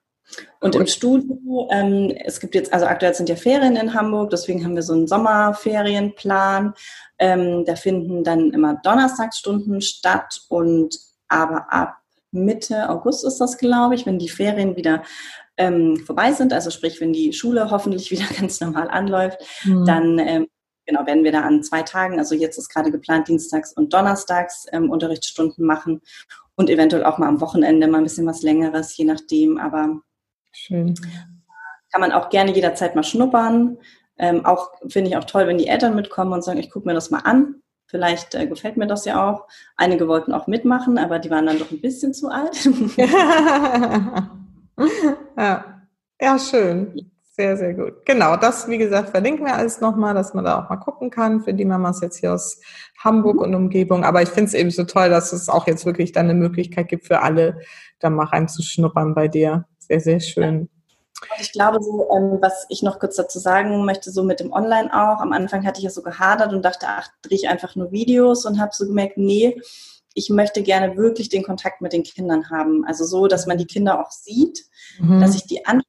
Und 0.60 0.74
cool. 0.74 0.80
im 0.80 0.86
Studio, 0.88 1.68
ähm, 1.70 2.12
es 2.24 2.40
gibt 2.40 2.56
jetzt, 2.56 2.72
also 2.72 2.86
aktuell 2.86 3.14
sind 3.14 3.28
ja 3.28 3.36
Ferien 3.36 3.76
in 3.76 3.94
Hamburg, 3.94 4.30
deswegen 4.30 4.64
haben 4.64 4.74
wir 4.74 4.82
so 4.82 4.94
einen 4.94 5.06
Sommerferienplan. 5.06 6.74
Ähm, 7.20 7.64
da 7.64 7.76
finden 7.76 8.24
dann 8.24 8.50
immer 8.50 8.80
Donnerstagsstunden 8.82 9.80
statt 9.80 10.40
und 10.48 10.98
aber 11.28 11.72
ab 11.72 11.98
Mitte 12.32 12.88
August 12.88 13.24
ist 13.24 13.38
das, 13.38 13.58
glaube 13.58 13.94
ich, 13.94 14.06
wenn 14.06 14.18
die 14.18 14.28
Ferien 14.28 14.76
wieder 14.76 15.04
ähm, 15.56 15.96
vorbei 16.04 16.32
sind, 16.32 16.52
also 16.52 16.70
sprich, 16.70 17.00
wenn 17.00 17.12
die 17.12 17.32
Schule 17.32 17.70
hoffentlich 17.70 18.10
wieder 18.10 18.26
ganz 18.38 18.60
normal 18.60 18.88
anläuft, 18.88 19.38
mhm. 19.64 19.84
dann 19.84 20.18
ähm, 20.18 20.46
genau 20.86 21.06
werden 21.06 21.24
wir 21.24 21.32
da 21.32 21.42
an 21.42 21.62
zwei 21.62 21.82
Tagen, 21.82 22.18
also 22.18 22.34
jetzt 22.34 22.58
ist 22.58 22.68
gerade 22.68 22.90
geplant 22.90 23.28
Dienstags 23.28 23.72
und 23.72 23.92
Donnerstags 23.92 24.66
ähm, 24.72 24.90
Unterrichtsstunden 24.90 25.64
machen 25.64 26.00
und 26.56 26.70
eventuell 26.70 27.04
auch 27.04 27.18
mal 27.18 27.28
am 27.28 27.40
Wochenende 27.40 27.86
mal 27.86 27.98
ein 27.98 28.04
bisschen 28.04 28.26
was 28.26 28.42
längeres, 28.42 28.96
je 28.96 29.04
nachdem, 29.04 29.58
aber 29.58 30.00
Schön. 30.52 30.94
kann 31.90 32.00
man 32.00 32.12
auch 32.12 32.28
gerne 32.28 32.52
jederzeit 32.52 32.94
mal 32.94 33.02
schnuppern. 33.02 33.78
Ähm, 34.16 34.44
auch 34.44 34.70
finde 34.88 35.10
ich 35.10 35.16
auch 35.16 35.24
toll, 35.24 35.48
wenn 35.48 35.58
die 35.58 35.66
Eltern 35.66 35.96
mitkommen 35.96 36.32
und 36.32 36.44
sagen, 36.44 36.60
ich 36.60 36.70
gucke 36.70 36.86
mir 36.86 36.94
das 36.94 37.10
mal 37.10 37.20
an. 37.20 37.56
Vielleicht 37.86 38.36
äh, 38.36 38.46
gefällt 38.46 38.76
mir 38.76 38.86
das 38.86 39.04
ja 39.04 39.28
auch. 39.28 39.48
Einige 39.76 40.06
wollten 40.06 40.32
auch 40.32 40.46
mitmachen, 40.46 40.98
aber 40.98 41.18
die 41.18 41.30
waren 41.30 41.46
dann 41.46 41.58
doch 41.58 41.72
ein 41.72 41.80
bisschen 41.80 42.14
zu 42.14 42.28
alt. 42.28 42.56
ja. 45.36 45.82
ja, 46.20 46.38
schön. 46.38 47.10
Sehr, 47.36 47.56
sehr 47.56 47.74
gut. 47.74 48.06
Genau, 48.06 48.36
das, 48.36 48.68
wie 48.68 48.78
gesagt, 48.78 49.10
verlinken 49.10 49.44
wir 49.44 49.56
alles 49.56 49.80
nochmal, 49.80 50.14
dass 50.14 50.34
man 50.34 50.44
da 50.44 50.62
auch 50.62 50.70
mal 50.70 50.76
gucken 50.76 51.10
kann 51.10 51.42
für 51.42 51.52
die 51.52 51.64
Mamas 51.64 52.00
jetzt 52.00 52.18
hier 52.18 52.32
aus 52.32 52.60
Hamburg 52.98 53.36
mhm. 53.36 53.42
und 53.42 53.54
Umgebung. 53.56 54.04
Aber 54.04 54.22
ich 54.22 54.28
finde 54.28 54.48
es 54.48 54.54
eben 54.54 54.70
so 54.70 54.84
toll, 54.84 55.10
dass 55.10 55.32
es 55.32 55.48
auch 55.48 55.66
jetzt 55.66 55.84
wirklich 55.84 56.12
dann 56.12 56.26
eine 56.26 56.38
Möglichkeit 56.38 56.88
gibt 56.88 57.06
für 57.06 57.22
alle, 57.22 57.58
da 57.98 58.08
mal 58.08 58.26
reinzuschnuppern 58.26 59.16
bei 59.16 59.26
dir. 59.26 59.64
Sehr, 59.78 59.98
sehr 59.98 60.20
schön. 60.20 60.68
Und 61.22 61.40
ich 61.40 61.52
glaube, 61.52 61.82
so, 61.82 62.08
ähm, 62.16 62.38
was 62.40 62.66
ich 62.68 62.82
noch 62.82 63.00
kurz 63.00 63.16
dazu 63.16 63.40
sagen 63.40 63.84
möchte, 63.84 64.12
so 64.12 64.22
mit 64.22 64.38
dem 64.38 64.52
Online 64.52 64.92
auch. 64.92 65.20
Am 65.20 65.32
Anfang 65.32 65.66
hatte 65.66 65.78
ich 65.78 65.84
ja 65.84 65.90
so 65.90 66.02
gehadert 66.02 66.52
und 66.52 66.64
dachte, 66.64 66.86
ach, 66.88 67.08
drehe 67.22 67.38
ich 67.38 67.48
einfach 67.48 67.74
nur 67.74 67.90
Videos 67.92 68.44
und 68.46 68.60
habe 68.60 68.70
so 68.72 68.86
gemerkt, 68.86 69.16
nee, 69.16 69.60
ich 70.14 70.30
möchte 70.30 70.62
gerne 70.62 70.96
wirklich 70.96 71.28
den 71.28 71.42
Kontakt 71.42 71.80
mit 71.80 71.92
den 71.92 72.04
Kindern 72.04 72.48
haben. 72.50 72.84
Also 72.86 73.04
so, 73.04 73.26
dass 73.26 73.46
man 73.46 73.58
die 73.58 73.66
Kinder 73.66 74.00
auch 74.00 74.10
sieht, 74.10 74.64
mhm. 74.98 75.20
dass 75.20 75.34
ich 75.34 75.44
die 75.46 75.66
anschauen 75.66 75.84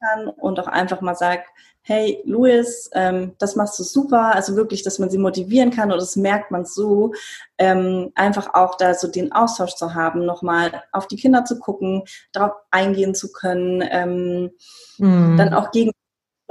kann 0.00 0.28
und 0.28 0.60
auch 0.60 0.66
einfach 0.66 1.00
mal 1.00 1.14
sagt, 1.14 1.48
hey 1.82 2.22
Louis, 2.24 2.90
ähm, 2.92 3.34
das 3.38 3.56
machst 3.56 3.78
du 3.78 3.82
super. 3.82 4.34
Also 4.34 4.54
wirklich, 4.54 4.82
dass 4.82 4.98
man 4.98 5.10
sie 5.10 5.18
motivieren 5.18 5.70
kann 5.70 5.90
und 5.90 6.00
das 6.00 6.14
merkt 6.16 6.50
man 6.50 6.64
so, 6.64 7.14
ähm, 7.58 8.12
einfach 8.14 8.54
auch 8.54 8.76
da 8.76 8.94
so 8.94 9.08
den 9.08 9.32
Austausch 9.32 9.74
zu 9.74 9.94
haben, 9.94 10.24
nochmal 10.24 10.84
auf 10.92 11.08
die 11.08 11.16
Kinder 11.16 11.44
zu 11.44 11.58
gucken, 11.58 12.04
darauf 12.32 12.52
eingehen 12.70 13.14
zu 13.14 13.32
können, 13.32 13.82
ähm, 13.90 14.50
mhm. 14.98 15.36
dann 15.36 15.54
auch 15.54 15.70
gegen 15.70 15.92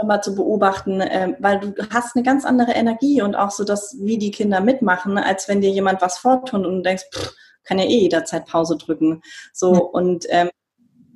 mal 0.06 0.22
zu 0.22 0.36
beobachten, 0.36 1.02
äh, 1.02 1.36
weil 1.40 1.60
du 1.60 1.74
hast 1.90 2.16
eine 2.16 2.24
ganz 2.24 2.46
andere 2.46 2.72
Energie 2.72 3.22
und 3.22 3.36
auch 3.36 3.52
so 3.52 3.64
das, 3.64 3.98
wie 4.00 4.18
die 4.18 4.32
Kinder 4.32 4.62
mitmachen, 4.62 5.18
als 5.18 5.48
wenn 5.48 5.62
dir 5.62 5.70
jemand 5.70 6.02
was 6.02 6.18
vortun 6.18 6.66
und 6.66 6.78
du 6.78 6.82
denkst, 6.82 7.06
pff, 7.14 7.34
kann 7.64 7.80
ja 7.80 7.86
eh 7.86 8.00
jederzeit 8.00 8.46
Pause 8.46 8.78
drücken. 8.78 9.22
So 9.54 9.74
mhm. 9.74 9.80
und 9.80 10.26
ähm, 10.30 10.50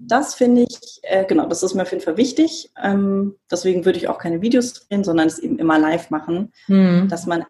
das 0.05 0.35
finde 0.35 0.63
ich, 0.63 0.99
äh, 1.03 1.25
genau, 1.25 1.45
das 1.47 1.63
ist 1.63 1.75
mir 1.75 1.83
auf 1.83 1.91
jeden 1.91 2.03
Fall 2.03 2.17
wichtig. 2.17 2.71
Ähm, 2.81 3.35
deswegen 3.49 3.85
würde 3.85 3.97
ich 3.97 4.07
auch 4.09 4.17
keine 4.17 4.41
Videos 4.41 4.73
drehen, 4.73 5.03
sondern 5.03 5.27
es 5.27 5.39
eben 5.39 5.59
immer 5.59 5.79
live 5.79 6.09
machen, 6.09 6.51
mhm. 6.67 7.07
dass 7.09 7.25
man 7.25 7.45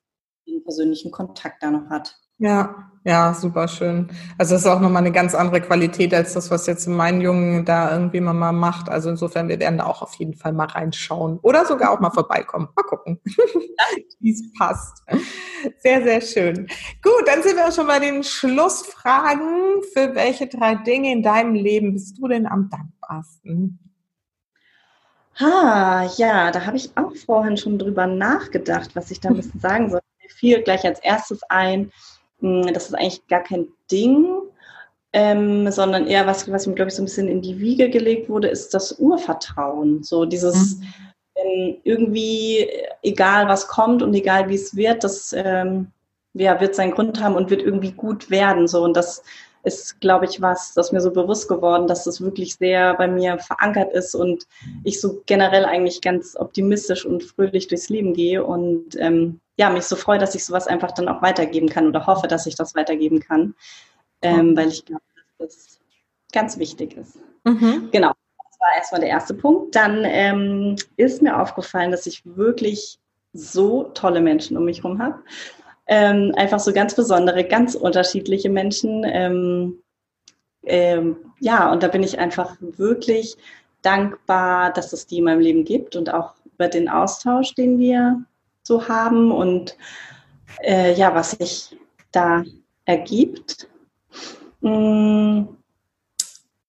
den 0.48 0.64
persönlichen 0.64 1.12
Kontakt 1.12 1.64
da 1.64 1.72
noch 1.72 1.90
hat. 1.90 2.16
Ja, 2.44 2.90
ja, 3.06 3.34
super 3.34 3.70
schön. 3.70 4.10
Also 4.38 4.56
das 4.56 4.64
ist 4.64 4.68
auch 4.68 4.82
nochmal 4.82 5.02
eine 5.02 5.14
ganz 5.14 5.34
andere 5.34 5.62
Qualität 5.62 6.14
als 6.14 6.34
das, 6.34 6.52
was 6.52 6.68
jetzt 6.68 6.88
mein 6.88 7.22
Jungen 7.22 7.64
da 7.64 7.90
irgendwie 7.90 8.20
mal 8.20 8.52
macht. 8.52 8.90
Also 8.90 9.10
insofern, 9.10 9.48
wir 9.48 9.62
werden 9.62 9.78
da 9.78 9.86
auch 9.86 10.02
auf 10.02 10.16
jeden 10.16 10.34
Fall 10.34 10.52
mal 10.52 10.68
reinschauen 10.68 11.40
oder 11.42 11.66
sogar 11.66 11.92
auch 11.92 12.02
mal 12.02 12.12
vorbeikommen. 12.14 12.68
Mal 12.76 12.84
gucken, 12.84 13.22
wie 14.20 14.32
es 14.32 14.44
passt. 14.60 15.06
Sehr, 15.80 16.04
sehr 16.04 16.20
schön. 16.20 16.68
Gut, 17.02 17.26
dann 17.26 17.42
sind 17.44 17.56
wir 17.56 17.66
auch 17.66 17.72
schon 17.72 17.88
bei 17.88 18.00
den 18.00 18.26
Schlussfragen. 18.26 19.82
Für 19.94 20.14
welche 20.14 20.48
drei 20.48 20.76
Dinge 20.76 21.14
in 21.14 21.24
deinem 21.24 21.54
Leben 21.54 21.94
bist 21.94 22.18
du 22.18 22.28
denn 22.28 22.46
am 22.46 22.70
dankbarsten? 22.70 23.80
Ha, 25.40 26.10
ja, 26.18 26.52
da 26.52 26.66
habe 26.66 26.76
ich 26.76 26.92
auch 26.96 27.16
vorhin 27.26 27.56
schon 27.56 27.80
drüber 27.80 28.06
nachgedacht, 28.06 28.98
was 28.98 29.12
ich 29.12 29.22
da 29.22 29.30
ein 29.30 29.36
bisschen 29.38 29.62
sagen 29.62 29.90
soll. 29.90 30.02
Mir 30.22 30.30
fiel 30.30 30.62
gleich 30.62 30.84
als 30.84 31.00
erstes 31.00 31.42
ein, 31.50 31.92
das 32.44 32.88
ist 32.88 32.94
eigentlich 32.94 33.26
gar 33.28 33.44
kein 33.44 33.68
Ding, 33.92 34.28
ähm, 35.14 35.72
sondern 35.72 36.08
eher 36.08 36.28
was, 36.28 36.52
was 36.52 36.68
mir, 36.68 36.74
glaube 36.74 36.90
ich, 36.90 36.96
so 36.96 37.02
ein 37.02 37.06
bisschen 37.06 37.28
in 37.28 37.42
die 37.42 37.60
Wiege 37.60 37.90
gelegt 37.90 38.30
wurde, 38.30 38.50
ist 38.50 38.74
das 38.74 39.00
Urvertrauen. 39.00 40.04
So 40.04 40.26
dieses 40.26 40.78
mhm. 40.78 40.88
ähm, 41.36 41.78
irgendwie, 41.84 42.70
egal 43.02 43.48
was 43.48 43.68
kommt 43.68 44.02
und 44.02 44.14
egal 44.14 44.50
wie 44.50 44.56
es 44.56 44.76
wird, 44.76 45.04
das 45.04 45.34
ähm, 45.38 45.88
ja, 46.34 46.60
wird 46.60 46.76
seinen 46.76 46.92
Grund 46.92 47.22
haben 47.22 47.36
und 47.36 47.50
wird 47.50 47.62
irgendwie 47.62 47.92
gut 47.92 48.30
werden. 48.30 48.68
So 48.68 48.84
und 48.84 48.98
das 48.98 49.24
ist, 49.64 50.02
glaube 50.02 50.26
ich, 50.26 50.42
was, 50.42 50.74
das 50.74 50.92
mir 50.92 51.00
so 51.00 51.12
bewusst 51.12 51.48
geworden, 51.48 51.88
dass 51.88 52.04
das 52.04 52.20
wirklich 52.20 52.56
sehr 52.56 52.96
bei 52.96 53.08
mir 53.08 53.38
verankert 53.38 53.94
ist 53.94 54.14
und 54.14 54.46
ich 54.84 55.00
so 55.00 55.22
generell 55.26 55.64
eigentlich 55.66 56.02
ganz 56.02 56.36
optimistisch 56.36 57.06
und 57.06 57.24
fröhlich 57.24 57.68
durchs 57.68 57.90
Leben 57.90 58.14
gehe 58.14 58.44
und 58.44 58.98
ähm, 58.98 59.40
ja, 59.58 59.70
mich 59.70 59.86
so 59.86 59.96
freue, 59.96 60.20
dass 60.20 60.36
ich 60.36 60.46
sowas 60.46 60.68
einfach 60.68 60.92
dann 60.92 61.08
auch 61.08 61.22
weitergeben 61.22 61.70
kann 61.70 61.88
oder 61.88 62.08
hoffe, 62.08 62.28
dass 62.28 62.46
ich 62.46 62.56
das 62.56 62.76
weitergeben 62.76 63.20
kann, 63.20 63.56
ähm, 64.22 64.58
weil 64.58 64.70
ich 64.70 64.86
glaube, 64.86 65.04
dass 65.38 65.48
das 65.56 65.80
ganz 66.32 66.58
wichtig 66.58 66.98
ist. 66.98 67.20
Mhm. 67.44 67.90
Genau, 67.92 68.12
das 68.50 68.60
war 68.60 68.78
erstmal 68.78 69.02
der 69.02 69.10
erste 69.10 69.34
Punkt. 69.34 69.76
Dann 69.76 70.04
ähm, 70.06 70.76
ist 70.98 71.22
mir 71.22 71.40
aufgefallen, 71.40 71.92
dass 71.92 72.08
ich 72.08 72.24
wirklich 72.26 73.00
so 73.34 73.84
tolle 73.84 74.22
Menschen 74.22 74.58
um 74.58 74.66
mich 74.66 74.84
herum 74.84 75.02
habe. 75.02 75.20
Ähm, 75.86 76.34
einfach 76.36 76.60
so 76.60 76.72
ganz 76.72 76.96
besondere, 76.96 77.44
ganz 77.44 77.76
unterschiedliche 77.76 78.50
Menschen. 78.50 79.04
Ähm, 79.06 79.84
ähm, 80.64 81.18
ja, 81.40 81.72
und 81.72 81.84
da 81.84 81.90
bin 81.90 82.04
ich 82.04 82.20
einfach 82.20 82.56
wirklich 82.60 83.36
dankbar, 83.82 84.72
dass 84.72 84.94
es 84.94 85.06
die 85.08 85.18
in 85.18 85.26
meinem 85.26 85.42
Leben 85.42 85.66
gibt 85.66 85.96
und 85.96 86.14
auch 86.14 86.36
über 86.46 86.70
den 86.70 86.88
Austausch, 86.88 87.54
den 87.54 87.80
wir 87.80 88.24
so 88.64 88.88
haben 88.88 89.32
und 89.32 89.78
äh, 90.62 90.94
ja, 90.94 91.14
was 91.14 91.32
sich 91.32 91.78
da 92.12 92.44
ergibt. 92.86 93.68
Mm. 94.62 95.44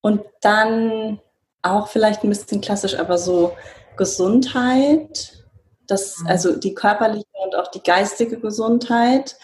Und 0.01 0.23
dann 0.43 1.19
auch 1.63 1.89
vielleicht 1.89 2.23
ein 2.23 2.29
bisschen 2.29 2.61
klassisch, 2.61 2.99
aber 2.99 3.17
so 3.17 3.57
Gesundheit, 3.97 5.45
das, 5.87 6.19
mhm. 6.19 6.27
also 6.27 6.57
die 6.57 6.75
körperliche 6.75 7.27
und 7.43 7.57
auch 7.57 7.69
die 7.69 7.83
geistige 7.83 8.39
Gesundheit, 8.39 9.37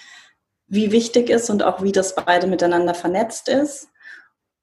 wie 0.67 0.93
wichtig 0.93 1.31
ist 1.31 1.51
und 1.51 1.63
auch 1.63 1.83
wie 1.83 1.93
das 1.93 2.15
beide 2.15 2.47
miteinander 2.47 2.95
vernetzt 2.95 3.49
ist. 3.49 3.89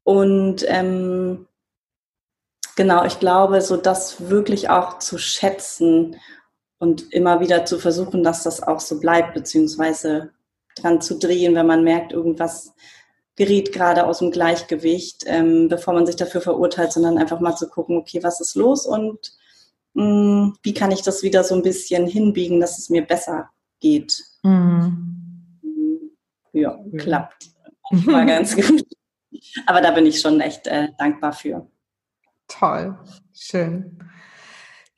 Und 0.03 0.63
ähm, 0.67 1.47
genau, 2.75 3.03
ich 3.03 3.19
glaube, 3.19 3.61
so 3.61 3.75
das 3.75 4.29
wirklich 4.29 4.69
auch 4.69 4.99
zu 4.99 5.17
schätzen 5.17 6.15
und 6.79 7.11
immer 7.13 7.39
wieder 7.39 7.65
zu 7.65 7.79
versuchen, 7.79 8.23
dass 8.23 8.43
das 8.43 8.61
auch 8.61 8.79
so 8.79 8.99
bleibt, 8.99 9.33
beziehungsweise 9.33 10.31
dran 10.75 11.01
zu 11.01 11.17
drehen, 11.17 11.55
wenn 11.55 11.67
man 11.67 11.83
merkt, 11.83 12.11
irgendwas 12.11 12.73
gerät 13.35 13.71
gerade 13.71 14.05
aus 14.05 14.19
dem 14.19 14.31
Gleichgewicht, 14.31 15.23
ähm, 15.27 15.67
bevor 15.69 15.93
man 15.93 16.05
sich 16.05 16.15
dafür 16.15 16.41
verurteilt, 16.41 16.91
sondern 16.91 17.17
einfach 17.17 17.39
mal 17.39 17.55
zu 17.55 17.69
gucken, 17.69 17.97
okay, 17.97 18.21
was 18.23 18.41
ist 18.41 18.55
los 18.55 18.85
und 18.85 19.33
mh, 19.93 20.03
mm, 20.03 20.57
wie 20.63 20.73
kann 20.73 20.91
ich 20.91 21.01
das 21.01 21.23
wieder 21.23 21.43
so 21.43 21.55
ein 21.55 21.61
bisschen 21.61 22.07
hinbiegen, 22.07 22.59
dass 22.59 22.77
es 22.77 22.89
mir 22.89 23.05
besser 23.05 23.49
geht. 23.79 24.23
Mhm. 24.43 26.11
Ja, 26.53 26.79
klappt. 26.97 27.51
War 27.91 28.25
ganz 28.25 28.55
gut. 28.55 28.85
Aber 29.67 29.81
da 29.81 29.91
bin 29.91 30.05
ich 30.05 30.19
schon 30.19 30.41
echt 30.41 30.65
äh, 30.67 30.89
dankbar 30.97 31.33
für. 31.33 31.67
Toll, 32.47 32.97
schön. 33.33 33.99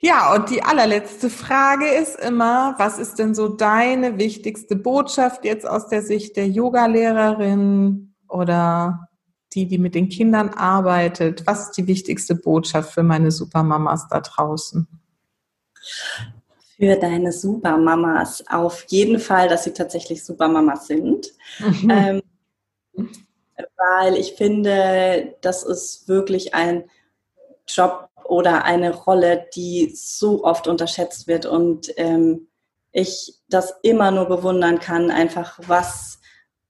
Ja, 0.01 0.33
und 0.33 0.49
die 0.49 0.63
allerletzte 0.63 1.29
Frage 1.29 1.87
ist 1.87 2.17
immer, 2.19 2.75
was 2.77 2.99
ist 2.99 3.19
denn 3.19 3.35
so 3.35 3.49
deine 3.49 4.17
wichtigste 4.17 4.77
Botschaft 4.77 5.43
jetzt 5.43 5.67
aus 5.67 5.89
der 5.89 6.01
Sicht 6.01 6.37
der 6.37 6.47
Yogalehrerin 6.47 8.13
oder 8.29 9.09
die, 9.53 9.67
die 9.67 9.77
mit 9.77 9.95
den 9.95 10.07
Kindern 10.07 10.49
arbeitet? 10.49 11.45
Was 11.45 11.63
ist 11.63 11.77
die 11.77 11.87
wichtigste 11.87 12.35
Botschaft 12.35 12.93
für 12.93 13.03
meine 13.03 13.29
Supermamas 13.31 14.07
da 14.07 14.21
draußen? 14.21 14.87
Für 16.77 16.95
deine 16.95 17.33
Supermamas 17.33 18.45
auf 18.47 18.85
jeden 18.87 19.19
Fall, 19.19 19.49
dass 19.49 19.65
sie 19.65 19.73
tatsächlich 19.73 20.23
Supermamas 20.23 20.87
sind. 20.87 21.27
Mhm. 21.59 21.89
Ähm, 21.89 22.21
weil 23.75 24.15
ich 24.15 24.33
finde, 24.33 25.35
das 25.41 25.63
ist 25.63 26.07
wirklich 26.07 26.53
ein 26.53 26.85
Job, 27.67 28.08
oder 28.29 28.63
eine 28.63 28.93
Rolle, 28.93 29.47
die 29.55 29.91
so 29.95 30.43
oft 30.43 30.67
unterschätzt 30.67 31.27
wird 31.27 31.45
und 31.45 31.91
ähm, 31.97 32.47
ich 32.91 33.39
das 33.49 33.73
immer 33.83 34.11
nur 34.11 34.25
bewundern 34.25 34.79
kann, 34.79 35.11
einfach 35.11 35.59
was 35.67 36.19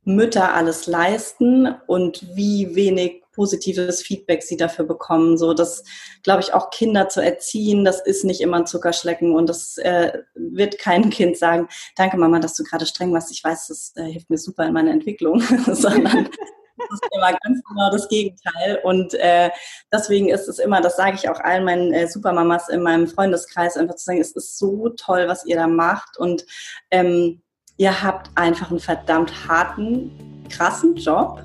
Mütter 0.03 0.53
alles 0.53 0.88
leisten 0.88 1.68
und 1.88 2.36
wie 2.36 2.76
wenig 2.76 3.24
positives 3.34 4.01
Feedback 4.01 4.43
sie 4.43 4.57
dafür 4.57 4.86
bekommen. 4.86 5.38
So, 5.38 5.53
das 5.53 5.84
glaube 6.24 6.41
ich 6.41 6.53
auch 6.53 6.72
Kinder 6.72 7.07
zu 7.10 7.22
erziehen, 7.22 7.86
das 7.86 8.01
ist 8.01 8.26
nicht 8.26 8.41
immer 8.41 8.57
ein 8.57 8.66
Zuckerschlecken 8.66 9.34
und 9.36 9.47
das 9.47 9.78
äh, 9.78 10.24
wird 10.36 10.80
kein 10.80 11.10
Kind 11.10 11.38
sagen, 11.38 11.68
danke 11.95 12.18
Mama, 12.18 12.39
dass 12.39 12.55
du 12.55 12.64
gerade 12.64 12.86
streng 12.86 13.14
warst. 13.14 13.32
Ich 13.32 13.43
weiß, 13.43 13.68
das 13.68 13.93
äh, 13.95 14.05
hilft 14.05 14.30
mir 14.30 14.38
super 14.38 14.66
in 14.66 14.74
meiner 14.74 14.91
Entwicklung, 14.91 15.39
sondern 15.68 16.30
das 16.80 16.99
ist 16.99 17.07
immer 17.15 17.32
ganz 17.43 17.61
genau 17.67 17.91
das 17.91 18.07
Gegenteil. 18.07 18.80
Und 18.84 19.13
äh, 19.15 19.49
deswegen 19.91 20.30
ist 20.30 20.47
es 20.47 20.59
immer, 20.59 20.82
das 20.82 20.97
sage 20.97 21.15
ich 21.15 21.30
auch 21.30 21.39
allen 21.39 21.65
meinen 21.65 21.93
äh, 21.93 22.07
Supermamas 22.07 22.69
in 22.69 22.82
meinem 22.82 23.07
Freundeskreis, 23.07 23.77
einfach 23.77 23.95
zu 23.95 24.05
sagen, 24.05 24.21
es 24.21 24.32
ist 24.32 24.57
so 24.57 24.89
toll, 24.89 25.27
was 25.27 25.45
ihr 25.45 25.55
da 25.55 25.67
macht. 25.67 26.17
Und 26.17 26.45
ähm, 26.91 27.41
ihr 27.77 28.03
habt 28.03 28.30
einfach 28.36 28.69
einen 28.69 28.80
verdammt 28.80 29.32
harten, 29.47 30.45
krassen 30.49 30.95
Job. 30.95 31.43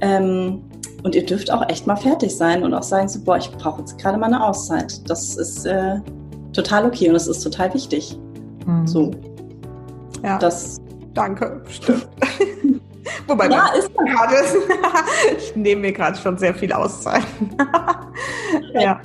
Ähm, 0.00 0.64
und 1.02 1.14
ihr 1.14 1.24
dürft 1.24 1.50
auch 1.50 1.68
echt 1.68 1.86
mal 1.86 1.96
fertig 1.96 2.36
sein 2.36 2.64
und 2.64 2.74
auch 2.74 2.82
sagen, 2.82 3.08
so, 3.08 3.20
boah, 3.22 3.36
ich 3.36 3.50
brauche 3.52 3.80
jetzt 3.80 3.98
gerade 3.98 4.18
mal 4.18 4.26
eine 4.26 4.44
Auszeit. 4.44 5.08
Das 5.08 5.36
ist 5.36 5.64
äh, 5.64 6.00
total 6.52 6.86
okay 6.86 7.08
und 7.08 7.14
es 7.14 7.28
ist 7.28 7.40
total 7.40 7.72
wichtig. 7.74 8.18
Mhm. 8.66 8.86
So. 8.86 9.10
Ja. 10.22 10.38
Das, 10.38 10.78
Danke, 11.14 11.62
stimmt. 11.68 12.08
Wobei 13.28 13.48
ja, 13.48 13.66
ist 13.78 13.94
gerade 13.94 14.36
ich 15.36 15.54
nehme 15.54 15.82
mir 15.82 15.92
gerade 15.92 16.16
schon 16.16 16.38
sehr 16.38 16.54
viel 16.54 16.72
Auszeit. 16.72 17.22
ja. 18.72 19.00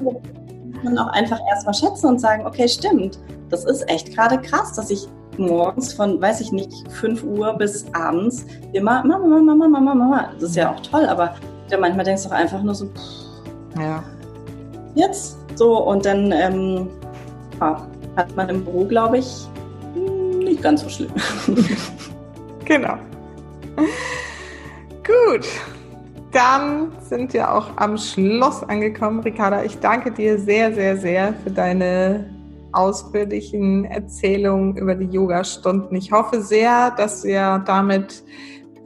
Man 0.82 0.98
auch 0.98 1.12
einfach 1.14 1.40
erstmal 1.50 1.74
schätzen 1.74 2.08
und 2.08 2.20
sagen, 2.20 2.46
okay, 2.46 2.68
stimmt, 2.68 3.20
das 3.50 3.66
ist 3.66 3.88
echt 3.90 4.16
gerade 4.16 4.40
krass, 4.42 4.74
dass 4.74 4.90
ich 4.90 5.08
morgens 5.38 5.94
von, 5.94 6.22
weiß 6.22 6.42
ich 6.42 6.52
nicht, 6.52 6.72
5 6.92 7.24
Uhr 7.24 7.54
bis 7.54 7.86
abends 7.94 8.46
immer 8.72 9.04
Mama, 9.04 9.28
Mama, 9.28 9.56
Mama, 9.56 9.68
Mama, 9.68 9.96
Mama. 9.96 10.30
Das 10.40 10.52
ist 10.52 10.56
ja 10.56 10.72
auch 10.72 10.80
toll, 10.80 11.06
aber 11.06 11.36
ja, 11.70 11.78
manchmal 11.78 12.06
denkst 12.06 12.24
du 12.24 12.30
auch 12.30 12.34
einfach 12.34 12.62
nur 12.62 12.76
so, 12.76 12.90
ja. 13.78 14.04
Jetzt 14.96 15.38
so 15.56 15.78
und 15.78 16.06
dann 16.06 16.32
ähm, 16.32 16.88
ja, 17.60 17.86
hat 18.16 18.36
man 18.36 18.50
im 18.50 18.64
Büro, 18.64 18.86
glaube 18.86 19.18
ich, 19.18 19.48
nicht 20.40 20.62
ganz 20.62 20.82
so 20.82 20.90
schlimm. 20.90 21.12
genau. 22.66 22.98
Gut, 25.04 25.48
dann 26.32 26.92
sind 27.02 27.34
wir 27.34 27.54
auch 27.54 27.68
am 27.78 27.98
Schluss 27.98 28.64
angekommen. 28.64 29.20
Ricarda, 29.20 29.64
ich 29.64 29.80
danke 29.80 30.12
dir 30.12 30.40
sehr, 30.40 30.74
sehr, 30.74 30.98
sehr 30.98 31.34
für 31.44 31.52
deine 31.52 32.26
ausführlichen 32.72 33.86
Erzählungen 33.86 34.76
über 34.78 34.96
die 34.96 35.06
Yoga-Stunden. 35.06 35.96
Ich 35.96 36.12
hoffe 36.12 36.42
sehr, 36.42 36.92
dass 36.92 37.24
wir 37.24 37.64
damit 37.66 38.24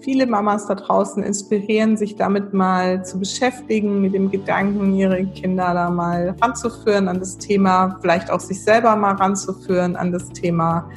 viele 0.02 0.26
Mamas 0.26 0.68
da 0.68 0.76
draußen 0.76 1.24
inspirieren, 1.24 1.98
sich 1.98 2.16
damit 2.16 2.54
mal 2.54 3.04
zu 3.04 3.20
beschäftigen, 3.20 4.02
mit 4.02 4.14
dem 4.14 4.30
Gedanken, 4.30 4.94
ihre 4.96 5.26
Kinder 5.26 5.74
da 5.74 5.90
mal 5.90 6.36
ranzuführen 6.42 7.08
an 7.08 7.20
das 7.20 7.38
Thema, 7.38 7.98
vielleicht 8.02 8.30
auch 8.30 8.40
sich 8.40 8.64
selber 8.64 8.96
mal 8.96 9.16
ranzuführen 9.16 9.96
an 9.96 10.12
das 10.12 10.30
Thema 10.30 10.90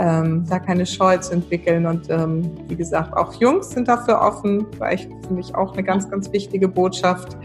ähm, 0.00 0.46
da 0.48 0.58
keine 0.58 0.86
Scheu 0.86 1.18
zu 1.18 1.34
entwickeln. 1.34 1.86
Und 1.86 2.08
ähm, 2.10 2.50
wie 2.68 2.76
gesagt, 2.76 3.14
auch 3.16 3.34
Jungs 3.34 3.70
sind 3.70 3.86
dafür 3.86 4.20
offen. 4.20 4.66
Vielleicht 4.74 5.10
finde 5.26 5.40
ich 5.40 5.54
auch 5.54 5.74
eine 5.74 5.84
ganz, 5.84 6.10
ganz 6.10 6.32
wichtige 6.32 6.68
Botschaft. 6.68 7.36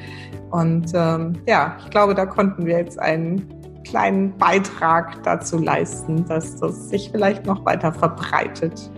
Und 0.51 0.91
ähm, 0.95 1.33
ja, 1.45 1.77
ich 1.83 1.89
glaube, 1.89 2.15
da 2.15 2.25
konnten 2.25 2.65
wir 2.65 2.77
jetzt 2.77 2.97
einen 2.97 3.45
kleinen 3.83 4.35
Beitrag 4.37 5.21
dazu 5.23 5.59
leisten, 5.59 6.25
dass 6.25 6.55
das 6.55 6.89
sich 6.89 7.11
vielleicht 7.11 7.45
noch 7.45 7.63
weiter 7.65 7.91
verbreitet. 7.93 8.89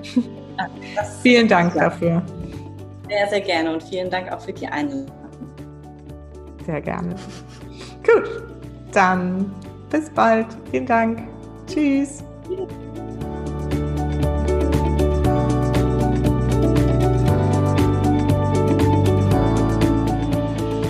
Das 0.96 1.18
vielen 1.22 1.48
Dank 1.48 1.74
dafür. 1.74 2.22
Sehr, 3.10 3.28
sehr 3.28 3.42
gerne 3.42 3.74
und 3.74 3.84
vielen 3.84 4.10
Dank 4.10 4.32
auch 4.32 4.40
für 4.40 4.54
die 4.54 4.68
Einladung. 4.68 5.08
Sehr 6.66 6.82
gerne. 6.82 7.16
Gut, 8.06 8.44
dann 8.92 9.52
bis 9.90 10.10
bald. 10.10 10.48
Vielen 10.72 10.86
Dank. 10.86 11.24
Tschüss. 11.66 12.24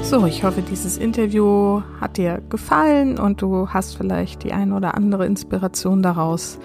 So, 0.09 0.25
ich 0.25 0.45
hoffe, 0.45 0.61
dieses 0.61 0.97
Interview 0.97 1.81
hat 1.99 2.15
dir 2.15 2.41
gefallen 2.47 3.19
und 3.19 3.41
du 3.41 3.67
hast 3.67 3.97
vielleicht 3.97 4.45
die 4.45 4.53
ein 4.53 4.71
oder 4.71 4.95
andere 4.95 5.25
Inspiration 5.25 6.01
daraus 6.01 6.59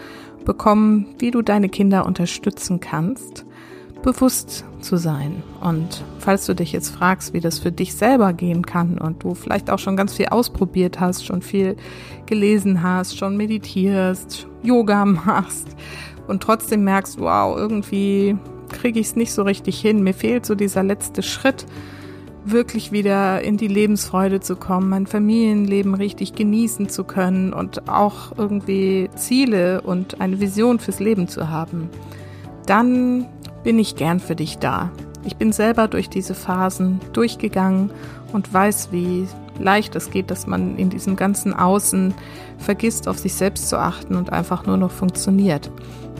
bekommen, 0.45 1.17
wie 1.19 1.33
du 1.33 1.43
deine 1.43 1.69
Kinder 1.69 2.07
unterstützen 2.07 2.79
kannst, 2.79 3.45
bewusst 4.01 4.65
zu 4.81 4.97
sein. 4.97 5.43
Und 5.61 6.05
falls 6.21 6.47
du 6.47 6.55
dich 6.55 6.71
jetzt 6.71 6.91
fragst, 6.91 7.35
wie 7.35 7.41
das 7.41 7.59
für 7.59 7.73
dich 7.73 7.97
selber 7.97 8.33
gehen 8.33 8.65
kann 8.65 8.97
und 8.99 9.25
du 9.25 9.35
vielleicht 9.35 9.71
auch 9.71 9.81
schon 9.81 9.97
ganz 9.97 10.15
viel 10.15 10.27
ausprobiert 10.27 11.01
hast, 11.01 11.27
schon 11.27 11.43
viel 11.43 11.75
gelesen 12.27 12.85
hast, 12.85 13.19
schon 13.19 13.37
meditierst, 13.37 14.47
Yoga 14.63 15.05
machst 15.05 15.67
und 16.29 16.45
trotzdem 16.45 16.85
merkst, 16.85 17.19
wow, 17.19 17.57
irgendwie 17.59 18.37
kriege 18.69 19.01
ich 19.01 19.09
es 19.09 19.17
nicht 19.17 19.33
so 19.33 19.43
richtig 19.43 19.81
hin. 19.81 20.05
Mir 20.05 20.15
fehlt 20.15 20.47
so 20.47 20.55
dieser 20.55 20.85
letzte 20.85 21.25
Schritt, 21.25 21.67
wirklich 22.45 22.93
wieder 22.93 23.43
in 23.43 23.57
die 23.57 23.69
Lebensfreude 23.69 24.41
zu 24.41 24.57
kommen, 24.57 24.89
mein 24.89 25.07
Familienleben 25.07 25.95
richtig 25.95 26.35
genießen 26.35 26.89
zu 26.89 27.05
können 27.05 27.53
und 27.53 27.89
auch 27.89 28.37
irgendwie 28.37 29.09
Ziele 29.15 29.81
und 29.83 30.21
eine 30.21 30.41
Vision 30.41 30.79
fürs 30.79 31.01
Leben 31.01 31.29
zu 31.29 31.49
haben. 31.49 31.89
Dann 32.67 33.27
bin 33.65 33.79
ich 33.79 33.97
gern 33.97 34.21
für 34.21 34.37
dich 34.37 34.59
da. 34.59 34.91
Ich 35.25 35.37
bin 35.37 35.53
selber 35.53 35.87
durch 35.87 36.09
diese 36.09 36.35
Phasen 36.35 37.01
durchgegangen 37.13 37.91
und 38.33 38.53
weiß, 38.53 38.89
wie 38.91 39.29
leicht 39.59 39.97
es 39.97 40.11
geht, 40.11 40.31
dass 40.31 40.47
man 40.47 40.77
in 40.77 40.91
diesem 40.91 41.17
ganzen 41.17 41.55
Außen 41.55 42.15
vergisst, 42.59 43.09
auf 43.09 43.19
sich 43.19 43.35
selbst 43.35 43.69
zu 43.69 43.79
achten 43.79 44.17
und 44.17 44.33
einfach 44.33 44.67
nur 44.67 44.77
noch 44.77 44.91
funktioniert. 44.91 45.71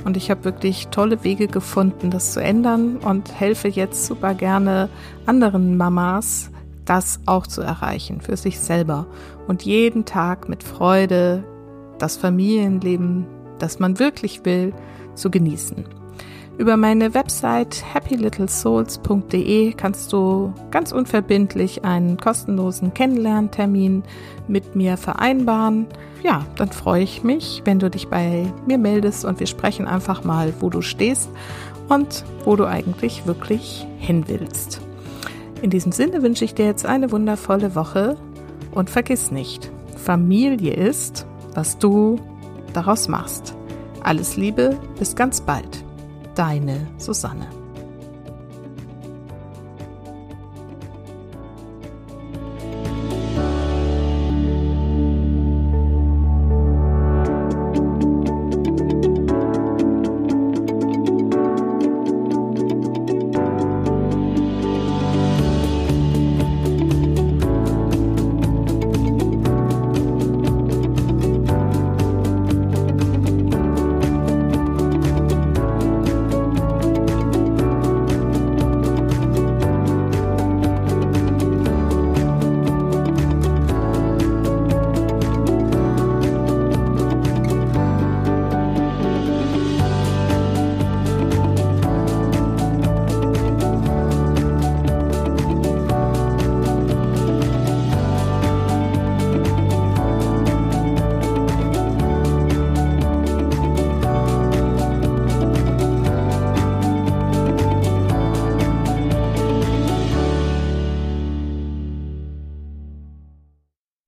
Und 0.05 0.17
ich 0.17 0.31
habe 0.31 0.45
wirklich 0.45 0.89
tolle 0.89 1.23
Wege 1.25 1.47
gefunden, 1.47 2.11
das 2.11 2.33
zu 2.33 2.41
ändern 2.41 2.97
und 2.97 3.33
helfe 3.39 3.69
jetzt 3.69 4.07
super 4.07 4.35
gerne 4.35 4.89
anderen 5.27 5.77
Mamas, 5.77 6.51
das 6.85 7.21
auch 7.27 7.47
zu 7.47 7.63
erreichen 7.63 8.21
für 8.21 8.37
sich 8.37 8.59
selber 8.59 9.07
und 9.47 9.63
jeden 9.63 10.05
Tag 10.05 10.49
mit 10.49 10.65
Freude 10.65 11.45
das 11.99 12.17
Familienleben, 12.17 13.27
das 13.61 13.79
man 13.79 14.01
wirklich 14.01 14.45
will, 14.45 14.75
zu 15.15 15.31
genießen. 15.31 16.02
Über 16.59 16.77
meine 16.77 17.15
Website 17.15 17.83
happylittlesouls.de 17.95 19.73
kannst 19.73 20.13
du 20.13 20.53
ganz 20.71 20.93
unverbindlich 20.93 21.85
einen 21.85 22.19
kostenlosen 22.19 22.93
Kennenlerntermin 22.93 24.05
mit 24.49 24.77
mir 24.77 24.99
vereinbaren. 24.99 25.87
Ja, 26.23 26.45
dann 26.57 26.71
freue 26.71 27.03
ich 27.03 27.25
mich, 27.25 27.63
wenn 27.65 27.79
du 27.79 27.89
dich 27.89 28.09
bei 28.09 28.53
mir 28.67 28.77
meldest 28.77 29.25
und 29.25 29.41
wir 29.41 29.47
sprechen 29.47 29.87
einfach 29.87 30.25
mal, 30.25 30.53
wo 30.61 30.69
du 30.69 30.83
stehst 30.83 31.31
und 31.89 32.23
wo 32.45 32.55
du 32.55 32.67
eigentlich 32.67 33.27
wirklich 33.27 33.87
hin 33.99 34.25
willst. 34.29 34.83
In 35.63 35.71
diesem 35.71 35.91
Sinne 35.91 36.23
wünsche 36.23 36.45
ich 36.45 36.55
dir 36.55 36.67
jetzt 36.67 36.85
eine 36.85 37.11
wundervolle 37.13 37.75
Woche 37.75 38.17
und 38.73 38.91
vergiss 38.91 39.31
nicht, 39.31 39.71
Familie 39.97 40.75
ist, 40.75 41.27
was 41.55 41.79
du 41.79 42.17
daraus 42.73 43.09
machst. 43.09 43.55
Alles 44.03 44.37
Liebe, 44.37 44.77
bis 44.99 45.17
ganz 45.17 45.41
bald. 45.41 45.85
Deine 46.35 46.89
Susanne. 46.99 47.62